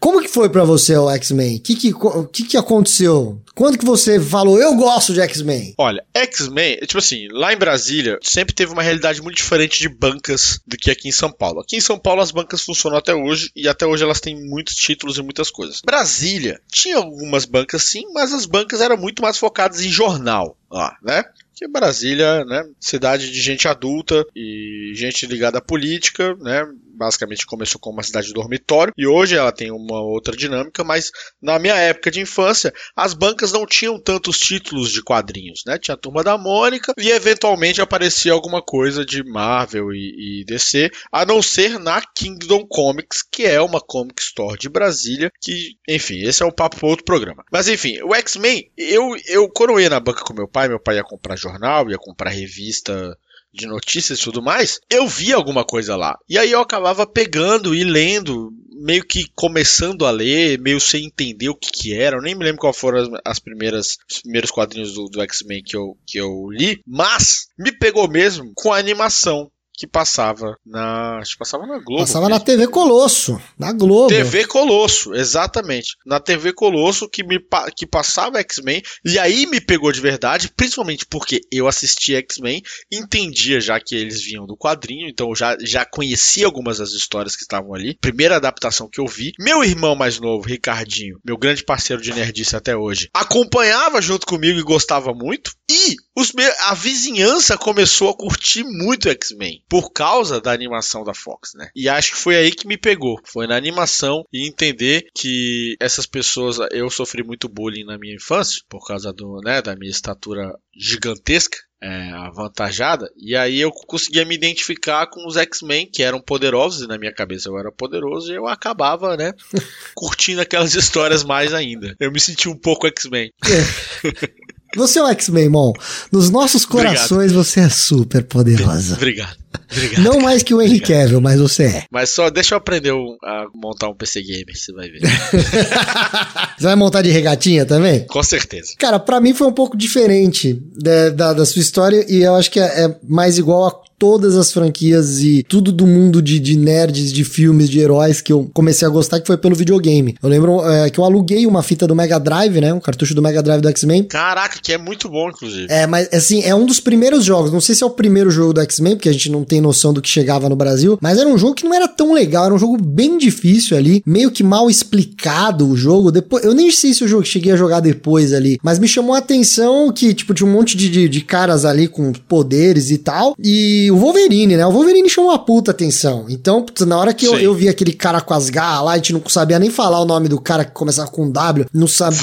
Como 0.00 0.20
que 0.20 0.28
foi 0.28 0.48
pra 0.48 0.64
você 0.64 0.96
o 0.96 1.10
X-Men? 1.10 1.56
O 1.56 1.60
que 1.60 1.74
que, 1.74 1.92
que 2.32 2.44
que 2.44 2.56
aconteceu? 2.56 3.40
Quando 3.56 3.78
que 3.78 3.86
você 3.86 4.20
falou, 4.20 4.60
eu 4.60 4.74
gosto 4.74 5.14
de 5.14 5.20
X-Men? 5.22 5.74
Olha, 5.78 6.04
X-Men, 6.14 6.76
tipo 6.80 6.98
assim, 6.98 7.26
lá 7.30 7.54
em 7.54 7.56
Brasília, 7.56 8.18
sempre 8.22 8.54
teve 8.54 8.70
uma 8.70 8.82
realidade 8.82 9.22
muito 9.22 9.38
diferente 9.38 9.78
de 9.78 9.88
bancas 9.88 10.60
do 10.66 10.76
que 10.76 10.90
aqui 10.90 11.08
em 11.08 11.12
São 11.12 11.32
Paulo. 11.32 11.60
Aqui 11.60 11.76
em 11.76 11.80
São 11.80 11.98
Paulo 11.98 12.20
as 12.20 12.30
bancas 12.30 12.60
funcionam 12.60 12.98
até 12.98 13.14
hoje 13.14 13.50
e 13.56 13.66
até 13.66 13.86
hoje 13.86 14.04
elas 14.04 14.20
têm 14.20 14.36
muitos 14.46 14.74
títulos 14.74 15.16
e 15.16 15.22
muitas 15.22 15.50
coisas. 15.50 15.80
Brasília 15.82 16.60
tinha 16.70 16.98
algumas 16.98 17.46
bancas 17.46 17.82
sim, 17.84 18.04
mas 18.12 18.34
as 18.34 18.44
bancas 18.44 18.82
eram 18.82 18.98
muito 18.98 19.22
mais 19.22 19.38
focadas 19.38 19.80
em 19.80 19.88
jornal 19.88 20.58
lá, 20.70 20.94
né? 21.02 21.24
que 21.54 21.66
Brasília, 21.66 22.44
né, 22.44 22.62
cidade 22.78 23.32
de 23.32 23.40
gente 23.40 23.66
adulta 23.66 24.22
e 24.36 24.92
gente 24.94 25.26
ligada 25.26 25.56
à 25.56 25.62
política, 25.62 26.34
né, 26.34 26.62
basicamente 26.96 27.46
começou 27.46 27.80
como 27.80 27.96
uma 27.96 28.02
cidade 28.02 28.28
de 28.28 28.32
dormitório 28.32 28.92
e 28.96 29.06
hoje 29.06 29.36
ela 29.36 29.52
tem 29.52 29.70
uma 29.70 30.00
outra 30.00 30.36
dinâmica, 30.36 30.82
mas 30.82 31.10
na 31.40 31.58
minha 31.58 31.74
época 31.74 32.10
de 32.10 32.20
infância, 32.20 32.72
as 32.94 33.14
bancas 33.14 33.52
não 33.52 33.66
tinham 33.66 34.00
tantos 34.00 34.38
títulos 34.38 34.90
de 34.90 35.02
quadrinhos, 35.02 35.62
né? 35.66 35.78
Tinha 35.78 35.94
a 35.94 35.98
Turma 35.98 36.22
da 36.22 36.38
Mônica 36.38 36.92
e 36.98 37.10
eventualmente 37.10 37.80
aparecia 37.80 38.32
alguma 38.32 38.62
coisa 38.62 39.04
de 39.04 39.22
Marvel 39.22 39.92
e, 39.92 40.40
e 40.40 40.44
DC, 40.44 40.90
a 41.12 41.24
não 41.24 41.42
ser 41.42 41.78
na 41.78 42.00
Kingdom 42.00 42.66
Comics, 42.66 43.22
que 43.22 43.44
é 43.44 43.60
uma 43.60 43.80
comic 43.80 44.20
store 44.22 44.58
de 44.58 44.68
Brasília, 44.68 45.30
que, 45.40 45.76
enfim, 45.88 46.22
esse 46.22 46.42
é 46.42 46.46
um 46.46 46.50
papo 46.50 46.76
para 46.76 46.88
outro 46.88 47.04
programa. 47.04 47.44
Mas 47.52 47.68
enfim, 47.68 48.00
o 48.02 48.14
X-Men, 48.14 48.70
eu, 48.76 49.16
eu 49.26 49.48
quando 49.48 49.70
eu 49.70 49.80
ia 49.80 49.90
na 49.90 50.00
banca 50.00 50.22
com 50.22 50.34
meu 50.34 50.48
pai, 50.48 50.68
meu 50.68 50.80
pai 50.80 50.96
ia 50.96 51.04
comprar 51.04 51.36
jornal, 51.36 51.90
ia 51.90 51.98
comprar 51.98 52.30
revista 52.30 53.16
de 53.56 53.66
notícias 53.66 54.18
e 54.18 54.22
tudo 54.22 54.42
mais, 54.42 54.78
eu 54.90 55.06
via 55.08 55.34
alguma 55.34 55.64
coisa 55.64 55.96
lá. 55.96 56.16
E 56.28 56.38
aí 56.38 56.52
eu 56.52 56.60
acabava 56.60 57.06
pegando 57.06 57.74
e 57.74 57.82
lendo, 57.82 58.52
meio 58.76 59.04
que 59.04 59.26
começando 59.34 60.04
a 60.04 60.10
ler, 60.10 60.60
meio 60.60 60.78
sem 60.78 61.06
entender 61.06 61.48
o 61.48 61.54
que, 61.54 61.70
que 61.72 61.94
era. 61.94 62.16
Eu 62.16 62.22
nem 62.22 62.34
me 62.34 62.44
lembro 62.44 62.60
qual 62.60 62.72
foram 62.72 62.98
as, 62.98 63.08
as 63.24 63.38
primeiras, 63.38 63.96
os 64.10 64.20
primeiros 64.20 64.50
quadrinhos 64.50 64.92
do, 64.94 65.08
do 65.08 65.22
X-Men 65.22 65.62
que 65.62 65.76
eu, 65.76 65.96
que 66.06 66.18
eu 66.18 66.48
li, 66.50 66.80
mas 66.86 67.48
me 67.58 67.72
pegou 67.72 68.08
mesmo 68.08 68.52
com 68.54 68.72
a 68.72 68.78
animação 68.78 69.50
que 69.76 69.86
passava 69.86 70.56
na. 70.64 71.18
Acho 71.18 71.32
que 71.32 71.38
passava 71.38 71.66
na 71.66 71.78
Globo. 71.78 72.02
Passava 72.02 72.26
mesmo. 72.26 72.38
na 72.38 72.44
TV 72.44 72.66
Colosso, 72.68 73.40
na 73.58 73.72
Globo. 73.72 74.08
TV 74.08 74.46
Colosso, 74.46 75.14
exatamente. 75.14 75.96
Na 76.06 76.18
TV 76.18 76.52
Colosso 76.52 77.08
que, 77.08 77.22
me, 77.22 77.38
que 77.76 77.86
passava 77.86 78.40
X-Men. 78.40 78.82
E 79.04 79.18
aí 79.18 79.46
me 79.46 79.60
pegou 79.60 79.92
de 79.92 80.00
verdade, 80.00 80.50
principalmente 80.56 81.04
porque 81.06 81.40
eu 81.52 81.68
assistia 81.68 82.18
X-Men, 82.18 82.62
entendia 82.90 83.60
já 83.60 83.78
que 83.78 83.94
eles 83.94 84.22
vinham 84.22 84.46
do 84.46 84.56
quadrinho, 84.56 85.08
então 85.08 85.34
já, 85.34 85.56
já 85.60 85.84
conhecia 85.84 86.46
algumas 86.46 86.78
das 86.78 86.92
histórias 86.92 87.36
que 87.36 87.42
estavam 87.42 87.74
ali. 87.74 87.96
Primeira 88.00 88.36
adaptação 88.36 88.88
que 88.90 89.00
eu 89.00 89.06
vi. 89.06 89.32
Meu 89.38 89.62
irmão 89.62 89.94
mais 89.94 90.18
novo, 90.18 90.46
Ricardinho, 90.46 91.18
meu 91.24 91.36
grande 91.36 91.64
parceiro 91.64 92.00
de 92.00 92.14
nerdice 92.14 92.56
até 92.56 92.76
hoje, 92.76 93.08
acompanhava 93.12 94.00
junto 94.00 94.26
comigo 94.26 94.58
e 94.58 94.62
gostava 94.62 95.12
muito. 95.12 95.52
E 95.70 95.96
os 96.16 96.32
a 96.60 96.74
vizinhança 96.74 97.58
começou 97.58 98.10
a 98.10 98.16
curtir 98.16 98.64
muito 98.64 99.08
X-Men 99.08 99.62
por 99.68 99.92
causa 99.92 100.40
da 100.40 100.52
animação 100.52 101.04
da 101.04 101.14
Fox, 101.14 101.50
né? 101.54 101.68
E 101.74 101.88
acho 101.88 102.12
que 102.12 102.18
foi 102.18 102.36
aí 102.36 102.50
que 102.50 102.66
me 102.66 102.76
pegou. 102.76 103.20
Foi 103.24 103.46
na 103.46 103.56
animação 103.56 104.24
e 104.32 104.46
entender 104.46 105.06
que 105.16 105.76
essas 105.80 106.06
pessoas, 106.06 106.58
eu 106.72 106.88
sofri 106.90 107.22
muito 107.22 107.48
bullying 107.48 107.84
na 107.84 107.98
minha 107.98 108.14
infância 108.14 108.62
por 108.68 108.86
causa 108.86 109.12
do, 109.12 109.40
né, 109.44 109.60
da 109.60 109.74
minha 109.76 109.90
estatura 109.90 110.52
gigantesca. 110.76 111.58
É, 111.78 112.10
avantajada, 112.12 113.06
e 113.14 113.36
aí 113.36 113.60
eu 113.60 113.70
conseguia 113.70 114.24
me 114.24 114.34
identificar 114.34 115.06
com 115.08 115.26
os 115.26 115.36
X-Men 115.36 115.86
que 115.92 116.02
eram 116.02 116.22
poderosos, 116.22 116.82
e 116.82 116.88
na 116.88 116.96
minha 116.96 117.12
cabeça 117.12 117.50
eu 117.50 117.58
era 117.58 117.70
poderoso, 117.70 118.32
e 118.32 118.34
eu 118.34 118.46
acabava, 118.46 119.14
né, 119.14 119.34
curtindo 119.94 120.40
aquelas 120.40 120.74
histórias 120.74 121.22
mais 121.22 121.52
ainda. 121.52 121.94
Eu 122.00 122.10
me 122.10 122.18
senti 122.18 122.48
um 122.48 122.56
pouco 122.56 122.86
X-Men. 122.86 123.30
É. 123.44 124.46
Você 124.76 124.98
é 124.98 125.02
o 125.02 125.08
X-Men, 125.08 125.48
Mon. 125.48 125.72
Nos 126.12 126.30
nossos 126.30 126.66
corações 126.66 127.32
Obrigado. 127.32 127.44
você 127.44 127.60
é 127.60 127.68
super 127.68 128.24
poderosa. 128.24 128.94
Obrigado. 128.96 129.36
Obrigado. 129.70 130.02
Não 130.02 130.20
mais 130.20 130.42
que 130.42 130.54
o 130.54 130.60
Henry 130.60 130.80
Cavill, 130.80 131.20
mas 131.20 131.40
você 131.40 131.64
é. 131.64 131.84
Mas 131.90 132.10
só 132.10 132.30
deixa 132.30 132.54
eu 132.54 132.58
aprender 132.58 132.90
a 132.90 133.46
montar 133.54 133.88
um 133.88 133.94
PC 133.94 134.22
Gamer, 134.22 134.56
você 134.56 134.72
vai 134.72 134.88
ver. 134.88 135.00
você 136.56 136.64
vai 136.64 136.76
montar 136.76 137.02
de 137.02 137.10
regatinha 137.10 137.64
também? 137.64 138.06
Com 138.06 138.22
certeza. 138.22 138.74
Cara, 138.78 138.98
para 138.98 139.20
mim 139.20 139.34
foi 139.34 139.46
um 139.46 139.52
pouco 139.52 139.76
diferente 139.76 140.60
da, 140.76 141.10
da, 141.10 141.32
da, 141.32 141.46
sua 141.46 141.60
história 141.60 142.04
e 142.08 142.22
eu 142.22 142.34
acho 142.34 142.50
que 142.50 142.60
é, 142.60 142.84
é 142.84 142.96
mais 143.08 143.38
igual 143.38 143.66
a 143.66 143.86
todas 143.98 144.36
as 144.36 144.52
franquias 144.52 145.22
e 145.22 145.42
tudo 145.42 145.72
do 145.72 145.86
mundo 145.86 146.20
de, 146.20 146.38
de 146.38 146.56
nerds, 146.56 147.12
de 147.12 147.24
filmes, 147.24 147.68
de 147.68 147.80
heróis 147.80 148.20
que 148.20 148.32
eu 148.32 148.50
comecei 148.52 148.86
a 148.86 148.90
gostar, 148.90 149.20
que 149.20 149.26
foi 149.26 149.36
pelo 149.36 149.54
videogame. 149.54 150.16
Eu 150.22 150.28
lembro 150.28 150.64
é, 150.68 150.90
que 150.90 150.98
eu 150.98 151.04
aluguei 151.04 151.46
uma 151.46 151.62
fita 151.62 151.86
do 151.86 151.94
Mega 151.94 152.18
Drive, 152.18 152.60
né? 152.60 152.72
Um 152.72 152.80
cartucho 152.80 153.14
do 153.14 153.22
Mega 153.22 153.42
Drive 153.42 153.60
do 153.60 153.68
X-Men. 153.68 154.04
Caraca, 154.04 154.58
que 154.62 154.72
é 154.72 154.78
muito 154.78 155.08
bom, 155.08 155.30
inclusive. 155.30 155.66
É, 155.70 155.86
mas 155.86 156.08
assim, 156.12 156.42
é 156.42 156.54
um 156.54 156.66
dos 156.66 156.80
primeiros 156.80 157.24
jogos. 157.24 157.50
Não 157.50 157.60
sei 157.60 157.74
se 157.74 157.82
é 157.82 157.86
o 157.86 157.90
primeiro 157.90 158.30
jogo 158.30 158.52
do 158.52 158.60
X-Men, 158.60 158.96
porque 158.96 159.08
a 159.08 159.12
gente 159.12 159.30
não 159.30 159.44
tem 159.46 159.60
noção 159.60 159.92
do 159.92 160.02
que 160.02 160.08
chegava 160.08 160.48
no 160.48 160.56
Brasil, 160.56 160.98
mas 161.00 161.18
era 161.18 161.28
um 161.28 161.38
jogo 161.38 161.54
que 161.54 161.64
não 161.64 161.74
era 161.74 161.88
tão 161.88 162.12
legal, 162.12 162.46
era 162.46 162.54
um 162.54 162.58
jogo 162.58 162.76
bem 162.80 163.16
difícil 163.16 163.76
ali, 163.76 164.02
meio 164.04 164.30
que 164.30 164.42
mal 164.42 164.68
explicado 164.68 165.68
o 165.68 165.76
jogo. 165.76 166.10
Depois, 166.10 166.44
eu 166.44 166.54
nem 166.54 166.70
sei 166.70 166.92
se 166.92 167.04
o 167.04 167.08
jogo 167.08 167.24
cheguei 167.24 167.52
a 167.52 167.56
jogar 167.56 167.80
depois 167.80 168.32
ali, 168.32 168.58
mas 168.62 168.78
me 168.78 168.88
chamou 168.88 169.14
a 169.14 169.18
atenção 169.18 169.92
que, 169.92 170.12
tipo, 170.12 170.34
tinha 170.34 170.48
um 170.48 170.52
monte 170.52 170.76
de, 170.76 170.88
de, 170.88 171.08
de 171.08 171.20
caras 171.20 171.64
ali 171.64 171.88
com 171.88 172.12
poderes 172.12 172.90
e 172.90 172.98
tal. 172.98 173.34
E 173.42 173.90
o 173.90 173.96
Wolverine, 173.96 174.56
né? 174.56 174.66
O 174.66 174.72
Wolverine 174.72 175.08
chamou 175.08 175.30
a 175.30 175.38
puta 175.38 175.70
atenção. 175.70 176.26
Então, 176.28 176.64
na 176.86 176.98
hora 176.98 177.14
que 177.14 177.26
eu, 177.26 177.38
eu, 177.38 177.54
vi 177.54 177.68
aquele 177.68 177.92
cara 177.92 178.20
com 178.20 178.34
as 178.34 178.50
garras 178.50 178.84
lá, 178.84 178.92
a 178.92 178.96
gente 178.96 179.12
não 179.12 179.22
sabia 179.28 179.58
nem 179.58 179.70
falar 179.70 180.00
o 180.00 180.04
nome 180.04 180.28
do 180.28 180.40
cara 180.40 180.64
que 180.64 180.72
começava 180.72 181.10
com 181.10 181.30
W, 181.30 181.66
não 181.72 181.86
sabia, 181.86 182.18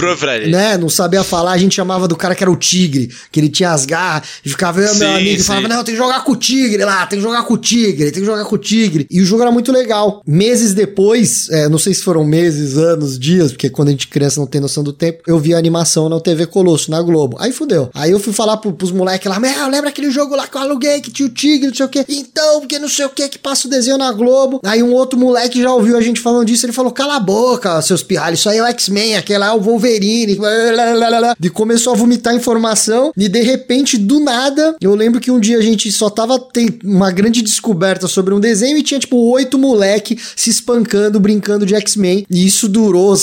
né? 0.47 0.77
Não 0.77 0.89
sabia 0.89 1.23
falar, 1.23 1.51
a 1.51 1.57
gente 1.57 1.75
chamava 1.75 2.07
do 2.07 2.15
cara 2.15 2.35
que 2.35 2.43
era 2.43 2.51
o 2.51 2.55
Tigre, 2.55 3.09
que 3.31 3.39
ele 3.39 3.49
tinha 3.49 3.71
as 3.71 3.85
garras, 3.85 4.27
e 4.45 4.49
ficava 4.49 4.81
eu, 4.81 4.95
meu 4.95 5.11
amigo, 5.11 5.41
e 5.41 5.43
falava, 5.43 5.67
não, 5.67 5.83
tem 5.83 5.93
que 5.93 6.01
jogar 6.01 6.23
com 6.23 6.31
o 6.31 6.35
Tigre 6.35 6.83
lá, 6.83 7.05
tem 7.13 7.17
que 7.17 7.23
jogar 7.23 7.43
com 7.43 7.53
o 7.53 7.57
Tigre, 7.57 8.11
tem 8.11 8.21
que 8.21 8.25
jogar 8.25 8.45
com 8.45 8.55
o 8.55 8.57
Tigre. 8.57 9.07
E 9.09 9.21
o 9.21 9.25
jogo 9.25 9.43
era 9.43 9.51
muito 9.51 9.71
legal. 9.71 10.21
Meses 10.25 10.73
depois, 10.73 11.47
é, 11.49 11.69
não 11.69 11.77
sei 11.77 11.93
se 11.93 12.01
foram 12.01 12.23
meses, 12.23 12.77
anos, 12.77 13.19
dias, 13.19 13.51
porque 13.51 13.69
quando 13.69 13.89
a 13.89 13.91
gente 13.91 14.07
criança 14.07 14.39
não 14.39 14.47
tem 14.47 14.59
noção 14.59 14.83
do 14.83 14.91
tempo, 14.91 15.21
eu 15.27 15.37
vi 15.37 15.53
a 15.53 15.57
animação 15.57 16.09
na 16.09 16.19
TV 16.19 16.47
Colosso, 16.47 16.89
na 16.89 17.01
Globo. 17.01 17.37
Aí 17.39 17.51
fudeu. 17.51 17.89
Aí 17.93 18.11
eu 18.11 18.19
fui 18.19 18.33
falar 18.33 18.57
pro, 18.57 18.73
pros 18.73 18.91
moleques 18.91 19.29
lá, 19.29 19.39
meu, 19.39 19.67
lembra 19.69 19.89
aquele 19.89 20.09
jogo 20.09 20.35
lá 20.35 20.47
que 20.47 20.57
eu 20.57 20.61
aluguei, 20.61 21.01
que 21.01 21.11
tinha 21.11 21.27
o 21.27 21.31
Tigre, 21.31 21.67
não 21.67 21.75
sei 21.75 21.85
o 21.85 21.89
que. 21.89 22.05
Então, 22.09 22.61
porque 22.61 22.79
não 22.79 22.89
sei 22.89 23.05
o 23.05 23.09
que, 23.09 23.29
que 23.29 23.37
passa 23.37 23.67
o 23.67 23.69
desenho 23.69 23.97
na 23.97 24.11
Globo. 24.11 24.59
Aí 24.63 24.81
um 24.81 24.93
outro 24.93 25.19
moleque 25.19 25.61
já 25.61 25.71
ouviu 25.71 25.97
a 25.97 26.01
gente 26.01 26.19
falando 26.19 26.45
disso, 26.45 26.65
ele 26.65 26.73
falou: 26.73 26.91
cala 26.91 27.17
a 27.17 27.19
boca, 27.19 27.81
seus 27.81 28.01
pirralhos, 28.01 28.39
isso 28.39 28.49
aí 28.49 28.57
é 28.57 28.63
o 28.63 28.67
X-Men, 28.67 29.17
aquele 29.17 29.39
lá 29.39 29.47
é 29.47 29.51
o 29.51 29.61
Wolverine. 29.61 30.37
E 31.43 31.49
começou 31.49 31.93
a 31.93 31.95
vomitar 31.95 32.33
informação. 32.35 33.11
E 33.17 33.27
de 33.27 33.41
repente, 33.41 33.97
do 33.97 34.19
nada, 34.19 34.75
eu 34.81 34.95
lembro 34.95 35.19
que 35.19 35.31
um 35.31 35.39
dia 35.39 35.57
a 35.57 35.61
gente 35.61 35.91
só 35.91 36.09
tava 36.09 36.39
tem 36.39 36.79
uma 36.93 37.11
grande 37.11 37.41
descoberta 37.41 38.07
sobre 38.07 38.33
um 38.33 38.39
desenho 38.39 38.77
e 38.77 38.83
tinha 38.83 38.99
tipo 38.99 39.17
oito 39.31 39.57
moleque 39.57 40.17
se 40.35 40.49
espancando, 40.49 41.19
brincando 41.19 41.65
de 41.65 41.75
X-Men. 41.75 42.25
E 42.29 42.45
isso 42.45 42.67
durou. 42.67 43.13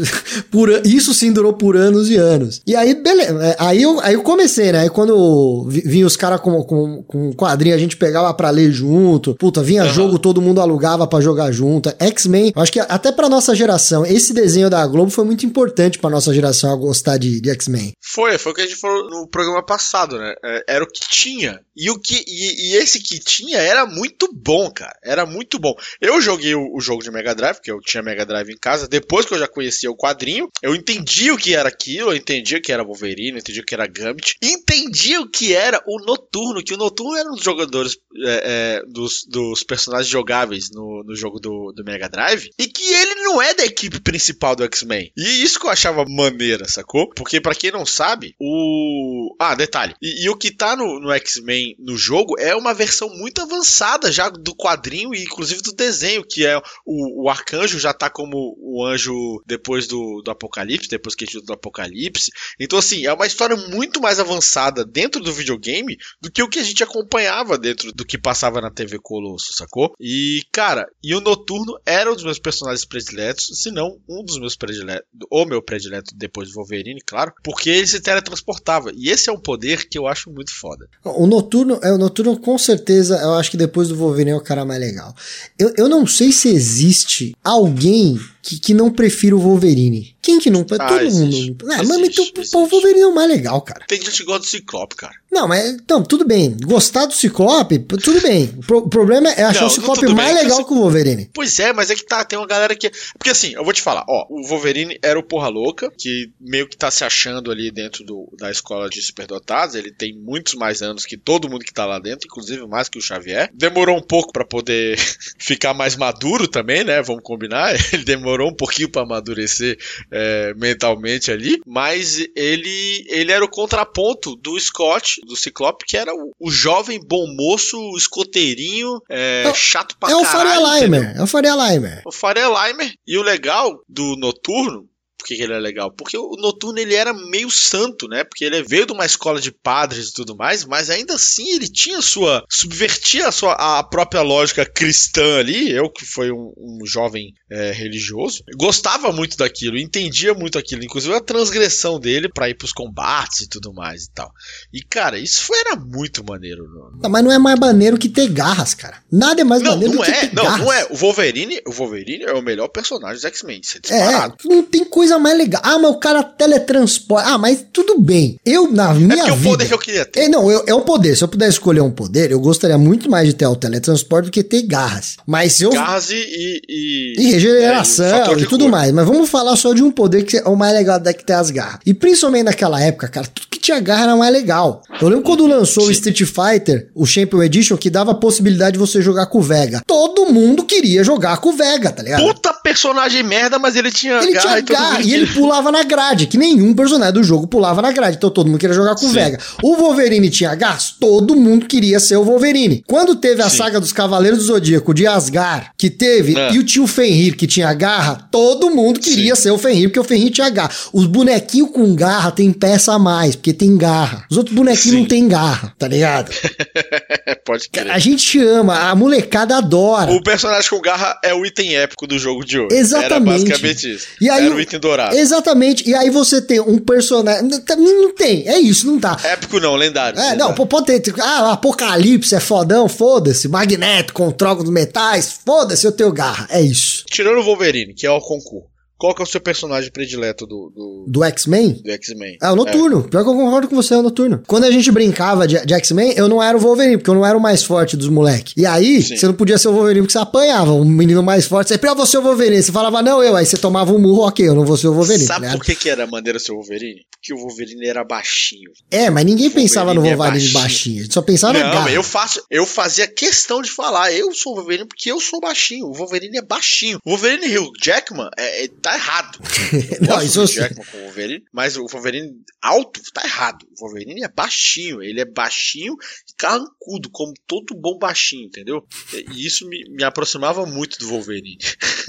por, 0.50 0.68
isso 0.84 1.14
sim 1.14 1.32
durou 1.32 1.52
por 1.52 1.76
anos 1.76 2.10
e 2.10 2.16
anos. 2.16 2.60
E 2.66 2.74
aí, 2.74 2.94
beleza. 2.94 3.42
É, 3.44 3.56
aí 3.58 3.82
eu, 3.82 4.00
aí 4.00 4.14
eu 4.14 4.22
comecei, 4.22 4.72
né? 4.72 4.80
Aí 4.80 4.90
quando 4.90 5.66
vinha 5.68 6.06
os 6.06 6.16
caras 6.16 6.40
com, 6.40 6.62
com, 6.64 7.02
com 7.02 7.32
quadrinho, 7.32 7.74
a 7.74 7.78
gente 7.78 7.96
pegava 7.96 8.32
pra 8.34 8.50
ler 8.50 8.72
junto. 8.72 9.34
Puta, 9.34 9.62
vinha 9.62 9.84
uhum. 9.84 9.92
jogo, 9.92 10.18
todo 10.18 10.42
mundo 10.42 10.60
alugava 10.60 11.06
para 11.06 11.20
jogar 11.20 11.52
junto. 11.52 11.92
X-Men, 11.98 12.52
acho 12.56 12.72
que 12.72 12.80
até 12.80 13.12
pra 13.12 13.28
nossa 13.28 13.54
geração, 13.54 14.04
esse 14.04 14.32
desenho 14.32 14.68
da 14.68 14.86
Globo 14.86 15.10
foi 15.10 15.24
muito 15.24 15.46
importante 15.46 15.98
pra 15.98 16.10
nossa 16.10 16.32
geração 16.34 16.72
a 16.72 16.76
gostar 16.76 17.16
de, 17.16 17.40
de 17.40 17.50
X-Men. 17.50 17.92
Foi, 18.02 18.36
foi 18.38 18.52
o 18.52 18.54
que 18.54 18.62
a 18.62 18.66
gente 18.66 18.76
falou 18.76 19.08
no 19.08 19.28
programa 19.28 19.64
passado, 19.64 20.18
né? 20.18 20.34
É, 20.44 20.64
era 20.76 20.84
o 20.84 20.86
que 20.86 21.08
tinha. 21.08 21.60
E 21.76 21.90
o 21.90 21.98
que 21.98 22.24
e, 22.26 22.72
e, 22.72 22.76
esse 22.76 23.00
que 23.00 23.19
tinha 23.20 23.58
era 23.58 23.86
muito 23.86 24.28
bom, 24.32 24.70
cara. 24.70 24.98
Era 25.02 25.24
muito 25.24 25.58
bom. 25.58 25.74
Eu 26.00 26.20
joguei 26.20 26.54
o, 26.54 26.74
o 26.74 26.80
jogo 26.80 27.02
de 27.02 27.10
Mega 27.10 27.34
Drive, 27.34 27.56
porque 27.56 27.70
eu 27.70 27.80
tinha 27.80 28.02
Mega 28.02 28.26
Drive 28.26 28.50
em 28.50 28.58
casa, 28.58 28.88
depois 28.88 29.26
que 29.26 29.34
eu 29.34 29.38
já 29.38 29.46
conhecia 29.46 29.90
o 29.90 29.96
quadrinho, 29.96 30.48
eu 30.62 30.74
entendi 30.74 31.30
o 31.30 31.36
que 31.36 31.54
era 31.54 31.68
aquilo, 31.68 32.10
eu 32.10 32.16
entendi 32.16 32.56
o 32.56 32.62
que 32.62 32.72
era 32.72 32.84
Wolverine, 32.84 33.32
eu 33.32 33.38
entendi 33.38 33.60
o 33.60 33.64
que 33.64 33.74
era 33.74 33.86
Gambit, 33.86 34.36
entendi 34.42 35.18
o 35.18 35.28
que 35.28 35.54
era 35.54 35.82
o 35.86 36.04
Noturno, 36.04 36.62
que 36.62 36.74
o 36.74 36.76
Noturno 36.76 37.16
era 37.16 37.28
um 37.28 37.34
dos 37.34 37.44
jogadores 37.44 37.96
é, 38.24 38.80
é, 38.80 38.82
dos, 38.86 39.24
dos 39.28 39.62
personagens 39.62 40.10
jogáveis 40.10 40.70
no, 40.72 41.04
no 41.04 41.14
jogo 41.14 41.38
do, 41.38 41.72
do 41.72 41.84
Mega 41.84 42.08
Drive, 42.08 42.50
e 42.58 42.66
que 42.66 42.92
ele 42.92 43.14
não 43.16 43.40
é 43.40 43.54
da 43.54 43.64
equipe 43.64 44.00
principal 44.00 44.56
do 44.56 44.64
X-Men. 44.64 45.12
E 45.16 45.42
isso 45.42 45.58
que 45.58 45.66
eu 45.66 45.70
achava 45.70 46.04
maneira, 46.04 46.68
sacou? 46.68 47.08
Porque 47.10 47.40
para 47.40 47.54
quem 47.54 47.70
não 47.70 47.86
sabe, 47.86 48.34
o. 48.38 49.34
Ah, 49.38 49.54
detalhe. 49.54 49.94
E, 50.00 50.24
e 50.24 50.28
o 50.28 50.36
que 50.36 50.50
tá 50.50 50.76
no, 50.76 51.00
no 51.00 51.12
X-Men 51.12 51.74
no 51.78 51.96
jogo 51.96 52.38
é 52.38 52.54
uma 52.54 52.74
versão 52.74 53.09
muito 53.16 53.40
avançada 53.40 54.10
já 54.10 54.28
do 54.28 54.54
quadrinho 54.54 55.14
e 55.14 55.22
inclusive 55.22 55.62
do 55.62 55.72
desenho, 55.72 56.24
que 56.24 56.46
é 56.46 56.56
o, 56.84 57.24
o 57.24 57.28
arcanjo 57.28 57.78
já 57.78 57.92
tá 57.92 58.08
como 58.08 58.56
o 58.58 58.84
anjo 58.84 59.42
depois 59.46 59.86
do, 59.86 60.22
do 60.22 60.30
Apocalipse, 60.30 60.88
depois 60.88 61.14
que 61.14 61.24
a 61.24 61.40
do 61.40 61.52
Apocalipse. 61.52 62.30
Então, 62.58 62.78
assim, 62.78 63.06
é 63.06 63.12
uma 63.12 63.26
história 63.26 63.56
muito 63.56 64.00
mais 64.00 64.18
avançada 64.18 64.84
dentro 64.84 65.20
do 65.20 65.32
videogame 65.32 65.96
do 66.20 66.30
que 66.30 66.42
o 66.42 66.48
que 66.48 66.58
a 66.58 66.62
gente 66.62 66.82
acompanhava 66.82 67.58
dentro 67.58 67.92
do 67.92 68.04
que 68.04 68.18
passava 68.18 68.60
na 68.60 68.70
TV 68.70 68.98
Colosso, 68.98 69.52
sacou? 69.52 69.94
E, 70.00 70.42
cara, 70.52 70.86
e 71.02 71.14
o 71.14 71.20
Noturno 71.20 71.78
era 71.84 72.10
um 72.10 72.14
dos 72.14 72.24
meus 72.24 72.38
personagens 72.38 72.84
prediletos, 72.84 73.46
se 73.60 73.70
não 73.70 73.98
um 74.08 74.24
dos 74.24 74.38
meus 74.38 74.56
prediletos, 74.56 75.06
ou 75.30 75.46
meu 75.46 75.62
predileto 75.62 76.14
depois 76.14 76.48
do 76.48 76.54
Wolverine, 76.54 77.00
claro, 77.04 77.32
porque 77.42 77.70
ele 77.70 77.86
se 77.86 78.00
teletransportava. 78.00 78.90
E 78.94 79.08
esse 79.10 79.28
é 79.28 79.32
um 79.32 79.40
poder 79.40 79.88
que 79.88 79.98
eu 79.98 80.06
acho 80.06 80.30
muito 80.30 80.52
foda. 80.54 80.88
O 81.04 81.26
Noturno, 81.26 81.78
é, 81.82 81.92
o 81.92 81.98
Noturno 81.98 82.38
com 82.38 82.56
certeza, 82.58 82.99
eu 83.08 83.34
acho 83.34 83.50
que 83.50 83.56
depois 83.56 83.88
do 83.88 83.96
Wolverine 83.96 84.32
é 84.32 84.36
o 84.36 84.40
cara 84.40 84.64
mais 84.64 84.80
legal. 84.80 85.14
Eu, 85.58 85.72
eu 85.76 85.88
não 85.88 86.06
sei 86.06 86.30
se 86.32 86.48
existe 86.48 87.34
alguém 87.42 88.20
que, 88.42 88.58
que 88.58 88.74
não 88.74 88.90
prefira 88.90 89.36
o 89.36 89.40
Wolverine. 89.40 90.14
Quem 90.22 90.38
que 90.38 90.50
não? 90.50 90.66
Ah, 90.78 90.88
Todo 90.88 91.00
existe. 91.02 91.50
mundo. 91.50 91.66
Ah, 91.70 91.82
mas 91.82 91.90
então, 91.90 92.62
o 92.62 92.66
Wolverine 92.66 93.00
é 93.00 93.06
o 93.06 93.14
mais 93.14 93.28
legal, 93.28 93.60
cara. 93.62 93.84
Tem 93.86 93.98
gente 93.98 94.18
que 94.18 94.24
gosta 94.24 94.40
do 94.40 94.46
Ciclope, 94.46 94.96
cara. 94.96 95.14
Não, 95.30 95.48
mas 95.48 95.70
então, 95.70 96.02
tudo 96.02 96.24
bem. 96.26 96.56
Gostar 96.62 97.06
do 97.06 97.14
Ciclope, 97.14 97.78
tudo 97.78 98.20
bem. 98.20 98.52
O, 98.58 98.60
pro, 98.60 98.78
o 98.78 98.88
problema 98.88 99.30
é 99.30 99.44
achar 99.44 99.62
não, 99.62 99.68
o 99.68 99.70
Ciclope 99.70 100.06
mais 100.08 100.34
bem, 100.34 100.44
legal 100.44 100.64
que 100.64 100.72
o 100.72 100.76
Wolverine. 100.76 101.30
Pois 101.32 101.58
é, 101.58 101.72
mas 101.72 101.90
é 101.90 101.94
que 101.94 102.04
tá, 102.04 102.24
tem 102.24 102.38
uma 102.38 102.46
galera 102.46 102.74
que. 102.74 102.90
Porque 103.16 103.30
assim, 103.30 103.54
eu 103.54 103.64
vou 103.64 103.72
te 103.72 103.80
falar, 103.80 104.04
ó, 104.08 104.26
o 104.28 104.46
Wolverine 104.46 104.98
era 105.02 105.18
o 105.18 105.22
porra 105.22 105.48
louca, 105.48 105.90
que 105.96 106.30
meio 106.38 106.68
que 106.68 106.76
tá 106.76 106.90
se 106.90 107.04
achando 107.04 107.50
ali 107.50 107.70
dentro 107.70 108.04
do, 108.04 108.28
da 108.38 108.50
escola 108.50 108.88
de 108.90 109.00
superdotados. 109.00 109.74
Ele 109.74 109.90
tem 109.90 110.14
muitos 110.14 110.54
mais 110.54 110.82
anos 110.82 111.06
que 111.06 111.16
todo 111.16 111.48
mundo 111.48 111.64
que 111.64 111.72
tá 111.72 111.86
lá 111.86 111.98
dentro, 111.98 112.26
inclusive 112.26 112.66
mais 112.66 112.88
que 112.88 112.98
o 112.98 113.02
Xavier. 113.02 113.50
Demorou 113.54 113.96
um 113.96 114.02
pouco 114.02 114.32
para 114.32 114.44
poder 114.44 114.98
ficar 115.38 115.72
mais 115.72 115.96
maduro 115.96 116.46
também, 116.46 116.84
né? 116.84 117.00
Vamos 117.02 117.22
combinar. 117.22 117.74
Ele 117.92 118.04
demorou 118.04 118.29
um 118.40 118.54
pouquinho 118.54 118.90
para 118.90 119.02
amadurecer 119.02 119.78
é, 120.10 120.54
mentalmente 120.54 121.30
ali, 121.30 121.60
mas 121.66 122.18
ele, 122.36 123.04
ele 123.08 123.32
era 123.32 123.44
o 123.44 123.50
contraponto 123.50 124.36
do 124.36 124.58
Scott 124.58 125.20
do 125.26 125.36
Ciclope, 125.36 125.84
que 125.86 125.96
era 125.96 126.12
o, 126.14 126.32
o 126.38 126.50
jovem 126.50 127.00
bom 127.00 127.26
moço, 127.34 127.96
escoteirinho, 127.96 129.00
é, 129.08 129.44
é, 129.46 129.54
chato 129.54 129.96
pra 129.98 130.10
é 130.10 130.12
caralho. 130.12 130.26
É 130.26 130.28
o 130.28 130.32
Faria 130.32 130.80
Limer, 130.80 131.16
é 131.16 131.22
o 131.22 131.26
Faria 131.26 131.54
Limer. 131.54 132.02
O 132.06 132.12
Faria 132.12 132.48
Limer. 132.48 132.92
E 133.06 133.18
o 133.18 133.22
legal 133.22 133.82
do 133.88 134.16
Noturno 134.16 134.88
por 135.20 135.26
que, 135.26 135.34
ele 135.34 135.52
é 135.52 135.58
legal? 135.58 135.92
Porque 135.92 136.16
o 136.16 136.34
Noturno 136.38 136.78
ele 136.78 136.94
era 136.94 137.12
meio 137.12 137.50
santo, 137.50 138.08
né? 138.08 138.24
Porque 138.24 138.44
ele 138.44 138.62
veio 138.62 138.86
de 138.86 138.92
uma 138.92 139.04
escola 139.04 139.38
de 139.40 139.52
padres 139.52 140.08
e 140.08 140.14
tudo 140.14 140.34
mais, 140.34 140.64
mas 140.64 140.88
ainda 140.88 141.14
assim 141.14 141.46
ele 141.52 141.68
tinha 141.68 142.00
sua. 142.00 142.42
subvertia 142.48 143.28
a 143.28 143.32
sua 143.32 143.52
a 143.52 143.82
própria 143.82 144.22
lógica 144.22 144.64
cristã 144.64 145.38
ali. 145.38 145.70
Eu, 145.70 145.90
que 145.90 146.06
fui 146.06 146.32
um, 146.32 146.52
um 146.56 146.86
jovem 146.86 147.34
é, 147.50 147.70
religioso, 147.70 148.42
gostava 148.56 149.12
muito 149.12 149.36
daquilo, 149.36 149.76
entendia 149.76 150.32
muito 150.32 150.58
aquilo, 150.58 150.84
inclusive 150.84 151.14
a 151.14 151.20
transgressão 151.20 152.00
dele 152.00 152.28
para 152.28 152.48
ir 152.48 152.54
pros 152.54 152.72
combates 152.72 153.40
e 153.40 153.48
tudo 153.48 153.74
mais 153.74 154.04
e 154.04 154.10
tal. 154.12 154.32
E, 154.72 154.82
cara, 154.82 155.18
isso 155.18 155.42
foi, 155.42 155.58
era 155.58 155.76
muito 155.76 156.24
maneiro. 156.24 156.64
Não, 157.02 157.10
mas 157.10 157.24
não 157.24 157.32
é 157.32 157.38
mais 157.38 157.58
maneiro 157.58 157.98
que 157.98 158.08
ter 158.08 158.28
garras, 158.28 158.72
cara. 158.72 159.02
Nada 159.12 159.42
é 159.42 159.44
mais 159.44 159.62
não, 159.62 159.72
maneiro 159.72 159.94
não 159.94 160.02
do 160.02 160.08
é, 160.08 160.12
que 160.12 160.28
ter 160.28 160.34
não, 160.34 160.44
garras. 160.44 160.60
Não, 160.60 160.72
é. 160.72 160.86
O 160.90 160.96
Wolverine, 160.96 161.60
o 161.66 161.72
Wolverine 161.72 162.24
é 162.24 162.32
o 162.32 162.42
melhor 162.42 162.68
personagem 162.68 163.16
dos 163.16 163.24
X-Men. 163.24 163.60
É, 163.90 164.32
não 164.48 164.62
tem 164.62 164.84
coisa 164.84 165.09
coisa 165.10 165.18
mais 165.18 165.36
legal. 165.36 165.60
Ah, 165.64 165.78
mas 165.78 165.90
o 165.90 165.94
cara 165.96 166.22
teletransporta. 166.22 167.30
Ah, 167.30 167.38
mas 167.38 167.64
tudo 167.72 167.98
bem. 167.98 168.38
Eu, 168.44 168.70
na 168.70 168.94
minha 168.94 169.24
é 169.24 169.30
vida. 169.30 169.30
É 169.30 169.32
o 169.32 169.36
poder 169.36 169.68
que 169.68 169.74
eu 169.74 169.78
queria 169.78 170.04
ter. 170.04 170.20
É, 170.20 170.28
não, 170.28 170.50
eu, 170.50 170.62
é 170.66 170.74
um 170.74 170.82
poder. 170.82 171.16
Se 171.16 171.24
eu 171.24 171.28
pudesse 171.28 171.52
escolher 171.52 171.80
um 171.80 171.90
poder, 171.90 172.30
eu 172.30 172.40
gostaria 172.40 172.78
muito 172.78 173.10
mais 173.10 173.26
de 173.26 173.34
ter 173.34 173.46
o 173.46 173.56
teletransporte 173.56 174.26
do 174.26 174.32
que 174.32 174.42
ter 174.42 174.62
garras. 174.62 175.16
Mas 175.26 175.60
eu. 175.60 175.70
Garras 175.70 176.10
e. 176.10 176.60
E, 176.68 177.14
e 177.18 177.30
regeneração 177.32 178.06
é, 178.06 178.34
e, 178.34 178.42
e 178.42 178.46
tudo 178.46 178.64
cor. 178.64 178.70
mais. 178.70 178.92
Mas 178.92 179.06
vamos 179.06 179.28
falar 179.28 179.56
só 179.56 179.72
de 179.72 179.82
um 179.82 179.90
poder 179.90 180.24
que 180.24 180.38
é 180.38 180.44
o 180.44 180.56
mais 180.56 180.74
legal 180.74 181.00
da 181.00 181.12
que 181.12 181.24
ter 181.24 181.32
as 181.32 181.50
garras. 181.50 181.80
E 181.84 181.92
principalmente 181.92 182.44
naquela 182.44 182.80
época, 182.80 183.08
cara, 183.08 183.26
tudo 183.26 183.49
tinha 183.60 183.80
garra 183.80 184.16
mais 184.16 184.32
legal. 184.32 184.82
Eu 185.00 185.08
lembro 185.08 185.24
quando 185.24 185.46
lançou 185.46 185.84
Sim. 185.84 185.88
o 185.88 185.92
Street 185.92 186.22
Fighter, 186.22 186.90
o 186.94 187.06
Champion 187.06 187.42
Edition, 187.42 187.76
que 187.76 187.90
dava 187.90 188.12
a 188.12 188.14
possibilidade 188.14 188.72
de 188.72 188.78
você 188.78 189.00
jogar 189.02 189.26
com 189.26 189.38
o 189.38 189.42
Vega. 189.42 189.82
Todo 189.86 190.32
mundo 190.32 190.64
queria 190.64 191.04
jogar 191.04 191.38
com 191.38 191.50
o 191.50 191.52
Vega, 191.52 191.90
tá 191.90 192.02
ligado? 192.02 192.22
Puta 192.22 192.52
personagem 192.52 193.22
merda, 193.22 193.58
mas 193.58 193.76
ele 193.76 193.90
tinha 193.90 194.18
ele 194.18 194.32
garra. 194.32 194.62
Tinha 194.62 194.78
garra 194.78 195.02
e 195.02 195.14
ele 195.14 195.26
pulava 195.26 195.70
na 195.70 195.82
grade, 195.82 196.26
que 196.26 196.38
nenhum 196.38 196.74
personagem 196.74 197.14
do 197.14 197.22
jogo 197.22 197.46
pulava 197.46 197.82
na 197.82 197.92
grade. 197.92 198.16
Então 198.16 198.30
todo 198.30 198.46
mundo 198.46 198.58
queria 198.58 198.74
jogar 198.74 198.94
com 198.94 199.06
o 199.06 199.10
Vega. 199.10 199.38
O 199.62 199.76
Wolverine 199.76 200.30
tinha 200.30 200.54
gás, 200.54 200.94
todo 200.98 201.36
mundo 201.36 201.66
queria 201.66 202.00
ser 202.00 202.16
o 202.16 202.24
Wolverine. 202.24 202.82
Quando 202.86 203.14
teve 203.16 203.42
a 203.42 203.50
Sim. 203.50 203.58
saga 203.58 203.80
dos 203.80 203.92
Cavaleiros 203.92 204.40
do 204.40 204.44
Zodíaco 204.44 204.94
de 204.94 205.06
Asgard, 205.06 205.70
que 205.76 205.90
teve, 205.90 206.38
é. 206.38 206.52
e 206.52 206.58
o 206.58 206.64
tio 206.64 206.86
Fenrir, 206.86 207.36
que 207.36 207.46
tinha 207.46 207.72
garra, 207.74 208.28
todo 208.30 208.70
mundo 208.70 209.00
queria 209.00 209.34
Sim. 209.34 209.42
ser 209.42 209.50
o 209.50 209.58
Fenrir, 209.58 209.88
porque 209.88 210.00
o 210.00 210.04
Fenrir 210.04 210.30
tinha 210.30 210.48
garra. 210.48 210.70
Os 210.92 211.06
bonequinhos 211.06 211.70
com 211.70 211.94
garra 211.94 212.30
tem 212.30 212.52
peça 212.52 212.92
a 212.92 212.98
mais, 212.98 213.34
porque 213.36 213.49
tem 213.52 213.76
garra. 213.76 214.24
Os 214.30 214.36
outros 214.36 214.54
bonequinhos 214.54 214.94
Sim. 214.94 215.00
não 215.00 215.06
tem 215.06 215.28
garra, 215.28 215.74
tá 215.78 215.88
ligado? 215.88 216.30
Pode 217.44 217.68
crer. 217.68 217.90
A 217.90 217.98
gente 217.98 218.38
ama, 218.42 218.90
a 218.90 218.94
molecada 218.94 219.56
adora. 219.56 220.12
O 220.12 220.22
personagem 220.22 220.68
com 220.70 220.80
garra 220.80 221.18
é 221.24 221.34
o 221.34 221.44
item 221.44 221.76
épico 221.76 222.06
do 222.06 222.18
jogo 222.18 222.44
de 222.44 222.58
hoje. 222.58 222.76
Exatamente. 222.76 223.12
Era 223.12 223.20
basicamente 223.20 223.94
isso. 223.94 224.06
E 224.20 224.28
aí, 224.28 224.46
Era 224.46 224.54
o 224.54 224.60
item 224.60 224.80
dourado. 224.80 225.16
Exatamente. 225.16 225.88
E 225.88 225.94
aí 225.94 226.10
você 226.10 226.40
tem 226.40 226.60
um 226.60 226.78
personagem. 226.78 227.48
Não 227.76 228.14
tem, 228.14 228.48
é 228.48 228.58
isso, 228.58 228.86
não 228.86 228.98
tá. 228.98 229.16
Épico 229.24 229.58
não, 229.58 229.74
lendário. 229.74 230.18
É, 230.18 230.30
lendário. 230.32 230.56
não, 230.56 230.66
pode 230.66 230.86
ter. 231.00 231.14
Ah, 231.20 231.52
Apocalipse 231.52 232.34
é 232.34 232.40
fodão, 232.40 232.88
foda-se. 232.88 233.48
Magneto 233.48 234.12
com 234.12 234.30
troca 234.30 234.62
dos 234.62 234.72
metais, 234.72 235.40
foda-se, 235.44 235.86
eu 235.86 235.92
tenho 235.92 236.12
garra. 236.12 236.46
É 236.50 236.60
isso. 236.60 237.04
Tirando 237.10 237.38
o 237.38 237.42
Wolverine, 237.42 237.94
que 237.94 238.06
é 238.06 238.10
o 238.10 238.20
concurso. 238.20 238.69
Qual 239.00 239.14
que 239.14 239.22
é 239.22 239.24
o 239.24 239.26
seu 239.26 239.40
personagem 239.40 239.90
predileto 239.90 240.46
do. 240.46 240.70
Do, 240.76 241.04
do 241.08 241.24
X-Men? 241.24 241.80
Do 241.82 241.90
X-Men. 241.90 242.36
É 242.42 242.50
o 242.50 242.54
Noturno. 242.54 243.00
É. 243.06 243.08
Pior 243.08 243.24
que 243.24 243.30
eu 243.30 243.34
concordo 243.34 243.66
com 243.66 243.74
você, 243.74 243.94
é 243.94 243.96
o 243.96 244.02
Noturno. 244.02 244.42
Quando 244.46 244.64
a 244.64 244.70
gente 244.70 244.92
brincava 244.92 245.48
de, 245.48 245.64
de 245.64 245.72
X-Men, 245.72 246.12
eu 246.16 246.28
não 246.28 246.42
era 246.42 246.54
o 246.54 246.60
Wolverine, 246.60 246.98
porque 246.98 247.08
eu 247.08 247.14
não 247.14 247.24
era 247.24 247.36
o 247.36 247.40
mais 247.40 247.62
forte 247.62 247.96
dos 247.96 248.10
moleques. 248.10 248.52
E 248.58 248.66
aí, 248.66 249.02
Sim. 249.02 249.16
você 249.16 249.26
não 249.26 249.32
podia 249.32 249.56
ser 249.56 249.68
o 249.68 249.72
Wolverine 249.72 250.02
porque 250.02 250.12
você 250.12 250.18
apanhava. 250.18 250.72
Um 250.72 250.84
menino 250.84 251.22
mais 251.22 251.46
forte, 251.46 251.68
você 251.68 251.80
ah, 251.82 251.94
você 251.94 252.16
é 252.18 252.20
o 252.20 252.22
Wolverine. 252.22 252.62
Você 252.62 252.70
falava, 252.70 253.00
não, 253.02 253.22
eu. 253.22 253.34
Aí 253.34 253.46
você 253.46 253.56
tomava 253.56 253.90
um 253.90 253.98
murro, 253.98 254.26
ok, 254.26 254.46
eu 254.46 254.54
não 254.54 254.66
vou 254.66 254.76
ser 254.76 254.88
o 254.88 254.92
Wolverine. 254.92 255.24
Sabe 255.24 255.46
tá 255.46 255.56
por 255.56 255.64
que, 255.64 255.74
que 255.74 255.88
era 255.88 256.06
maneira 256.06 256.38
ser 256.38 256.52
o 256.52 256.56
Wolverine? 256.56 257.00
Porque 257.10 257.32
o 257.32 257.38
Wolverine 257.38 257.86
era 257.86 258.04
baixinho. 258.04 258.70
É, 258.90 259.08
mas 259.08 259.24
ninguém 259.24 259.48
pensava 259.48 259.94
no 259.94 260.02
Wolverine 260.02 260.26
é 260.26 260.30
baixinho. 260.30 260.52
baixinho. 260.52 260.98
A 260.98 261.02
gente 261.04 261.14
só 261.14 261.22
pensava 261.22 261.54
não, 261.54 261.60
na 261.60 261.70
garra. 261.70 261.90
Eu, 261.90 262.02
faço, 262.02 262.42
eu 262.50 262.66
fazia 262.66 263.06
questão 263.06 263.62
de 263.62 263.70
falar, 263.70 264.12
eu 264.12 264.32
sou 264.34 264.52
o 264.52 264.56
Wolverine 264.56 264.86
porque 264.86 265.10
eu 265.10 265.18
sou 265.20 265.40
baixinho. 265.40 265.86
O 265.86 265.94
Wolverine 265.94 266.36
é 266.38 266.42
baixinho. 266.42 266.98
O 267.02 267.10
Wolverine 267.10 267.56
Hugh 267.56 267.72
Jackman 267.82 268.28
é, 268.38 268.64
é, 268.64 268.68
tá 268.68 268.89
errado. 268.94 269.38
não, 270.00 270.22
isso 270.22 270.46
Jackman 270.46 270.84
com 270.84 270.98
o 270.98 271.00
Wolverine, 271.02 271.44
mas 271.52 271.76
o 271.76 271.86
Wolverine 271.86 272.32
alto 272.60 273.00
tá 273.12 273.24
errado. 273.24 273.64
O 273.78 273.84
Wolverine 273.84 274.22
é 274.22 274.28
baixinho, 274.28 275.02
ele 275.02 275.20
é 275.20 275.24
baixinho 275.24 275.94
e 276.28 276.34
carrancudo, 276.36 277.10
como 277.10 277.32
todo 277.46 277.74
bom 277.74 277.98
baixinho, 277.98 278.46
entendeu? 278.46 278.84
E 279.12 279.46
isso 279.46 279.66
me, 279.68 279.82
me 279.90 280.04
aproximava 280.04 280.66
muito 280.66 280.98
do 280.98 281.08
Wolverine. 281.08 281.58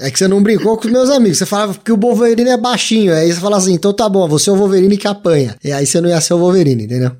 É 0.00 0.10
que 0.10 0.18
você 0.18 0.28
não 0.28 0.42
brincou 0.42 0.76
com 0.76 0.86
os 0.86 0.92
meus 0.92 1.10
amigos, 1.10 1.38
você 1.38 1.46
falava 1.46 1.74
que 1.74 1.92
o 1.92 1.96
Wolverine 1.96 2.50
é 2.50 2.56
baixinho, 2.56 3.14
aí 3.14 3.32
você 3.32 3.40
fala 3.40 3.56
assim, 3.56 3.74
então 3.74 3.92
tá 3.92 4.08
bom, 4.08 4.28
você 4.28 4.50
é 4.50 4.52
o 4.52 4.56
Wolverine 4.56 4.98
que 4.98 5.08
apanha. 5.08 5.56
E 5.62 5.72
aí 5.72 5.86
você 5.86 6.00
não 6.00 6.08
ia 6.08 6.20
ser 6.20 6.34
o 6.34 6.38
Wolverine, 6.38 6.84
entendeu? 6.84 7.16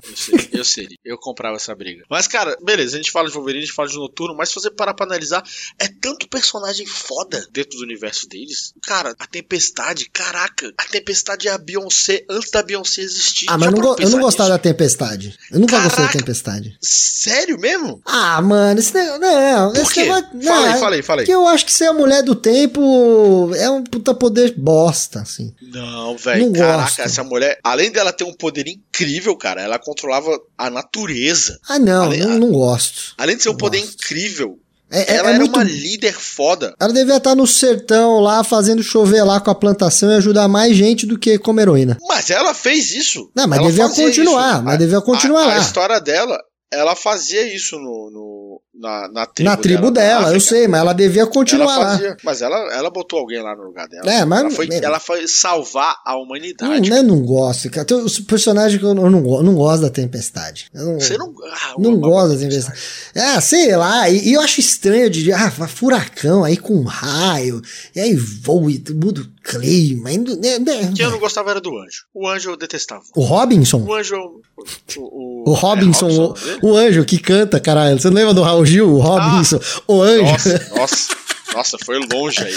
Eu 0.51 0.63
seria, 0.63 0.97
eu, 1.03 1.13
eu 1.13 1.17
comprava 1.17 1.55
essa 1.55 1.73
briga. 1.75 2.03
Mas, 2.09 2.27
cara, 2.27 2.55
beleza, 2.61 2.95
a 2.95 2.97
gente 2.97 3.11
fala 3.11 3.27
de 3.27 3.33
Wolverine, 3.33 3.63
a 3.63 3.65
gente 3.65 3.75
fala 3.75 3.89
de 3.89 3.95
Noturno, 3.95 4.35
mas 4.35 4.49
se 4.49 4.55
você 4.55 4.69
parar 4.69 4.93
pra 4.93 5.05
analisar, 5.05 5.43
é 5.79 5.87
tanto 5.87 6.27
personagem 6.27 6.85
foda 6.85 7.45
dentro 7.51 7.77
do 7.77 7.83
universo 7.83 8.27
deles. 8.27 8.73
Cara, 8.83 9.15
a 9.17 9.27
tempestade 9.27 9.52
Tempestade, 9.53 10.09
caraca, 10.11 10.73
a 10.75 10.83
Tempestade 10.85 11.47
é 11.47 11.51
a 11.51 11.57
Beyoncé 11.59 12.25
antes 12.27 12.49
da 12.49 12.63
Beyoncé 12.63 13.01
existir. 13.01 13.45
Ah, 13.47 13.55
mas 13.57 13.71
não, 13.71 13.95
eu 13.99 14.09
não 14.09 14.19
gostava 14.19 14.49
da 14.49 14.57
Tempestade. 14.57 15.37
Eu 15.51 15.59
nunca 15.59 15.75
gostei 15.79 15.89
da 15.91 15.95
Caraca. 16.07 16.17
Tempestade. 16.17 16.75
Sério 16.81 17.59
mesmo? 17.59 18.01
Ah, 18.03 18.41
mano, 18.41 18.79
esse 18.79 18.91
negócio. 18.95 19.21
Não, 19.21 19.71
Por 19.71 19.81
esse 19.81 19.93
quê? 19.93 20.01
negócio. 20.05 20.23
Fala 20.43 20.65
aí, 20.67 20.71
não, 20.73 20.79
fala 20.79 20.95
aí, 20.95 21.01
fala 21.03 21.21
aí. 21.21 21.25
Que 21.27 21.33
eu 21.33 21.47
acho 21.47 21.65
que 21.65 21.71
ser 21.71 21.85
a 21.85 21.93
mulher 21.93 22.23
do 22.23 22.33
tempo 22.33 23.51
é 23.55 23.69
um 23.69 23.83
puta 23.83 24.13
poder 24.15 24.55
bosta, 24.57 25.21
assim. 25.21 25.53
Não, 25.61 26.17
velho, 26.17 26.47
Não 26.47 26.53
caraca, 26.53 26.81
gosto. 26.83 27.01
essa 27.01 27.23
mulher, 27.23 27.59
além 27.63 27.91
dela 27.91 28.11
ter 28.11 28.23
um 28.23 28.33
poder 28.33 28.67
incrível, 28.67 29.35
cara, 29.37 29.61
ela 29.61 29.77
controlava 29.77 30.31
a 30.57 30.69
natureza. 30.71 31.59
Ah, 31.69 31.77
não, 31.77 32.05
Ale- 32.05 32.17
não, 32.17 32.39
não 32.39 32.51
gosto. 32.51 33.13
Além 33.19 33.37
de 33.37 33.43
ser 33.43 33.49
um 33.49 33.53
Não 33.53 33.57
poder 33.59 33.81
gosto. 33.81 33.93
incrível, 33.93 34.59
É, 34.93 35.13
é- 35.13 35.15
ela 35.17 35.29
é 35.29 35.33
era 35.33 35.39
muito. 35.39 35.55
uma 35.55 35.63
líder 35.63 36.13
foda. 36.13 36.73
Ela 36.79 36.93
devia 36.93 37.17
estar 37.17 37.35
no 37.35 37.47
sertão 37.47 38.19
lá, 38.19 38.43
fazendo 38.43 38.81
chover 38.83 39.23
lá 39.23 39.39
com 39.39 39.49
a 39.51 39.55
plantação 39.55 40.11
e 40.11 40.15
ajudar 40.15 40.47
mais 40.47 40.75
gente 40.75 41.05
do 41.05 41.17
que 41.17 41.37
como 41.39 41.59
heroína. 41.59 41.97
Mas 42.07 42.29
ela 42.29 42.53
fez 42.53 42.91
isso. 42.91 43.29
Não, 43.35 43.47
mas 43.47 43.59
Ela 43.59 43.67
devia 43.67 43.89
continuar, 43.89 44.53
isso. 44.55 44.63
mas 44.63 44.73
A- 44.75 44.77
devia 44.77 45.01
continuar 45.01 45.43
a, 45.43 45.47
lá. 45.47 45.55
A 45.55 45.59
história 45.59 45.99
dela, 45.99 46.37
ela 46.71 46.95
fazia 46.95 47.53
isso 47.55 47.75
no, 47.77 48.11
no- 48.11 48.61
na, 48.83 49.07
na 49.07 49.25
tribo 49.25 49.49
Na 49.49 49.57
tribo 49.57 49.85
na 49.85 49.91
dela, 49.91 50.33
eu 50.33 50.39
sei, 50.41 50.67
mas 50.67 50.81
ela 50.81 50.93
devia 50.93 51.25
continuar 51.25 51.73
ela 51.75 51.77
lá. 51.85 51.91
fazia, 51.91 52.17
Mas 52.23 52.41
ela, 52.41 52.55
ela 52.73 52.89
botou 52.89 53.19
alguém 53.19 53.41
lá 53.41 53.55
no 53.55 53.63
lugar 53.63 53.87
dela. 53.87 54.11
É, 54.11 54.25
mas- 54.25 54.41
ela, 54.41 54.49
foi, 54.51 54.67
é. 54.69 54.83
ela 54.83 54.99
foi 54.99 55.27
salvar 55.27 55.95
a 56.05 56.11
Não, 56.11 56.21
humanidade. 56.23 56.89
eu 56.91 57.03
não 57.03 57.21
gosto, 57.21 57.69
cara. 57.69 57.85
Tem 57.85 57.97
os 57.97 58.19
personagens 58.19 58.77
que 58.79 58.85
eu 58.85 58.93
não, 58.93 59.05
eu 59.05 59.09
não, 59.09 59.21
não 59.43 59.55
gosto 59.55 59.81
da 59.83 59.89
Tempestade. 59.89 60.67
Eu 60.73 60.85
não, 60.85 60.99
Você 60.99 61.17
não. 61.17 61.33
Ah, 61.51 61.73
não 61.77 61.91
eu 61.91 61.95
amo 61.95 61.99
gosto 62.01 62.31
a 62.31 62.33
da 62.35 62.39
Tempestade. 62.41 62.79
Ah, 63.15 63.41
sei 63.41 63.75
lá, 63.75 64.09
e, 64.09 64.29
e 64.29 64.33
eu 64.33 64.41
acho 64.41 64.59
estranho 64.59 65.09
de. 65.09 65.31
Ah, 65.31 65.49
furacão 65.49 66.43
aí 66.43 66.57
com 66.57 66.83
raio, 66.83 67.61
e 67.95 67.99
aí 68.01 68.15
voa 68.15 68.69
e 68.71 68.83
muda 68.93 69.25
clima. 69.43 70.09
né, 70.09 70.59
né, 70.59 70.91
Quem 70.95 71.05
eu 71.05 71.11
não 71.11 71.19
gostava 71.19 71.51
era 71.51 71.59
do 71.61 71.77
anjo. 71.77 72.05
O 72.13 72.27
anjo 72.27 72.51
eu 72.51 72.57
detestava. 72.57 73.03
O 73.15 73.21
Robinson? 73.21 73.77
O 73.83 73.93
anjo. 73.93 74.15
O, 74.15 75.01
o, 75.01 75.49
O 75.51 75.53
Robinson, 75.53 76.09
é 76.09 76.11
o, 76.13 76.25
Robinson 76.27 76.45
dele? 76.45 76.59
o 76.63 76.77
anjo 76.77 77.05
que 77.05 77.17
canta, 77.17 77.59
caralho. 77.59 77.99
Você 77.99 78.09
não 78.09 78.15
lembra 78.15 78.33
do 78.33 78.41
Raul 78.41 78.65
Gil? 78.65 78.89
O 78.93 78.99
Robinson, 78.99 79.59
o 79.87 80.01
anjo. 80.01 80.23
Nossa, 80.23 80.71
nossa. 80.75 81.15
Nossa, 81.53 81.77
foi 81.83 81.99
longe 82.11 82.43
aí. 82.43 82.53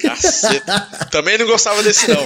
Caceta. 0.00 0.88
Também 1.10 1.38
não 1.38 1.46
gostava 1.46 1.82
desse, 1.82 2.08
não. 2.08 2.24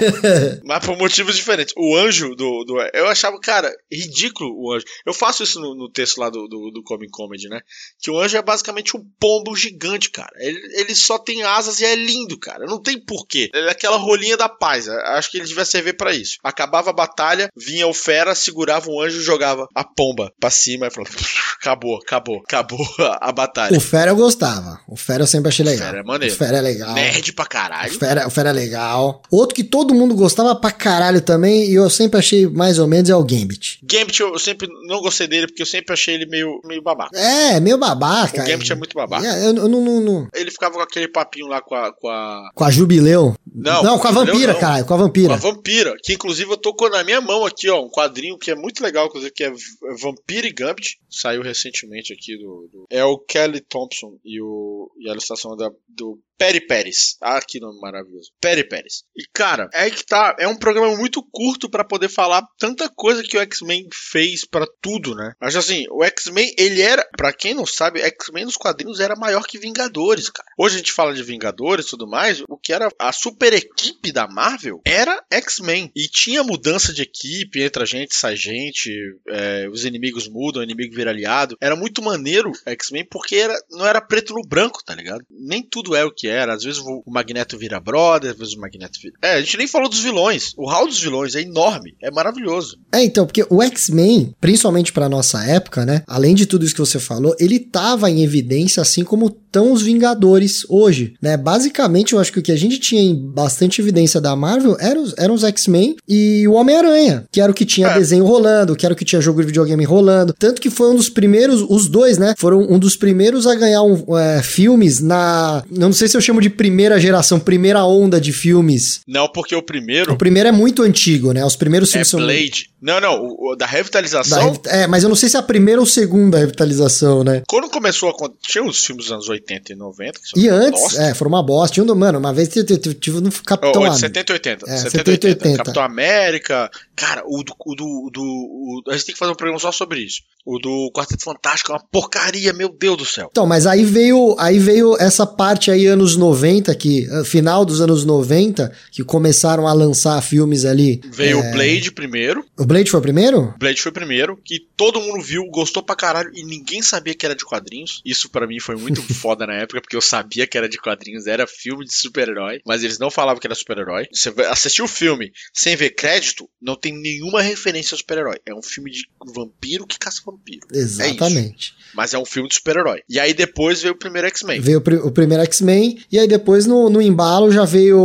Mas 0.64 0.84
por 0.84 0.96
motivos 0.96 1.34
diferentes. 1.36 1.74
O 1.76 1.96
anjo 1.96 2.34
do. 2.34 2.64
do 2.64 2.80
eu 2.94 3.08
achava, 3.08 3.38
cara, 3.40 3.74
ridículo 3.90 4.54
o 4.56 4.72
anjo. 4.72 4.84
Eu 5.06 5.14
faço 5.14 5.42
isso 5.42 5.60
no, 5.60 5.74
no 5.74 5.90
texto 5.90 6.18
lá 6.18 6.28
do, 6.28 6.46
do, 6.46 6.70
do 6.70 6.82
Comic 6.82 7.10
Comedy, 7.10 7.48
né? 7.48 7.60
Que 8.00 8.10
o 8.10 8.18
anjo 8.18 8.36
é 8.36 8.42
basicamente 8.42 8.96
um 8.96 9.04
pombo 9.18 9.56
gigante, 9.56 10.10
cara. 10.10 10.32
Ele, 10.38 10.60
ele 10.80 10.94
só 10.94 11.18
tem 11.18 11.42
asas 11.42 11.80
e 11.80 11.84
é 11.84 11.94
lindo, 11.94 12.38
cara. 12.38 12.66
Não 12.66 12.80
tem 12.80 12.98
porquê. 12.98 13.50
Ele 13.54 13.68
é 13.68 13.70
aquela 13.70 13.96
rolinha 13.96 14.36
da 14.36 14.48
paz. 14.48 14.88
Acho 14.88 15.30
que 15.30 15.38
ele 15.38 15.46
devia 15.46 15.64
servir 15.64 15.96
pra 15.96 16.14
isso. 16.14 16.38
Acabava 16.42 16.90
a 16.90 16.94
batalha, 16.94 17.50
vinha 17.56 17.86
o 17.86 17.94
fera, 17.94 18.34
segurava 18.34 18.90
o 18.90 19.00
anjo 19.00 19.18
e 19.18 19.24
jogava 19.24 19.66
a 19.74 19.84
pomba 19.84 20.32
pra 20.38 20.50
cima 20.50 20.86
e 20.86 20.90
falava: 20.90 21.14
acabou, 21.60 21.96
acabou, 21.96 22.38
acabou 22.38 22.86
a, 22.98 23.18
a 23.28 23.32
batalha. 23.32 23.76
O 23.76 23.80
Fera 23.80 24.10
eu 24.10 24.16
gostava. 24.16 24.80
O 24.88 24.96
Fera 24.96 25.22
eu 25.22 25.26
sempre 25.26 25.48
achei 25.48 25.64
legal. 25.64 25.86
Fera 25.86 26.00
é 26.00 26.02
maneiro. 26.10 26.34
O 26.34 26.38
Fera 26.38 26.58
é 26.58 26.60
legal. 26.60 26.94
Nerd 26.94 27.32
pra 27.32 27.44
O 27.44 27.48
caralho. 27.48 27.98
Fera, 27.98 28.26
o 28.26 28.30
Fera 28.30 28.50
é 28.50 28.52
legal. 28.52 29.22
Outro 29.30 29.54
que 29.54 29.64
todo 29.64 29.94
mundo 29.94 30.14
gostava 30.14 30.54
pra 30.54 30.70
caralho 30.70 31.20
também, 31.20 31.70
e 31.70 31.74
eu 31.74 31.88
sempre 31.90 32.18
achei 32.18 32.46
mais 32.46 32.78
ou 32.78 32.86
menos, 32.86 33.08
é 33.10 33.14
o 33.16 33.24
Gambit. 33.24 33.78
Gambit 33.82 34.20
eu 34.20 34.38
sempre 34.38 34.68
não 34.86 35.00
gostei 35.00 35.26
dele 35.26 35.46
porque 35.46 35.62
eu 35.62 35.66
sempre 35.66 35.92
achei 35.92 36.14
ele 36.14 36.26
meio, 36.26 36.60
meio 36.64 36.82
babaca. 36.82 37.18
É, 37.18 37.58
meio 37.60 37.78
babaca. 37.78 38.42
O 38.42 38.46
Gambit 38.46 38.72
é 38.72 38.74
muito 38.74 38.94
babaca. 38.94 39.26
É, 39.26 39.46
eu, 39.46 39.54
eu 39.56 39.68
não, 39.68 39.80
não- 39.84 40.00
não- 40.00 40.28
Ele 40.34 40.50
ficava 40.50 40.74
com 40.74 40.80
aquele 40.80 41.08
papinho 41.08 41.46
lá 41.46 41.60
com 41.60 41.74
a. 41.74 41.92
Com 41.92 42.08
a, 42.08 42.50
Com 42.54 42.64
a 42.64 42.70
Jubileu. 42.70 43.34
Não, 43.52 43.82
não 43.82 43.98
com 43.98 44.08
a 44.08 44.12
Jubileu 44.12 44.32
vampira, 44.34 44.52
não. 44.52 44.60
caralho, 44.60 44.84
com 44.84 44.94
a 44.94 44.96
com 44.96 45.02
a 45.02 45.06
vampira. 45.06 45.36
vampira. 45.36 45.94
Que 46.02 46.12
inclusive 46.14 46.50
eu 46.50 46.56
tô 46.56 46.74
com 46.74 46.88
na 46.88 47.02
minha 47.04 47.20
mão 47.20 47.44
aqui, 47.44 47.68
ó, 47.68 47.84
um 47.84 47.90
quadrinho 47.90 48.38
que 48.38 48.50
é 48.50 48.54
muito 48.54 48.82
legal, 48.82 49.06
inclusive, 49.06 49.32
que 49.32 49.44
é 49.44 49.52
Vampira 50.00 50.46
e 50.46 50.52
Gambit. 50.52 50.98
Saiu 51.10 51.42
recentemente 51.42 52.12
aqui 52.12 52.36
do. 52.36 52.68
do- 52.72 52.86
é 52.90 53.04
o 53.04 53.18
Kelly 53.18 53.60
Thompson 53.60 54.14
e, 54.24 54.40
o, 54.40 54.90
e 54.98 55.08
a 55.08 55.12
ilustração 55.12 55.56
da, 55.56 55.70
do 56.00 56.18
Perry 56.40 56.66
Pérez. 56.66 57.18
Ah, 57.20 57.38
que 57.46 57.60
nome 57.60 57.78
maravilhoso. 57.78 58.30
Perry 58.40 58.66
Pérez. 58.66 59.04
E, 59.14 59.24
cara, 59.30 59.68
é 59.74 59.90
que 59.90 60.06
tá. 60.06 60.34
É 60.38 60.48
um 60.48 60.56
programa 60.56 60.96
muito 60.96 61.22
curto 61.22 61.68
pra 61.68 61.84
poder 61.84 62.08
falar 62.08 62.42
tanta 62.58 62.88
coisa 62.88 63.22
que 63.22 63.36
o 63.36 63.40
X-Men 63.40 63.86
fez 63.92 64.46
pra 64.46 64.66
tudo, 64.80 65.14
né? 65.14 65.34
Mas 65.38 65.54
assim, 65.54 65.84
o 65.90 66.02
X-Men, 66.02 66.54
ele 66.56 66.80
era. 66.80 67.06
Pra 67.14 67.30
quem 67.30 67.52
não 67.52 67.66
sabe, 67.66 68.00
X-Men 68.00 68.46
nos 68.46 68.56
quadrinhos 68.56 69.00
era 69.00 69.14
maior 69.14 69.46
que 69.46 69.58
Vingadores, 69.58 70.30
cara. 70.30 70.48
Hoje 70.56 70.76
a 70.76 70.78
gente 70.78 70.92
fala 70.92 71.12
de 71.12 71.22
Vingadores 71.22 71.84
e 71.84 71.90
tudo 71.90 72.08
mais. 72.08 72.42
O 72.48 72.56
que 72.56 72.72
era 72.72 72.88
a 72.98 73.12
super 73.12 73.52
equipe 73.52 74.10
da 74.10 74.26
Marvel 74.26 74.80
era 74.86 75.22
X-Men. 75.30 75.92
E 75.94 76.08
tinha 76.08 76.42
mudança 76.42 76.90
de 76.94 77.02
equipe, 77.02 77.62
entra 77.62 77.84
gente, 77.84 78.16
sai 78.16 78.34
gente, 78.34 78.90
é, 79.28 79.68
os 79.70 79.84
inimigos 79.84 80.26
mudam, 80.26 80.62
o 80.62 80.64
inimigo 80.64 80.94
vira 80.94 81.10
aliado. 81.10 81.58
Era 81.60 81.76
muito 81.76 82.00
maneiro 82.00 82.50
X-Men 82.64 83.04
porque 83.10 83.36
era, 83.36 83.54
não 83.70 83.86
era 83.86 84.00
preto 84.00 84.32
no 84.32 84.40
branco, 84.40 84.82
tá 84.82 84.94
ligado? 84.94 85.22
Nem 85.28 85.62
tudo 85.62 85.89
é 85.94 86.04
o 86.04 86.12
que 86.12 86.28
era. 86.28 86.54
Às 86.54 86.62
vezes 86.62 86.80
o 86.80 87.00
o 87.04 87.12
Magneto 87.12 87.58
vira 87.58 87.80
brother, 87.80 88.30
às 88.30 88.38
vezes 88.38 88.54
o 88.54 88.60
Magneto 88.60 88.98
vira. 89.02 89.14
É, 89.20 89.34
a 89.34 89.40
gente 89.40 89.56
nem 89.56 89.66
falou 89.66 89.88
dos 89.88 90.00
vilões. 90.00 90.52
O 90.56 90.68
hall 90.68 90.86
dos 90.86 91.00
vilões 91.00 91.34
é 91.34 91.42
enorme, 91.42 91.94
é 92.00 92.10
maravilhoso. 92.10 92.78
É, 92.92 93.02
então, 93.02 93.26
porque 93.26 93.44
o 93.50 93.62
X-Men, 93.62 94.34
principalmente 94.40 94.92
pra 94.92 95.08
nossa 95.08 95.44
época, 95.44 95.84
né? 95.84 96.02
Além 96.06 96.34
de 96.34 96.46
tudo 96.46 96.64
isso 96.64 96.74
que 96.74 96.80
você 96.80 97.00
falou, 97.00 97.34
ele 97.38 97.58
tava 97.58 98.10
em 98.10 98.22
evidência, 98.22 98.80
assim 98.80 99.04
como 99.04 99.30
estão 99.50 99.72
os 99.72 99.82
Vingadores 99.82 100.64
hoje, 100.68 101.14
né? 101.20 101.36
Basicamente, 101.36 102.12
eu 102.12 102.20
acho 102.20 102.32
que 102.32 102.38
o 102.38 102.42
que 102.42 102.52
a 102.52 102.56
gente 102.56 102.78
tinha 102.78 103.02
em 103.02 103.14
bastante 103.14 103.80
evidência 103.80 104.20
da 104.20 104.34
Marvel 104.36 104.76
eram 104.78 105.02
os, 105.02 105.14
eram 105.18 105.34
os 105.34 105.42
X-Men 105.44 105.96
e 106.08 106.46
o 106.46 106.52
Homem-Aranha, 106.52 107.24
que 107.32 107.40
era 107.40 107.50
o 107.50 107.54
que 107.54 107.66
tinha 107.66 107.88
É. 107.88 107.94
desenho 107.98 108.24
rolando, 108.24 108.76
que 108.76 108.86
era 108.86 108.92
o 108.92 108.96
que 108.96 109.04
tinha 109.04 109.20
jogo 109.20 109.40
de 109.40 109.46
videogame 109.48 109.84
rolando. 109.84 110.32
Tanto 110.38 110.60
que 110.60 110.70
foi 110.70 110.90
um 110.90 110.94
dos 110.96 111.08
primeiros, 111.08 111.64
os 111.68 111.88
dois, 111.88 112.16
né? 112.18 112.34
Foram 112.38 112.60
um 112.70 112.78
dos 112.78 112.94
primeiros 112.96 113.46
a 113.46 113.54
ganhar 113.54 113.82
um, 113.82 114.16
é, 114.16 114.42
filmes 114.42 115.00
na. 115.00 115.64
Não 115.70 115.92
sei 115.92 116.06
se 116.08 116.16
eu 116.16 116.20
chamo 116.20 116.40
de 116.40 116.48
primeira 116.50 117.00
geração, 117.00 117.40
primeira 117.40 117.84
onda 117.84 118.20
de 118.20 118.32
filmes. 118.32 119.00
Não, 119.06 119.28
porque 119.28 119.54
o 119.56 119.62
primeiro 119.62 120.12
O 120.12 120.16
primeiro 120.16 120.48
é 120.48 120.52
muito 120.52 120.82
antigo, 120.82 121.32
né? 121.32 121.44
Os 121.44 121.56
primeiros 121.56 121.88
é 121.90 121.92
filmes 121.92 122.08
são. 122.08 122.20
Blade. 122.20 122.70
Não, 122.80 123.00
não, 123.00 123.14
o, 123.20 123.52
o 123.52 123.56
da 123.56 123.66
Da 123.66 123.66
revitalização. 123.66 124.42
revi- 124.52 124.60
É, 124.66 124.86
mas 124.86 125.02
eu 125.02 125.08
não 125.08 125.16
sei 125.16 125.28
se 125.28 125.36
é 125.36 125.40
a 125.40 125.42
primeira 125.42 125.80
ou 125.80 125.86
segunda 125.86 126.38
revitalização, 126.38 127.22
né? 127.24 127.42
Quando 127.48 127.68
começou 127.68 128.08
a. 128.10 128.12
Tinha 128.46 128.64
os 128.64 128.84
filmes 128.84 129.04
dos 129.06 129.12
anos 129.12 129.28
80 129.28 129.39
e 129.72 129.76
90. 129.76 130.20
Que 130.20 130.28
são 130.28 130.42
E 130.42 130.48
uma 130.48 130.56
antes, 130.58 130.80
bosta. 130.82 131.02
é, 131.02 131.14
foram 131.14 131.28
uma 131.30 131.42
bosta. 131.42 131.74
Tinha 131.74 131.84
um, 131.84 131.94
mano, 131.94 132.18
uma 132.18 132.32
vez 132.32 132.48
tive- 132.48 133.20
no 133.20 133.30
Capitão 133.32 133.82
oh, 133.82 133.84
Am- 133.86 133.94
70 133.94 134.32
e 134.32 134.34
80. 134.34 134.64
É, 134.70 134.76
70 134.76 134.90
70 134.90 135.26
e 135.26 135.30
80. 135.30 135.56
Capitão 135.56 135.82
América. 135.82 136.70
Cara, 137.00 137.22
o 137.26 137.42
do, 137.42 137.54
o 137.64 137.74
do, 137.74 137.84
o 137.84 138.10
do- 138.10 138.22
o- 138.22 138.82
A 138.90 138.92
gente 138.92 139.06
tem 139.06 139.12
que 139.14 139.18
fazer 139.18 139.32
um 139.32 139.36
programa 139.36 139.58
só 139.58 139.72
sobre 139.72 140.00
isso. 140.00 140.20
O 140.44 140.58
do 140.58 140.90
Quarteto 140.94 141.24
Fantástico 141.24 141.72
é 141.72 141.74
uma 141.74 141.84
porcaria, 141.90 142.52
meu 142.52 142.68
Deus 142.68 142.96
do 142.98 143.04
céu. 143.04 143.28
Então, 143.30 143.46
mas 143.46 143.66
aí 143.66 143.84
veio, 143.84 144.34
aí 144.38 144.58
veio 144.58 144.96
essa 144.98 145.26
parte 145.26 145.70
aí 145.70 145.86
anos 145.86 146.16
90, 146.16 146.74
que 146.74 147.06
eh, 147.10 147.24
final 147.24 147.64
dos 147.64 147.80
anos 147.80 148.04
90, 148.04 148.70
que 148.90 149.02
começaram 149.04 149.66
a 149.66 149.72
lançar 149.72 150.20
filmes 150.22 150.64
ali. 150.64 151.00
Veio 151.10 151.40
É, 151.40 151.48
o 151.48 151.52
Blade 151.52 151.92
primeiro. 151.92 152.44
O 152.58 152.64
Blade 152.66 152.90
foi 152.90 153.00
o 153.00 153.02
primeiro? 153.02 153.54
Blade 153.58 153.80
foi 153.82 153.90
o 153.90 153.94
primeiro, 153.94 154.36
que 154.44 154.58
todo 154.76 155.00
mundo 155.00 155.22
viu, 155.22 155.44
gostou 155.50 155.82
pra 155.82 155.94
caralho 155.96 156.30
e 156.34 156.44
ninguém 156.44 156.82
sabia 156.82 157.14
que 157.14 157.24
era 157.26 157.34
de 157.34 157.44
quadrinhos. 157.44 158.00
Isso 158.04 158.28
pra 158.30 158.46
mim 158.46 158.58
foi 158.60 158.76
muito 158.76 159.02
foda 159.14 159.46
na 159.46 159.54
época, 159.54 159.80
porque 159.80 159.96
eu 159.96 160.00
sabia 160.02 160.46
que 160.46 160.56
era 160.58 160.68
de 160.68 160.78
quadrinhos, 160.78 161.26
era 161.26 161.46
filme 161.46 161.84
de 161.84 161.94
super-herói, 161.94 162.60
mas 162.66 162.82
eles 162.82 162.98
não 162.98 163.10
falavam 163.10 163.40
que 163.40 163.46
era 163.46 163.54
super-herói. 163.54 164.06
Você 164.12 164.30
vai 164.30 164.46
assistir 164.46 164.82
o 164.82 164.88
filme 164.88 165.30
sem 165.54 165.76
ver 165.76 165.90
crédito, 165.90 166.48
não 166.60 166.74
tem 166.76 166.89
nenhuma 166.92 167.42
referência 167.42 167.94
ao 167.94 167.98
super-herói. 167.98 168.36
É 168.46 168.54
um 168.54 168.62
filme 168.62 168.90
de 168.90 169.02
vampiro 169.34 169.86
que 169.86 169.98
caça 169.98 170.20
vampiro. 170.24 170.60
Exatamente. 170.72 171.74
Mas 171.94 172.14
é 172.14 172.18
um 172.18 172.24
filme 172.24 172.48
de 172.48 172.54
super-herói. 172.54 173.00
E 173.08 173.18
aí 173.18 173.34
depois 173.34 173.82
veio 173.82 173.94
o 173.94 173.98
primeiro 173.98 174.28
X-Men. 174.28 174.60
Veio 174.60 174.78
o, 174.78 174.80
pri- 174.80 174.96
o 174.96 175.10
primeiro 175.10 175.42
X-Men, 175.44 175.98
e 176.10 176.18
aí 176.18 176.28
depois 176.28 176.66
no, 176.66 176.88
no 176.88 177.00
embalo 177.02 177.50
já 177.50 177.64
veio 177.64 177.98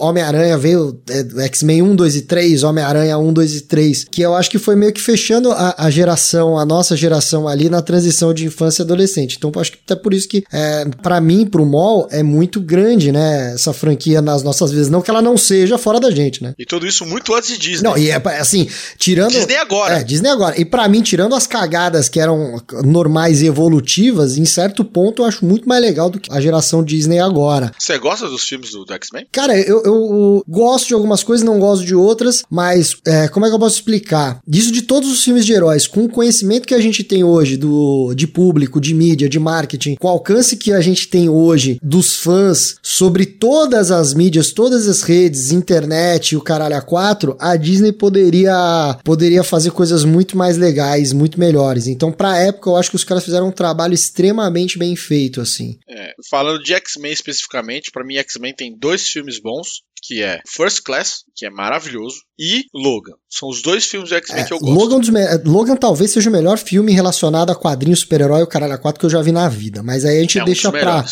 Homem-Aranha, 0.00 0.58
veio 0.58 1.00
é, 1.08 1.44
X-Men 1.46 1.82
1, 1.82 1.96
2 1.96 2.16
e 2.16 2.22
3, 2.22 2.62
Homem-Aranha 2.62 3.18
1, 3.18 3.32
2 3.32 3.54
e 3.56 3.60
3, 3.62 4.04
que 4.04 4.22
eu 4.22 4.34
acho 4.34 4.50
que 4.50 4.58
foi 4.58 4.76
meio 4.76 4.92
que 4.92 5.00
fechando 5.00 5.50
a, 5.50 5.74
a 5.78 5.90
geração, 5.90 6.58
a 6.58 6.64
nossa 6.64 6.96
geração 6.96 7.48
ali 7.48 7.68
na 7.68 7.80
transição 7.82 8.32
de 8.34 8.44
infância 8.46 8.82
e 8.82 8.84
adolescente. 8.84 9.36
Então 9.36 9.50
eu 9.54 9.60
acho 9.60 9.72
que 9.72 9.78
até 9.84 9.96
por 9.96 10.12
isso 10.12 10.28
que, 10.28 10.44
é, 10.52 10.84
para 11.02 11.20
mim, 11.20 11.46
pro 11.46 11.64
MOL, 11.64 12.08
é 12.10 12.22
muito 12.22 12.60
grande, 12.60 13.10
né, 13.12 13.54
essa 13.54 13.72
franquia 13.72 14.20
nas 14.20 14.42
nossas 14.42 14.70
vidas. 14.70 14.88
Não 14.90 15.00
que 15.02 15.10
ela 15.10 15.22
não 15.22 15.36
seja 15.36 15.78
fora 15.78 15.98
da 15.98 16.10
gente, 16.10 16.42
né? 16.42 16.54
E 16.58 16.64
tudo 16.66 16.86
isso 16.86 17.04
muito 17.06 17.34
antes 17.34 17.50
de 17.50 17.58
Disney. 17.58 17.88
Não, 17.88 17.96
e 17.96 18.10
é 18.10 18.18
assim, 18.26 18.68
tirando. 18.98 19.32
Disney 19.32 19.56
agora. 19.56 19.98
É, 19.98 20.04
Disney 20.04 20.28
agora. 20.28 20.60
E 20.60 20.64
pra 20.64 20.88
mim, 20.88 21.02
tirando 21.02 21.34
as 21.34 21.46
cagadas 21.46 22.08
que 22.08 22.20
eram 22.20 22.60
normais 22.84 23.22
mais 23.22 23.42
evolutivas, 23.42 24.36
em 24.36 24.44
certo 24.44 24.84
ponto 24.84 25.22
eu 25.22 25.26
acho 25.26 25.44
muito 25.44 25.68
mais 25.68 25.80
legal 25.80 26.10
do 26.10 26.18
que 26.20 26.30
a 26.32 26.40
geração 26.40 26.82
Disney 26.82 27.18
agora. 27.18 27.72
Você 27.78 27.96
gosta 27.96 28.28
dos 28.28 28.42
filmes 28.42 28.72
do, 28.72 28.84
do 28.84 28.92
X-Men? 28.92 29.26
Cara, 29.30 29.58
eu, 29.58 29.82
eu, 29.84 30.44
gosto 30.48 30.88
de 30.88 30.94
algumas 30.94 31.22
coisas, 31.22 31.46
não 31.46 31.58
gosto 31.58 31.84
de 31.84 31.94
outras, 31.94 32.42
mas 32.50 32.96
é, 33.06 33.28
como 33.28 33.46
é 33.46 33.48
que 33.48 33.54
eu 33.54 33.58
posso 33.58 33.76
explicar? 33.76 34.40
Disso 34.46 34.72
de 34.72 34.82
todos 34.82 35.10
os 35.10 35.22
filmes 35.22 35.46
de 35.46 35.52
heróis, 35.52 35.86
com 35.86 36.04
o 36.04 36.08
conhecimento 36.08 36.66
que 36.66 36.74
a 36.74 36.80
gente 36.80 37.04
tem 37.04 37.22
hoje 37.22 37.56
do, 37.56 38.12
de 38.14 38.26
público, 38.26 38.80
de 38.80 38.92
mídia, 38.92 39.28
de 39.28 39.38
marketing, 39.38 39.94
com 39.94 40.08
o 40.08 40.10
alcance 40.10 40.56
que 40.56 40.72
a 40.72 40.80
gente 40.80 41.08
tem 41.08 41.28
hoje 41.28 41.78
dos 41.82 42.16
fãs 42.16 42.76
sobre 42.82 43.24
todas 43.24 43.90
as 43.90 44.14
mídias, 44.14 44.50
todas 44.50 44.88
as 44.88 45.02
redes, 45.02 45.52
internet 45.52 46.32
e 46.32 46.36
o 46.36 46.40
caralho 46.40 46.76
a 46.76 46.82
quatro, 46.82 47.36
a 47.38 47.56
Disney 47.56 47.92
poderia, 48.02 48.98
poderia 49.04 49.44
fazer 49.44 49.70
coisas 49.70 50.04
muito 50.04 50.36
mais 50.36 50.58
legais, 50.58 51.12
muito 51.12 51.38
melhores. 51.38 51.86
Então, 51.86 52.10
pra 52.10 52.36
época, 52.36 52.68
eu 52.68 52.74
acho 52.74 52.90
que 52.90 52.96
os 52.96 53.04
caras 53.04 53.24
fizeram 53.24 53.46
um 53.46 53.52
trabalho 53.52 53.94
extremamente 53.94 54.76
bem 54.76 54.96
feito, 54.96 55.40
assim. 55.40 55.78
É, 55.88 56.12
falando 56.28 56.60
de 56.60 56.74
X-Men 56.74 57.12
especificamente, 57.12 57.92
para 57.92 58.04
mim 58.04 58.16
X-Men 58.16 58.54
tem 58.54 58.76
dois 58.76 59.06
filmes 59.06 59.40
bons, 59.40 59.82
que 60.02 60.22
é 60.22 60.40
First 60.46 60.82
Class, 60.82 61.22
que 61.36 61.46
é 61.46 61.50
maravilhoso, 61.50 62.16
e 62.38 62.64
Logan. 62.74 63.12
São 63.30 63.48
os 63.48 63.62
dois 63.62 63.84
filmes 63.86 64.10
do 64.10 64.16
X-Men 64.16 64.42
É, 64.42 64.44
que 64.44 64.52
eu 64.52 64.58
gosto. 64.58 64.72
Logan, 64.74 65.00
Logan 65.44 65.76
talvez 65.76 66.10
seja 66.10 66.28
o 66.28 66.32
melhor 66.32 66.58
filme 66.58 66.92
relacionado 66.92 67.50
a 67.50 67.54
quadrinhos, 67.54 68.00
super-herói 68.00 68.40
e 68.40 68.42
o 68.42 68.46
caralho 68.46 68.72
a 68.72 68.78
quatro 68.78 68.98
que 68.98 69.06
eu 69.06 69.10
já 69.10 69.22
vi 69.22 69.30
na 69.32 69.48
vida. 69.48 69.82
Mas 69.82 70.04
aí 70.04 70.18
a 70.18 70.20
gente 70.20 70.38
é 70.38 70.42
um 70.42 70.44
deixa 70.44 70.70
dos 70.70 70.80
pra. 70.80 71.04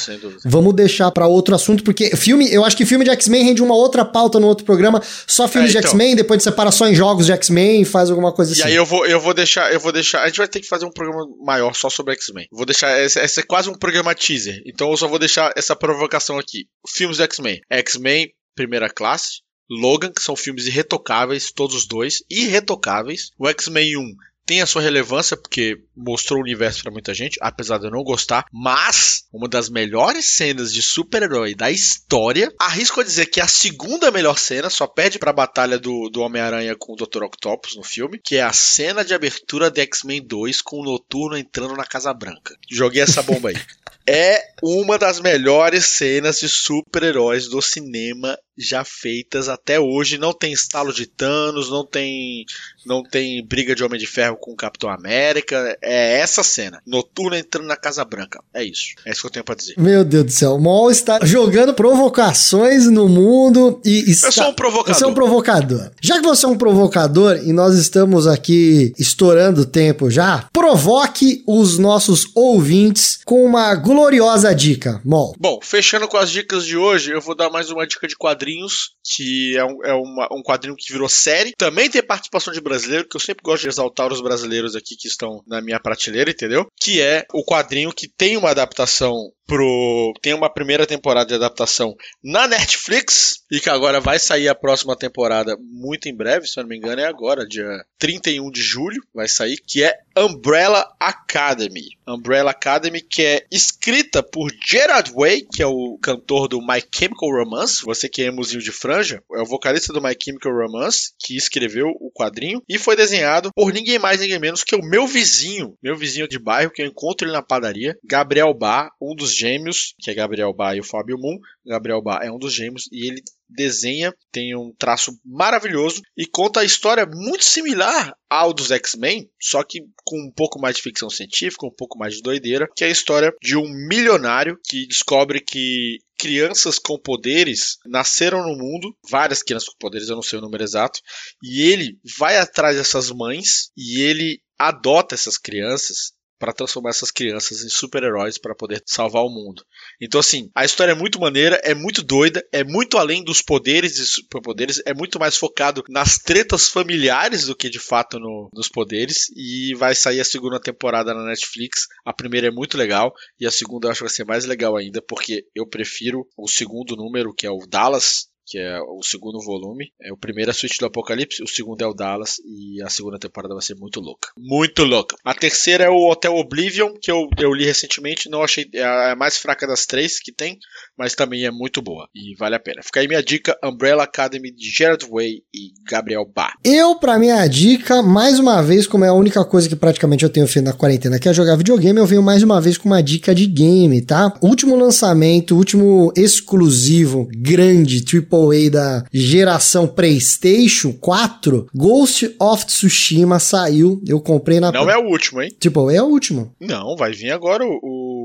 Vamos 0.45 0.75
deixar 0.75 1.11
pra 1.13 1.27
outro 1.27 1.55
assunto, 1.55 1.85
porque 1.85 2.17
filme, 2.17 2.53
eu 2.53 2.65
acho 2.65 2.77
que 2.77 2.85
filme 2.85 3.05
de 3.05 3.11
X-Men 3.13 3.45
rende 3.45 3.63
uma 3.63 3.75
outra 3.77 4.05
pauta 4.05 4.41
no 4.41 4.47
outro 4.49 4.65
programa, 4.65 5.01
só 5.27 5.47
filmes 5.47 5.71
É, 5.71 5.73
de 5.75 5.79
então. 5.79 5.91
X-Men, 5.91 6.17
depois 6.17 6.43
separa 6.43 6.71
só 6.73 6.89
em 6.89 6.95
jogos 6.95 7.27
de 7.27 7.33
X-Men 7.33 7.83
e 7.83 7.85
faz 7.85 8.11
alguma 8.11 8.33
coisa 8.33 8.53
E 8.53 8.55
assim. 8.61 8.63
aí 8.71 8.75
eu 8.75 8.85
vou, 8.85 9.07
eu 9.07 9.21
vou 9.21 9.33
deixar, 9.33 9.73
eu 9.73 9.79
vou 9.81 9.93
deixar. 9.93 10.23
A 10.23 10.27
gente 10.27 10.39
vai 10.39 10.49
ter 10.49 10.61
que 10.61 10.69
fazer 10.69 10.85
um 10.85 10.91
programa 10.93 11.25
maior 11.45 11.75
só 11.75 11.89
sobre 11.89 12.13
X-Men. 12.15 12.47
Vou 12.51 12.67
deixar. 12.67 13.01
Esse, 13.01 13.21
esse 13.21 13.41
é 13.41 13.43
quase 13.45 13.71
um 13.71 13.75
programa 13.75 14.15
teaser. 14.15 14.61
Então 14.67 14.91
eu 14.91 14.97
só 14.97 15.07
vou 15.07 15.19
deixar 15.19 15.53
essa 15.57 15.77
provocação 15.77 16.39
aqui. 16.39 16.65
Filmes 16.89 17.19
do 17.19 17.23
X-Men. 17.23 17.61
X-Men, 17.71 18.29
primeira 18.61 18.91
classe. 18.91 19.41
Logan, 19.71 20.13
que 20.13 20.23
são 20.23 20.37
filmes 20.37 20.67
irretocáveis, 20.67 21.51
todos 21.51 21.75
os 21.77 21.87
dois, 21.87 22.23
irretocáveis. 22.29 23.31
O 23.39 23.49
X-Men 23.49 23.97
1 23.97 24.17
tem 24.45 24.61
a 24.61 24.67
sua 24.67 24.83
relevância, 24.83 25.37
porque 25.37 25.79
mostrou 25.97 26.41
o 26.41 26.43
universo 26.43 26.83
pra 26.83 26.91
muita 26.91 27.15
gente, 27.15 27.39
apesar 27.41 27.79
de 27.79 27.87
eu 27.87 27.91
não 27.91 28.03
gostar, 28.03 28.45
mas 28.53 29.23
uma 29.33 29.49
das 29.49 29.71
melhores 29.71 30.35
cenas 30.35 30.73
de 30.73 30.83
super-herói 30.83 31.55
da 31.55 31.71
história, 31.71 32.53
arrisco 32.61 33.01
a 33.01 33.05
dizer 33.05 33.27
que 33.27 33.39
é 33.39 33.45
a 33.45 33.49
segunda 33.49 34.11
melhor 34.11 34.37
cena, 34.39 34.69
só 34.69 34.89
perde 34.89 35.21
pra 35.21 35.33
batalha 35.33 35.79
do, 35.79 36.11
do 36.11 36.21
Homem-Aranha 36.21 36.75
com 36.77 36.95
o 36.95 36.97
Dr. 36.97 37.23
Octopus 37.23 37.77
no 37.77 37.85
filme, 37.85 38.19
que 38.19 38.37
é 38.37 38.43
a 38.43 38.53
cena 38.53 39.05
de 39.05 39.15
abertura 39.15 39.71
de 39.71 39.81
X-Men 39.83 40.27
2 40.27 40.61
com 40.63 40.81
o 40.81 40.85
Noturno 40.85 41.39
entrando 41.39 41.77
na 41.77 41.85
Casa 41.85 42.13
Branca. 42.13 42.57
Joguei 42.69 43.03
essa 43.03 43.23
bomba 43.23 43.51
aí. 43.51 43.57
É 44.13 44.43
uma 44.61 44.99
das 44.99 45.21
melhores 45.21 45.87
cenas 45.87 46.41
de 46.41 46.49
super-heróis 46.49 47.47
do 47.47 47.63
cinema 47.63 48.37
já 48.57 48.85
feitas 48.85 49.49
até 49.49 49.81
hoje. 49.81 50.19
Não 50.19 50.33
tem 50.33 50.53
estalo 50.53 50.93
de 50.93 51.07
Thanos, 51.07 51.71
não 51.71 51.85
tem 51.85 52.45
não 52.87 53.03
tem 53.03 53.45
briga 53.45 53.75
de 53.75 53.85
Homem 53.85 53.99
de 53.99 54.07
Ferro 54.07 54.37
com 54.37 54.53
o 54.53 54.57
Capitão 54.57 54.91
América. 54.91 55.77
É 55.83 56.19
essa 56.19 56.43
cena. 56.43 56.81
Noturno 56.87 57.37
entrando 57.37 57.67
na 57.67 57.77
Casa 57.77 58.05
Branca. 58.05 58.43
É 58.55 58.65
isso. 58.65 58.95
É 59.05 59.11
isso 59.11 59.21
que 59.21 59.27
eu 59.27 59.31
tenho 59.31 59.45
pra 59.45 59.55
dizer. 59.55 59.75
Meu 59.79 60.05
Deus 60.05 60.25
do 60.25 60.33
céu, 60.33 60.55
o 60.55 60.61
Mol 60.61 60.91
está 60.91 61.19
jogando 61.25 61.75
provocações 61.75 62.87
no 62.87 63.09
mundo 63.09 63.81
e 63.85 64.11
está... 64.11 64.29
Eu 64.29 64.33
sou 64.33 64.49
um 64.49 64.55
provocador. 64.55 64.95
Você 64.95 65.05
é 65.05 65.07
um 65.07 65.15
provocador. 65.15 65.91
Já 66.01 66.15
que 66.17 66.27
você 66.27 66.47
é 66.47 66.49
um 66.49 66.59
provocador 66.59 67.37
e 67.45 67.53
nós 67.53 67.77
estamos 67.77 68.27
aqui 68.27 68.93
estourando 68.99 69.63
o 69.63 69.67
tempo 69.67 70.11
já, 70.11 70.49
provoque 70.53 71.43
os 71.47 71.79
nossos 71.79 72.29
ouvintes 72.35 73.21
com 73.25 73.45
uma 73.45 73.75
gloriosa 73.75 74.55
dica, 74.55 75.01
Mol. 75.05 75.35
Bom, 75.39 75.61
fechando 75.63 76.09
com 76.09 76.17
as 76.17 76.31
dicas 76.31 76.65
de 76.65 76.77
hoje, 76.77 77.13
eu 77.13 77.21
vou 77.21 77.35
dar 77.35 77.51
mais 77.51 77.71
uma 77.71 77.87
dica 77.87 78.07
de 78.07 78.17
quadrinhos, 78.41 78.91
que 79.15 79.57
é, 79.57 79.65
um, 79.65 79.85
é 79.85 79.93
uma- 79.93 80.29
um 80.33 80.43
quadrinho 80.43 80.75
que 80.77 80.93
virou 80.93 81.09
série. 81.09 81.53
Também 81.59 81.91
tem 81.91 82.03
participação 82.03 82.53
de 82.53 82.61
brasileiro, 82.61 83.07
que 83.09 83.17
eu 83.17 83.21
sempre 83.21 83.43
gosto 83.43 83.63
de 83.63 83.69
exaltar 83.69 84.13
os 84.13 84.21
brasileiros 84.21 84.75
aqui 84.75 84.97
que 84.97 85.09
estão 85.09 85.43
na 85.47 85.61
minha 85.61 85.79
prateleira, 85.81 86.31
entendeu? 86.31 86.67
Que 86.81 87.01
é 87.01 87.25
o 87.35 87.45
quadrinho 87.45 87.93
que 87.93 88.09
tem 88.09 88.37
uma 88.37 88.51
adaptação 88.51 89.31
pro. 89.51 90.13
Tem 90.23 90.33
uma 90.33 90.49
primeira 90.49 90.87
temporada 90.87 91.27
de 91.27 91.35
adaptação 91.35 91.97
na 92.23 92.47
Netflix, 92.47 93.41
e 93.51 93.59
que 93.59 93.69
agora 93.69 94.01
vai 94.01 94.19
sair 94.19 94.49
a 94.49 94.55
próxima 94.55 94.97
temporada 94.97 95.57
muito 95.61 96.09
em 96.09 96.15
breve, 96.15 96.47
se 96.47 96.59
eu 96.59 96.63
não 96.63 96.69
me 96.69 96.77
engano, 96.77 97.01
é 97.01 97.07
agora, 97.07 97.45
dia 97.45 97.85
31 97.99 98.49
de 98.51 98.63
julho, 98.63 99.03
vai 99.13 99.27
sair, 99.27 99.57
que 99.67 99.83
é 99.83 99.99
Umbrella 100.17 100.87
Academy. 101.01 101.97
Umbrella 102.07 102.53
Academy, 102.53 103.01
que 103.01 103.23
é 103.23 103.47
escrita 103.51 104.23
por 104.23 104.51
Gerard 104.65 105.13
Way, 105.13 105.47
que 105.53 105.63
é 105.63 105.67
o 105.67 105.99
cantor 106.01 106.47
do 106.47 106.61
My 106.61 106.83
Chemical 106.95 107.31
Romance. 107.31 107.83
Você 107.85 108.09
que 108.09 108.23
é 108.23 108.27
emozinho 108.27 108.63
de 108.63 108.71
franja, 108.71 109.23
é 109.35 109.43
o 109.43 109.47
vocalista 109.47 109.93
do 109.93 110.01
My 110.01 110.17
Chemical 110.21 110.53
Romance, 110.53 111.13
que 111.19 111.37
escreveu 111.37 111.89
o 111.89 112.11
quadrinho 112.13 112.63
e 112.69 112.79
foi 112.79 112.95
desenhado 112.95 113.51
por 113.55 113.73
ninguém 113.73 113.99
mais, 113.99 114.21
ninguém 114.21 114.39
menos 114.39 114.63
que 114.63 114.77
o 114.77 114.83
meu 114.83 115.07
vizinho, 115.07 115.77
meu 115.83 115.97
vizinho 115.97 116.29
de 116.29 116.39
bairro, 116.39 116.71
que 116.71 116.83
eu 116.83 116.87
encontro 116.87 117.27
ele 117.27 117.33
na 117.33 117.43
padaria, 117.43 117.97
Gabriel 118.05 118.55
Bar, 118.55 118.91
um 119.01 119.15
dos 119.15 119.40
gêmeos, 119.41 119.95
que 119.99 120.11
é 120.11 120.15
Gabriel 120.15 120.53
Bar 120.53 120.77
e 120.77 120.81
o 120.81 120.85
Fábio 120.85 121.19
Moon. 121.19 121.39
Gabriel 121.65 122.03
Bar 122.03 122.23
é 122.23 122.31
um 122.31 122.39
dos 122.39 122.55
gêmeos 122.55 122.89
e 122.93 123.09
ele 123.09 123.23
desenha, 123.49 124.15
tem 124.31 124.55
um 124.55 124.73
traço 124.79 125.19
maravilhoso 125.25 126.03
e 126.17 126.27
conta 126.27 126.61
a 126.61 126.65
história 126.65 127.07
muito 127.07 127.45
similar 127.45 128.15
ao 128.29 128.53
dos 128.53 128.71
X-Men, 128.71 129.29
só 129.41 129.65
que 129.65 129.81
com 130.05 130.17
um 130.21 130.31
pouco 130.31 130.61
mais 130.61 130.77
de 130.77 130.83
ficção 130.83 131.11
científica, 131.11 131.67
um 131.67 131.75
pouco 131.75 131.99
mais 131.99 132.15
de 132.15 132.23
doideira, 132.23 132.69
que 132.77 132.85
é 132.85 132.87
a 132.87 132.93
história 132.93 133.35
de 133.43 133.57
um 133.57 133.69
milionário 133.69 134.59
que 134.65 134.87
descobre 134.87 135.41
que 135.41 135.99
crianças 136.17 136.79
com 136.79 136.99
poderes 136.99 137.79
nasceram 137.87 138.43
no 138.43 138.57
mundo, 138.57 138.95
várias 139.11 139.43
crianças 139.43 139.71
com 139.71 139.79
poderes, 139.79 140.09
eu 140.09 140.15
não 140.15 140.23
sei 140.23 140.39
o 140.39 140.43
número 140.43 140.63
exato, 140.63 141.01
e 141.43 141.63
ele 141.63 141.99
vai 142.19 142.37
atrás 142.37 142.77
dessas 142.77 143.11
mães 143.11 143.71
e 143.77 144.03
ele 144.03 144.41
adota 144.59 145.15
essas 145.15 145.39
crianças 145.39 146.13
para 146.41 146.55
transformar 146.55 146.89
essas 146.91 147.11
crianças 147.11 147.63
em 147.63 147.69
super-heróis 147.69 148.39
para 148.39 148.55
poder 148.55 148.83
salvar 148.87 149.23
o 149.23 149.29
mundo. 149.29 149.63
Então, 150.01 150.19
assim, 150.19 150.51
a 150.55 150.65
história 150.65 150.93
é 150.93 150.95
muito 150.95 151.21
maneira, 151.21 151.61
é 151.63 151.75
muito 151.75 152.03
doida, 152.03 152.43
é 152.51 152.65
muito 152.65 152.97
além 152.97 153.23
dos 153.23 153.43
poderes 153.43 153.99
e 153.99 154.07
superpoderes, 154.07 154.83
é 154.87 154.95
muito 154.95 155.21
mais 155.21 155.37
focado 155.37 155.85
nas 155.89 156.17
tretas 156.19 156.69
familiares 156.69 157.45
do 157.47 157.55
que 157.55 157.69
de 157.69 157.79
fato 157.79 158.19
no- 158.19 158.49
nos 158.55 158.69
poderes. 158.69 159.27
E 159.37 159.75
vai 159.77 159.95
sair 159.95 160.21
a 160.21 160.25
segunda 160.25 160.59
temporada 160.59 161.13
na 161.13 161.25
Netflix. 161.27 161.87
A 162.07 162.13
primeira 162.13 162.49
é 162.49 162.51
muito 162.51 162.79
legal, 162.79 163.13
e 163.39 163.47
a 163.47 163.51
segunda 163.51 163.87
eu 163.87 163.91
acho 163.91 163.99
que 163.99 164.05
vai 164.05 164.13
ser 164.15 164.25
mais 164.25 164.47
legal 164.47 164.77
ainda, 164.77 165.03
porque 165.03 165.45
eu 165.55 165.69
prefiro 165.69 166.27
o 166.39 166.49
segundo 166.49 166.97
número, 166.97 167.35
que 167.35 167.47
é 167.47 167.51
o 167.51 167.67
Dallas. 167.69 168.29
Que 168.47 168.59
é 168.59 168.81
o 168.81 169.03
segundo 169.03 169.39
volume. 169.41 169.93
É 170.01 170.13
o 170.13 170.17
primeiro 170.17 170.51
é 170.51 170.53
a 170.53 170.55
Suíte 170.55 170.79
do 170.79 170.87
Apocalipse, 170.87 171.43
o 171.43 171.47
segundo 171.47 171.83
é 171.83 171.87
o 171.87 171.95
Dallas, 171.95 172.37
e 172.45 172.83
a 172.83 172.89
segunda 172.89 173.19
temporada 173.19 173.55
vai 173.55 173.63
ser 173.63 173.75
muito 173.75 174.01
louca. 174.01 174.29
Muito 174.37 174.85
louca. 174.85 175.17
A 175.25 175.35
terceira 175.35 175.85
é 175.85 175.89
o 175.89 176.11
Hotel 176.11 176.35
Oblivion, 176.35 176.95
que 177.01 177.11
eu, 177.11 177.29
eu 177.39 177.53
li 177.53 177.65
recentemente, 177.65 178.29
não 178.29 178.43
achei 178.43 178.69
é 178.75 179.13
a 179.13 179.17
mais 179.17 179.37
fraca 179.37 179.67
das 179.67 179.87
três 179.87 180.19
que 180.19 180.33
tem, 180.33 180.59
mas 180.97 181.15
também 181.15 181.45
é 181.45 181.51
muito 181.51 181.81
boa 181.81 182.09
e 182.15 182.35
vale 182.37 182.57
a 182.57 182.61
pena. 182.61 182.83
Fica 182.83 183.01
aí 183.01 183.09
minha 183.09 183.23
dica: 183.23 183.57
Umbrella 183.65 184.05
Academy 184.05 184.51
de 184.53 184.71
Gerard 184.71 185.07
Way 185.09 185.43
e 185.55 185.73
Gabriel 185.89 186.25
Bar. 186.25 186.55
Eu, 186.65 186.97
pra 186.97 187.19
minha 187.19 187.47
dica, 187.47 188.03
mais 188.03 188.39
uma 188.39 188.63
vez, 188.63 188.87
como 188.87 189.05
é 189.05 189.09
a 189.09 189.15
única 189.15 189.45
coisa 189.45 189.69
que 189.69 189.77
praticamente 189.77 190.25
eu 190.25 190.31
tenho 190.31 190.47
feito 190.47 190.65
na 190.65 190.73
quarentena, 190.73 191.19
que 191.19 191.29
é 191.29 191.33
jogar 191.33 191.57
videogame, 191.57 191.99
eu 191.99 192.07
venho 192.07 192.23
mais 192.23 192.43
uma 192.43 192.61
vez 192.61 192.77
com 192.77 192.89
uma 192.89 193.03
dica 193.03 193.35
de 193.35 193.47
game, 193.47 194.01
tá? 194.03 194.33
Último 194.43 194.77
lançamento, 194.77 195.57
último 195.57 196.13
exclusivo, 196.17 197.29
grande, 197.37 198.05
AAA 198.41 198.71
da 198.71 199.05
geração 199.13 199.87
PlayStation 199.87 200.93
4, 200.93 201.69
Ghost 201.75 202.35
of 202.41 202.67
Tsushima 202.67 203.39
saiu, 203.39 204.01
eu 204.07 204.21
comprei 204.21 204.61
na... 204.61 204.73
Não 204.73 204.91
é 204.91 204.97
o 204.97 205.09
último, 205.09 205.43
hein? 205.43 205.51
AAA 205.65 205.97
é 205.97 206.03
o 206.03 206.07
último, 206.07 206.53
Não, 206.61 206.97
vai 206.97 207.13
vir 207.13 207.31
agora 207.31 207.65
o, 207.65 207.79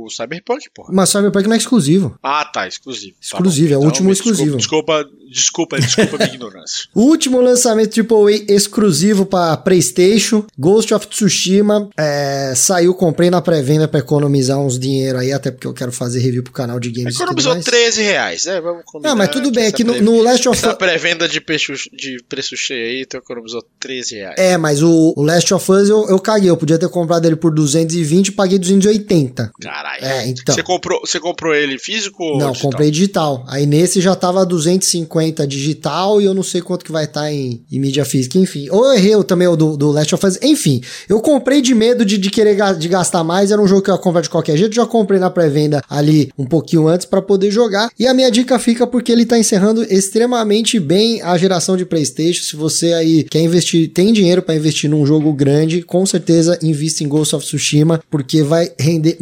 o 0.07 0.09
Cyberpunk, 0.09 0.69
porra. 0.73 0.89
mas 0.93 1.09
Cyberpunk 1.09 1.47
não 1.47 1.53
é 1.53 1.57
exclusivo. 1.57 2.17
Ah, 2.21 2.45
tá, 2.45 2.67
exclusivo. 2.67 3.13
Tá 3.13 3.19
Exclusivo, 3.37 3.73
é 3.73 3.77
o 3.77 3.81
último 3.81 4.07
me 4.07 4.13
exclusivo. 4.13 4.57
Desculpa, 4.57 5.05
desculpa, 5.29 5.79
desculpa, 5.79 6.17
minha 6.17 6.29
ignorância. 6.33 6.85
O 6.95 7.01
último 7.01 7.41
lançamento 7.41 7.99
AAA 7.99 8.45
exclusivo 8.49 9.25
para 9.25 9.57
PlayStation, 9.57 10.45
Ghost 10.57 10.93
of 10.93 11.07
Tsushima, 11.07 11.89
é, 11.97 12.53
saiu, 12.55 12.93
comprei 12.93 13.29
na 13.29 13.41
pré-venda 13.41 13.87
para 13.87 13.99
economizar 13.99 14.57
uns 14.59 14.79
dinheiro 14.79 15.17
aí, 15.19 15.31
até 15.31 15.51
porque 15.51 15.67
eu 15.67 15.73
quero 15.73 15.91
fazer 15.91 16.19
review 16.19 16.43
pro 16.43 16.53
canal 16.53 16.79
de 16.79 16.91
games 16.91 17.15
Economizou 17.15 17.53
mais. 17.53 17.65
13 17.65 18.01
reais, 18.01 18.45
né? 18.45 18.61
Vamos 18.61 18.83
combinar 18.85 19.09
Não, 19.09 19.17
mas 19.17 19.29
tudo 19.29 19.51
bem, 19.51 19.65
é 19.65 19.71
que 19.71 19.83
no, 19.83 20.01
no 20.01 20.21
Last 20.21 20.47
of 20.47 20.57
Essa 20.57 20.73
pré-venda 20.73 21.27
de, 21.27 21.41
preço- 21.41 21.73
de 21.93 22.17
preço 22.29 22.55
cheio 22.55 22.85
aí, 22.99 23.05
tu 23.05 23.17
economizou 23.17 23.63
13 23.79 24.15
reais. 24.15 24.35
É, 24.37 24.57
mas 24.57 24.81
o, 24.81 25.13
o 25.15 25.21
Last 25.23 25.53
of 25.53 25.71
Us 25.71 25.89
eu, 25.89 26.07
eu 26.09 26.19
caguei, 26.19 26.49
eu 26.49 26.57
podia 26.57 26.77
ter 26.77 26.89
comprado 26.89 27.25
ele 27.25 27.35
por 27.35 27.53
220 27.53 28.27
e 28.27 28.31
paguei 28.31 28.57
280. 28.59 29.51
Caralho. 29.61 29.94
É, 30.01 30.27
então. 30.27 30.53
Você 30.55 30.63
comprou, 30.63 30.99
você 31.05 31.19
comprou 31.19 31.53
ele 31.53 31.77
físico 31.79 32.23
ou 32.23 32.37
Não, 32.37 32.51
digital? 32.51 32.71
comprei 32.71 32.91
digital. 32.91 33.45
Aí 33.47 33.65
nesse 33.65 34.01
já 34.01 34.15
tava 34.15 34.45
250 34.45 35.45
digital 35.47 36.21
e 36.21 36.25
eu 36.25 36.33
não 36.33 36.43
sei 36.43 36.61
quanto 36.61 36.85
que 36.85 36.91
vai 36.91 37.05
estar 37.05 37.31
em, 37.31 37.63
em 37.71 37.79
mídia 37.79 38.05
física. 38.05 38.37
Enfim, 38.37 38.67
ou 38.69 38.85
eu 38.85 38.93
errei 38.93 39.23
também 39.23 39.47
o 39.47 39.55
do, 39.55 39.75
do 39.77 39.91
Last 39.91 40.13
of 40.15 40.25
Us. 40.25 40.39
Enfim, 40.41 40.81
eu 41.09 41.19
comprei 41.21 41.61
de 41.61 41.73
medo 41.73 42.05
de, 42.05 42.17
de 42.17 42.29
querer 42.29 42.55
ga- 42.55 42.73
de 42.73 42.87
gastar 42.87 43.23
mais. 43.23 43.51
Era 43.51 43.61
um 43.61 43.67
jogo 43.67 43.81
que 43.81 43.89
eu 43.89 43.95
ia 43.95 43.99
comprar 44.01 44.21
de 44.21 44.29
qualquer 44.29 44.57
jeito. 44.57 44.75
Já 44.75 44.85
comprei 44.85 45.19
na 45.19 45.29
pré-venda 45.29 45.81
ali 45.89 46.29
um 46.37 46.45
pouquinho 46.45 46.87
antes 46.87 47.05
pra 47.05 47.21
poder 47.21 47.51
jogar. 47.51 47.89
E 47.97 48.07
a 48.07 48.13
minha 48.13 48.29
dica 48.31 48.57
fica 48.59 48.85
porque 48.87 49.11
ele 49.11 49.25
tá 49.25 49.37
encerrando 49.37 49.83
extremamente 49.83 50.79
bem 50.79 51.21
a 51.21 51.37
geração 51.37 51.75
de 51.77 51.85
PlayStation. 51.85 52.43
Se 52.43 52.55
você 52.55 52.93
aí 52.93 53.23
quer 53.23 53.41
investir, 53.41 53.89
tem 53.91 54.13
dinheiro 54.13 54.41
pra 54.41 54.55
investir 54.55 54.89
num 54.89 55.05
jogo 55.05 55.31
grande, 55.33 55.81
com 55.81 56.05
certeza 56.05 56.57
invista 56.61 57.03
em 57.03 57.07
Ghost 57.07 57.35
of 57.35 57.45
Tsushima, 57.45 58.01
porque 58.09 58.43
vai 58.43 58.71
render 58.79 59.17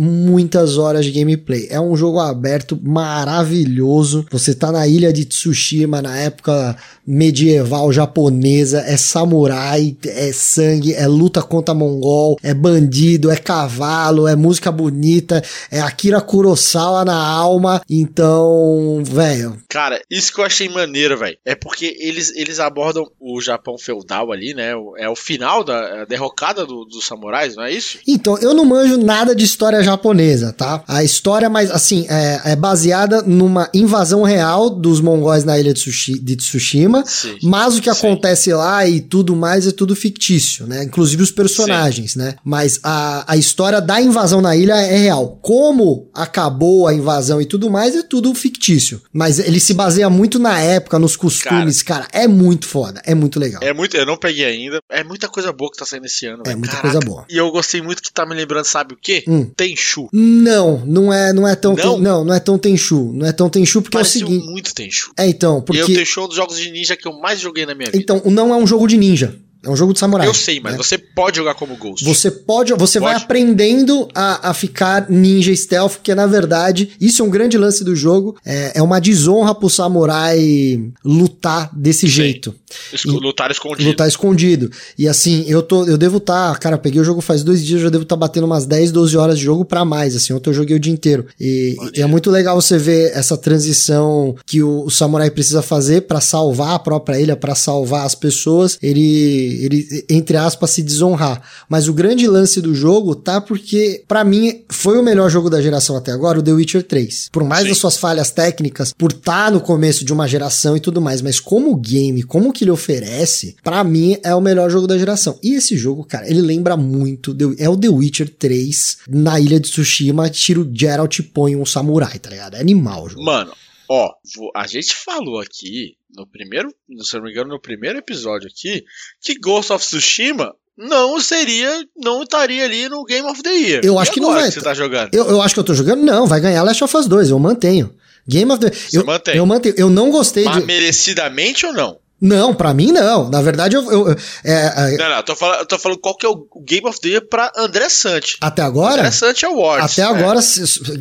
muitas 0.64 0.78
horas 0.78 1.06
de 1.06 1.12
gameplay. 1.12 1.68
É 1.70 1.80
um 1.80 1.96
jogo 1.96 2.20
aberto 2.20 2.80
maravilhoso. 2.82 4.26
Você 4.32 4.54
tá 4.56 4.72
na 4.72 4.88
ilha 4.88 5.12
de 5.12 5.26
Tsushima 5.26 6.02
na 6.02 6.18
época 6.18 6.76
medieval 7.06 7.92
japonesa, 7.92 8.80
é 8.88 8.96
samurai, 8.96 9.96
é 10.06 10.32
sangue, 10.32 10.94
é 10.94 11.06
luta 11.06 11.42
contra 11.42 11.74
mongol, 11.74 12.38
é 12.42 12.54
bandido, 12.54 13.30
é 13.30 13.36
cavalo, 13.36 14.26
é 14.26 14.36
música 14.38 14.72
bonita, 14.72 15.44
é 15.70 15.82
Akira 15.82 16.22
Kurosawa 16.22 17.04
na 17.04 17.16
alma. 17.22 17.82
Então, 17.90 19.04
velho, 19.06 19.58
Cara, 19.70 20.00
isso 20.10 20.32
que 20.34 20.40
eu 20.40 20.46
achei 20.46 20.70
maneiro, 20.70 21.18
velho. 21.18 21.38
É 21.44 21.56
porque 21.56 21.98
eles, 22.00 22.32
eles 22.38 22.60
abordam 22.60 23.06
o 23.20 23.42
Japão 23.42 23.78
feudal 23.78 24.32
ali, 24.32 24.54
né? 24.54 24.72
É 24.98 25.10
o 25.10 25.16
final 25.16 25.64
da 25.64 26.06
derrocada 26.06 26.66
do- 26.66 26.86
dos 26.86 27.06
samurais, 27.06 27.56
não 27.56 27.64
é 27.64 27.72
isso? 27.74 27.98
Então, 28.08 28.38
eu 28.38 28.54
não 28.54 28.64
manjo 28.64 28.98
nada 28.98 29.36
de 29.36 29.44
história 29.44 29.84
japonesa, 29.84 30.53
tá? 30.54 30.84
A 30.88 31.04
história, 31.04 31.50
mas 31.50 31.70
assim, 31.72 32.06
é, 32.10 32.42
é 32.52 32.56
baseada 32.56 33.22
numa 33.22 33.70
invasão 33.74 34.24
real 34.24 34.70
dos 34.70 35.02
mongóis 35.02 35.44
na 35.44 35.60
ilha 35.60 35.74
de, 35.74 35.82
Tsushi- 35.82 36.20
de 36.20 36.36
Tsushima. 36.36 37.04
Sim. 37.06 37.38
Mas 37.44 37.78
o 37.78 37.82
que 37.82 37.92
Sim. 37.94 37.98
acontece 38.00 38.54
lá 38.54 38.88
e 38.88 39.02
tudo 39.02 39.36
mais 39.36 39.68
é 39.68 39.72
tudo 39.72 39.96
fictício, 39.96 40.66
né? 40.68 40.84
Inclusive 40.84 41.24
os 41.24 41.32
personagens, 41.32 42.16
né? 42.16 42.36
Mas 42.44 42.80
a, 42.84 43.26
a 43.34 43.38
história 43.38 43.82
da 43.82 44.00
invasão 44.02 44.42
na 44.42 44.56
ilha 44.56 44.76
é 44.76 44.98
real. 44.98 45.40
Como 45.42 46.10
acabou 46.14 46.88
a 46.88 46.94
invasão 46.94 47.42
e 47.42 47.46
tudo 47.46 47.70
mais 47.70 47.96
é 47.96 48.04
tudo 48.04 48.34
fictício. 48.36 49.02
Mas 49.12 49.40
ele 49.40 49.60
se 49.60 49.74
baseia 49.74 50.10
muito 50.10 50.40
na 50.40 50.60
época, 50.60 51.00
nos 51.00 51.16
costumes, 51.16 51.82
cara. 51.82 52.08
é 52.12 52.28
muito 52.28 52.68
foda, 52.68 53.02
é 53.06 53.14
muito 53.16 53.40
legal. 53.40 53.62
É 53.64 53.74
muito, 53.74 53.96
eu 53.98 54.06
não 54.06 54.18
peguei 54.18 54.46
ainda. 54.46 54.80
É 54.90 55.04
muita 55.04 55.28
coisa 55.28 55.52
boa 55.52 55.72
que 55.72 55.78
tá 55.78 55.86
saindo 55.86 56.06
esse 56.06 56.26
ano. 56.26 56.44
É 56.46 56.50
velho. 56.50 56.60
muita 56.60 56.76
Caraca. 56.76 56.92
coisa 56.92 57.06
boa. 57.06 57.26
E 57.30 57.38
eu 57.38 57.50
gostei 57.52 57.82
muito 57.82 58.02
que 58.02 58.12
tá 58.12 58.26
me 58.26 58.36
lembrando, 58.36 58.66
sabe 58.66 58.94
o 58.94 58.98
quê? 59.02 59.24
Hum. 59.28 59.46
Tenchu. 59.56 60.08
Não, 60.44 60.86
não 60.86 61.14
é, 61.14 61.32
não 61.34 61.48
é 61.48 61.56
tão, 61.56 61.74
Não? 61.76 61.96
Ten- 61.96 62.02
não, 62.02 62.26
não 62.26 62.34
é 62.34 62.40
tão 62.40 62.58
Tenchu, 62.58 63.12
não 63.14 63.26
é 63.26 63.32
tão 63.32 63.50
Tenchu 63.50 63.82
porque 63.82 63.98
Pareceu 63.98 64.22
é 64.22 64.26
o 64.26 64.28
seguinte. 64.28 64.46
muito 64.52 64.74
Tenchu. 64.76 65.12
É 65.18 65.28
então, 65.28 65.54
E 65.56 65.58
eu 65.58 65.62
porque 65.64 65.94
Tenchu 65.96 66.20
é 66.20 66.24
um 66.24 66.28
dos 66.28 66.36
jogos 66.36 66.58
de 66.58 66.70
ninja 66.72 66.96
que 66.98 67.08
eu 67.08 67.14
mais 67.20 67.40
joguei 67.40 67.66
na 67.66 67.74
minha 67.74 67.90
vida. 67.90 67.98
então 68.02 68.22
não 68.32 68.54
é 68.54 68.58
um 68.58 68.68
jogo 68.68 68.88
de 68.88 68.98
ninja, 68.98 69.36
é 69.64 69.70
um 69.70 69.76
jogo 69.76 69.94
de 69.94 70.00
samurai. 70.00 70.28
eu 70.28 70.34
sei, 70.34 70.60
mas 70.60 70.74
né? 70.74 70.78
você 70.78 70.98
pode 70.98 71.38
jogar 71.38 71.54
como 71.56 71.76
Ghost. 71.78 72.04
Você 72.06 72.30
pode, 72.30 72.74
você 72.74 73.00
vai 73.00 73.14
Pode. 73.14 73.24
aprendendo 73.26 74.08
a, 74.14 74.50
a 74.50 74.54
ficar 74.54 75.10
ninja 75.10 75.56
stealth, 75.56 75.94
porque 75.94 76.14
na 76.14 76.28
verdade, 76.28 76.92
isso 77.00 77.22
é 77.22 77.26
um 77.26 77.30
grande 77.30 77.58
lance 77.58 77.84
do 77.84 77.96
jogo. 77.96 78.36
É, 78.46 78.74
é 78.80 78.82
uma 78.82 79.00
desonra 79.00 79.56
pro 79.56 79.70
samurai 79.70 80.82
lutar 81.04 81.70
desse 81.74 82.08
jeito. 82.08 82.54
Esco- 82.92 83.12
lutar 83.12 83.52
escondido. 83.52 83.88
Lutar 83.90 84.08
escondido. 84.08 84.72
E 84.98 85.08
assim, 85.08 85.46
eu 85.48 85.62
tô, 85.62 85.86
eu 85.86 85.98
devo 85.98 86.18
estar, 86.18 86.58
cara, 86.60 86.76
eu 86.76 86.80
peguei 86.80 87.00
o 87.02 87.04
jogo 87.06 87.22
faz 87.22 87.44
dois 87.44 87.64
dias, 87.64 87.80
eu 87.80 87.86
já 87.86 87.90
devo 87.90 88.04
estar 88.04 88.16
batendo 88.16 88.46
umas 88.46 88.66
10, 88.66 88.92
12 88.92 89.16
horas 89.18 89.38
de 89.38 89.46
jogo 89.46 89.64
pra 89.66 89.86
mais, 89.86 90.16
assim, 90.16 90.34
ontem 90.34 90.50
eu 90.50 90.54
joguei 90.54 90.76
o 90.76 90.80
dia 90.80 90.92
inteiro. 90.94 91.26
E, 91.40 91.76
e 91.96 92.02
é 92.02 92.06
muito 92.06 92.30
legal 92.32 92.60
você 92.60 92.78
ver 92.78 93.12
essa 93.16 93.38
transição 93.38 94.36
que 94.46 94.62
o, 94.62 94.84
o 94.86 94.90
samurai 94.90 95.30
precisa 95.32 95.62
fazer 95.62 96.02
pra 96.02 96.20
salvar 96.20 96.76
a 96.76 96.80
própria 96.80 97.20
ilha, 97.20 97.36
pra 97.36 97.56
salvar 97.56 98.06
as 98.06 98.16
pessoas, 98.16 98.78
ele, 98.82 99.53
ele, 99.56 100.06
entre 100.10 100.38
aspas, 100.38 100.72
se 100.72 100.82
desonrar. 100.82 101.42
Mas 101.70 101.88
o 101.88 101.94
grande 101.94 102.28
lance 102.28 102.62
do 102.62 102.74
jogo 102.74 103.16
tá 103.16 103.40
porque, 103.42 104.04
pra 104.08 104.24
mim, 104.24 104.64
foi 104.70 104.98
o 104.98 105.04
melhor 105.04 105.30
jogo 105.30 105.50
da 105.50 105.62
geração 105.62 105.96
até 105.96 106.12
agora, 106.12 106.40
o 106.40 106.44
The 106.44 106.52
Witcher 106.54 106.84
3. 106.84 107.30
Por 107.32 107.44
mais 107.44 107.64
Sim. 107.64 107.70
das 107.70 107.78
suas 107.78 107.98
falhas 107.98 108.32
técnicas, 108.32 108.94
por 108.98 109.12
estar 109.12 109.52
no 109.52 109.62
começo 109.62 110.04
de 110.06 110.14
uma 110.14 110.28
geração 110.28 110.76
e 110.78 110.80
tudo 110.80 111.02
mais, 111.02 111.22
mas 111.22 111.40
como 111.40 111.76
game, 111.76 112.24
como 112.24 112.52
que 112.54 112.64
ele 112.64 112.72
oferece, 112.72 113.56
pra 113.64 113.84
mim 113.84 114.18
é 114.24 114.34
o 114.36 114.42
melhor 114.42 114.70
jogo 114.70 114.88
da 114.88 114.98
geração. 114.98 115.38
E 115.44 115.54
esse 115.56 115.76
jogo, 115.78 116.04
cara, 116.04 116.30
ele 116.30 116.42
lembra 116.42 116.76
muito, 116.78 117.34
The- 117.34 117.56
é 117.64 117.70
o 117.70 117.78
The 117.78 117.90
Witcher 117.90 118.30
3 118.30 118.98
na 119.10 119.40
ilha 119.40 119.60
de 119.60 119.70
Tsushima, 119.70 120.30
tira 120.30 120.60
o 120.62 120.70
Geralt 120.74 121.20
e 121.20 121.24
põe 121.24 121.56
um 121.56 121.66
samurai, 121.66 122.18
tá 122.20 122.30
ligado? 122.30 122.56
É 122.56 122.60
animal 122.60 123.06
o 123.06 123.10
jogo. 123.10 123.24
Mano, 123.24 123.52
ó, 123.94 124.12
a 124.56 124.66
gente 124.66 124.96
falou 124.96 125.40
aqui 125.40 125.96
no 126.16 126.26
primeiro, 126.26 126.74
se 127.02 127.16
eu 127.16 127.20
não 127.20 127.26
me 127.26 127.32
engano, 127.32 127.50
no 127.50 127.62
primeiro 127.62 128.00
episódio 128.00 128.48
aqui, 128.48 128.84
que 129.22 129.38
Ghost 129.40 129.72
of 129.72 129.86
Tsushima 129.86 130.54
não 130.76 131.20
seria, 131.20 131.70
não 131.96 132.24
estaria 132.24 132.66
ali 132.66 132.90
no 132.90 133.04
Game 133.06 133.28
of 133.28 133.42
the 133.44 133.54
Year. 133.54 133.82
Eu 133.84 133.96
E 133.96 133.98
acho 134.00 134.12
que 134.12 134.20
não 134.20 134.34
vai 134.34 134.52
você 134.52 134.62
tá. 134.62 134.74
jogando. 134.74 135.14
Eu, 135.14 135.30
eu 135.30 135.42
acho 135.42 135.54
que 135.54 135.60
eu 135.60 135.64
tô 135.64 135.74
jogando? 135.74 136.02
Não, 136.02 136.26
vai 136.26 136.42
ganhar 136.42 136.64
Last 136.64 136.84
of 136.84 136.98
Us 136.98 137.08
2, 137.08 137.30
eu 137.30 137.40
mantenho. 137.40 137.96
Game 138.28 138.52
of 138.52 138.60
the... 138.60 138.72
eu, 138.94 139.06
mantém? 139.06 139.36
Eu 139.36 139.46
mantenho. 139.46 139.76
Eu 139.78 139.90
não 139.90 140.10
gostei 140.10 140.46
Mas 140.46 140.58
de... 140.58 140.66
merecidamente 140.66 141.66
ou 141.66 141.74
não? 141.74 142.00
Não, 142.24 142.54
pra 142.56 142.74
mim 142.74 142.94
não. 142.94 143.30
Na 143.30 143.42
verdade, 143.42 143.76
eu... 143.76 143.92
eu- 143.92 144.12
é, 144.46 144.94
é, 144.94 144.98
Não, 144.98 145.10
não, 145.10 145.18
eu 145.18 145.24
tô 145.24 145.36
falando, 145.36 145.66
tô 145.66 145.78
falando 145.78 146.00
qual 146.00 146.16
que 146.16 146.26
é 146.26 146.30
o 146.30 146.48
Game 146.66 146.88
of 146.88 147.02
the 147.02 147.10
Year 147.10 147.28
pra 147.30 147.52
André 147.58 147.90
Sante. 147.90 148.38
até 148.40 148.62
agora... 148.62 149.02
André 149.02 149.12
Sante 149.12 149.46
Awards. 149.46 149.92
Até 149.92 150.02
é. 150.04 150.06
agora, 150.06 150.40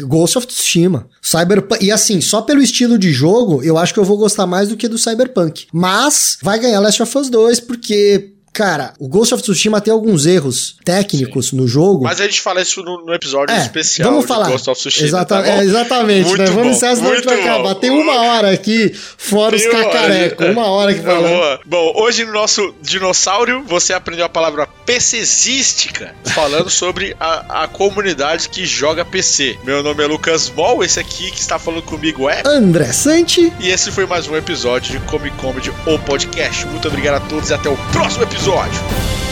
Ghost 0.05 0.39
of 0.39 0.47
Tsushima. 0.49 1.07
Cyberpunk. 1.23 1.85
E 1.85 1.93
assim, 1.93 2.21
só 2.21 2.43
pelo 2.43 2.61
estilo 2.61 2.99
de 2.99 3.13
jogo, 3.13 3.63
eu 3.63 3.79
acho 3.79 3.95
que 3.95 4.01
eu 4.01 4.05
vou 4.05 4.17
gostar 4.19 4.49
mais 4.49 4.69
do 4.69 4.77
que 4.77 4.89
do 4.89 4.99
Cyberpunk. 4.99 5.69
Mas 5.73 6.39
vai 6.43 6.59
ganhar 6.59 6.81
Last 6.81 7.01
of 7.01 7.19
Us 7.19 7.31
2, 7.31 7.61
porque. 7.61 8.32
Cara, 8.53 8.93
o 8.99 9.09
Ghost 9.09 9.33
of 9.33 9.43
Tsushima 9.43 9.81
tem 9.81 9.91
alguns 9.93 10.27
erros 10.27 10.77
técnicos 10.85 11.53
no 11.53 11.67
jogo. 11.67 12.05
Mas 12.05 12.21
a 12.21 12.25
gente 12.25 12.41
fala 12.41 12.61
isso 12.61 12.83
no, 12.83 13.03
no 13.05 13.15
episódio 13.15 13.55
É, 13.55 13.63
especial 13.63 14.11
vamos 14.11 14.27
falar. 14.27 14.51
Ghost 14.51 14.69
of 14.69 14.79
Tsushima. 14.79 15.07
Exata- 15.07 15.43
tá 15.43 15.49
é, 15.49 15.65
exatamente, 15.65 16.27
Muito 16.29 16.39
né? 16.43 16.47
Vamos 16.51 16.67
iniciar, 16.67 16.97
senão 16.97 17.13
a 17.13 17.15
gente 17.17 17.25
vai 17.25 17.41
acabar. 17.41 17.75
Tem 17.77 17.89
uma 17.91 18.21
hora 18.23 18.51
aqui, 18.51 18.93
fora 19.17 19.57
os 19.57 19.63
Tem 19.63 19.71
uma- 19.71 19.85
cacarecos. 19.85 20.47
Uma 20.49 20.67
hora 20.67 20.93
que 20.93 21.01
Tá 21.01 21.13
fala. 21.13 21.29
boa. 21.29 21.61
Bom, 21.65 21.93
hoje 21.97 22.25
no 22.27 22.33
nosso 22.33 22.75
dinossauro 22.83 23.63
você 23.67 23.95
aprendeu 23.95 24.27
a 24.27 24.29
palavra 24.29 24.69
PCzística, 24.85 26.15
falando 26.35 26.69
sobre 26.71 27.17
a, 27.19 27.63
a 27.65 27.69
comunidade 27.69 28.49
que 28.51 28.67
joga 28.67 29.03
PC. 29.05 29.57
Meu 29.65 29.83
nome 29.83 30.05
é 30.05 30.07
Lucas 30.07 30.51
Ball, 30.51 30.85
esse 30.85 31.01
aqui 31.01 31.31
que 31.31 31.41
está 31.41 31.59
falando 31.59 31.83
comigo 31.83 32.29
é. 32.29 32.43
André 32.45 32.93
Santi. 32.93 33.51
E 33.61 33.71
esse 33.71 33.91
foi 33.91 34.05
mais 34.05 34.27
um 34.29 34.37
episódio 34.37 34.93
de 34.93 35.07
Comic 35.07 35.35
Comedy, 35.39 35.71
o 35.87 35.99
podcast. 36.01 36.67
Muito 36.67 36.87
obrigado 36.89 37.15
a 37.17 37.21
todos 37.29 37.49
e 37.49 37.55
até 37.55 37.71
o 37.71 37.77
próximo 37.93 38.25
episódio 38.25 38.42
episódio. 38.43 39.32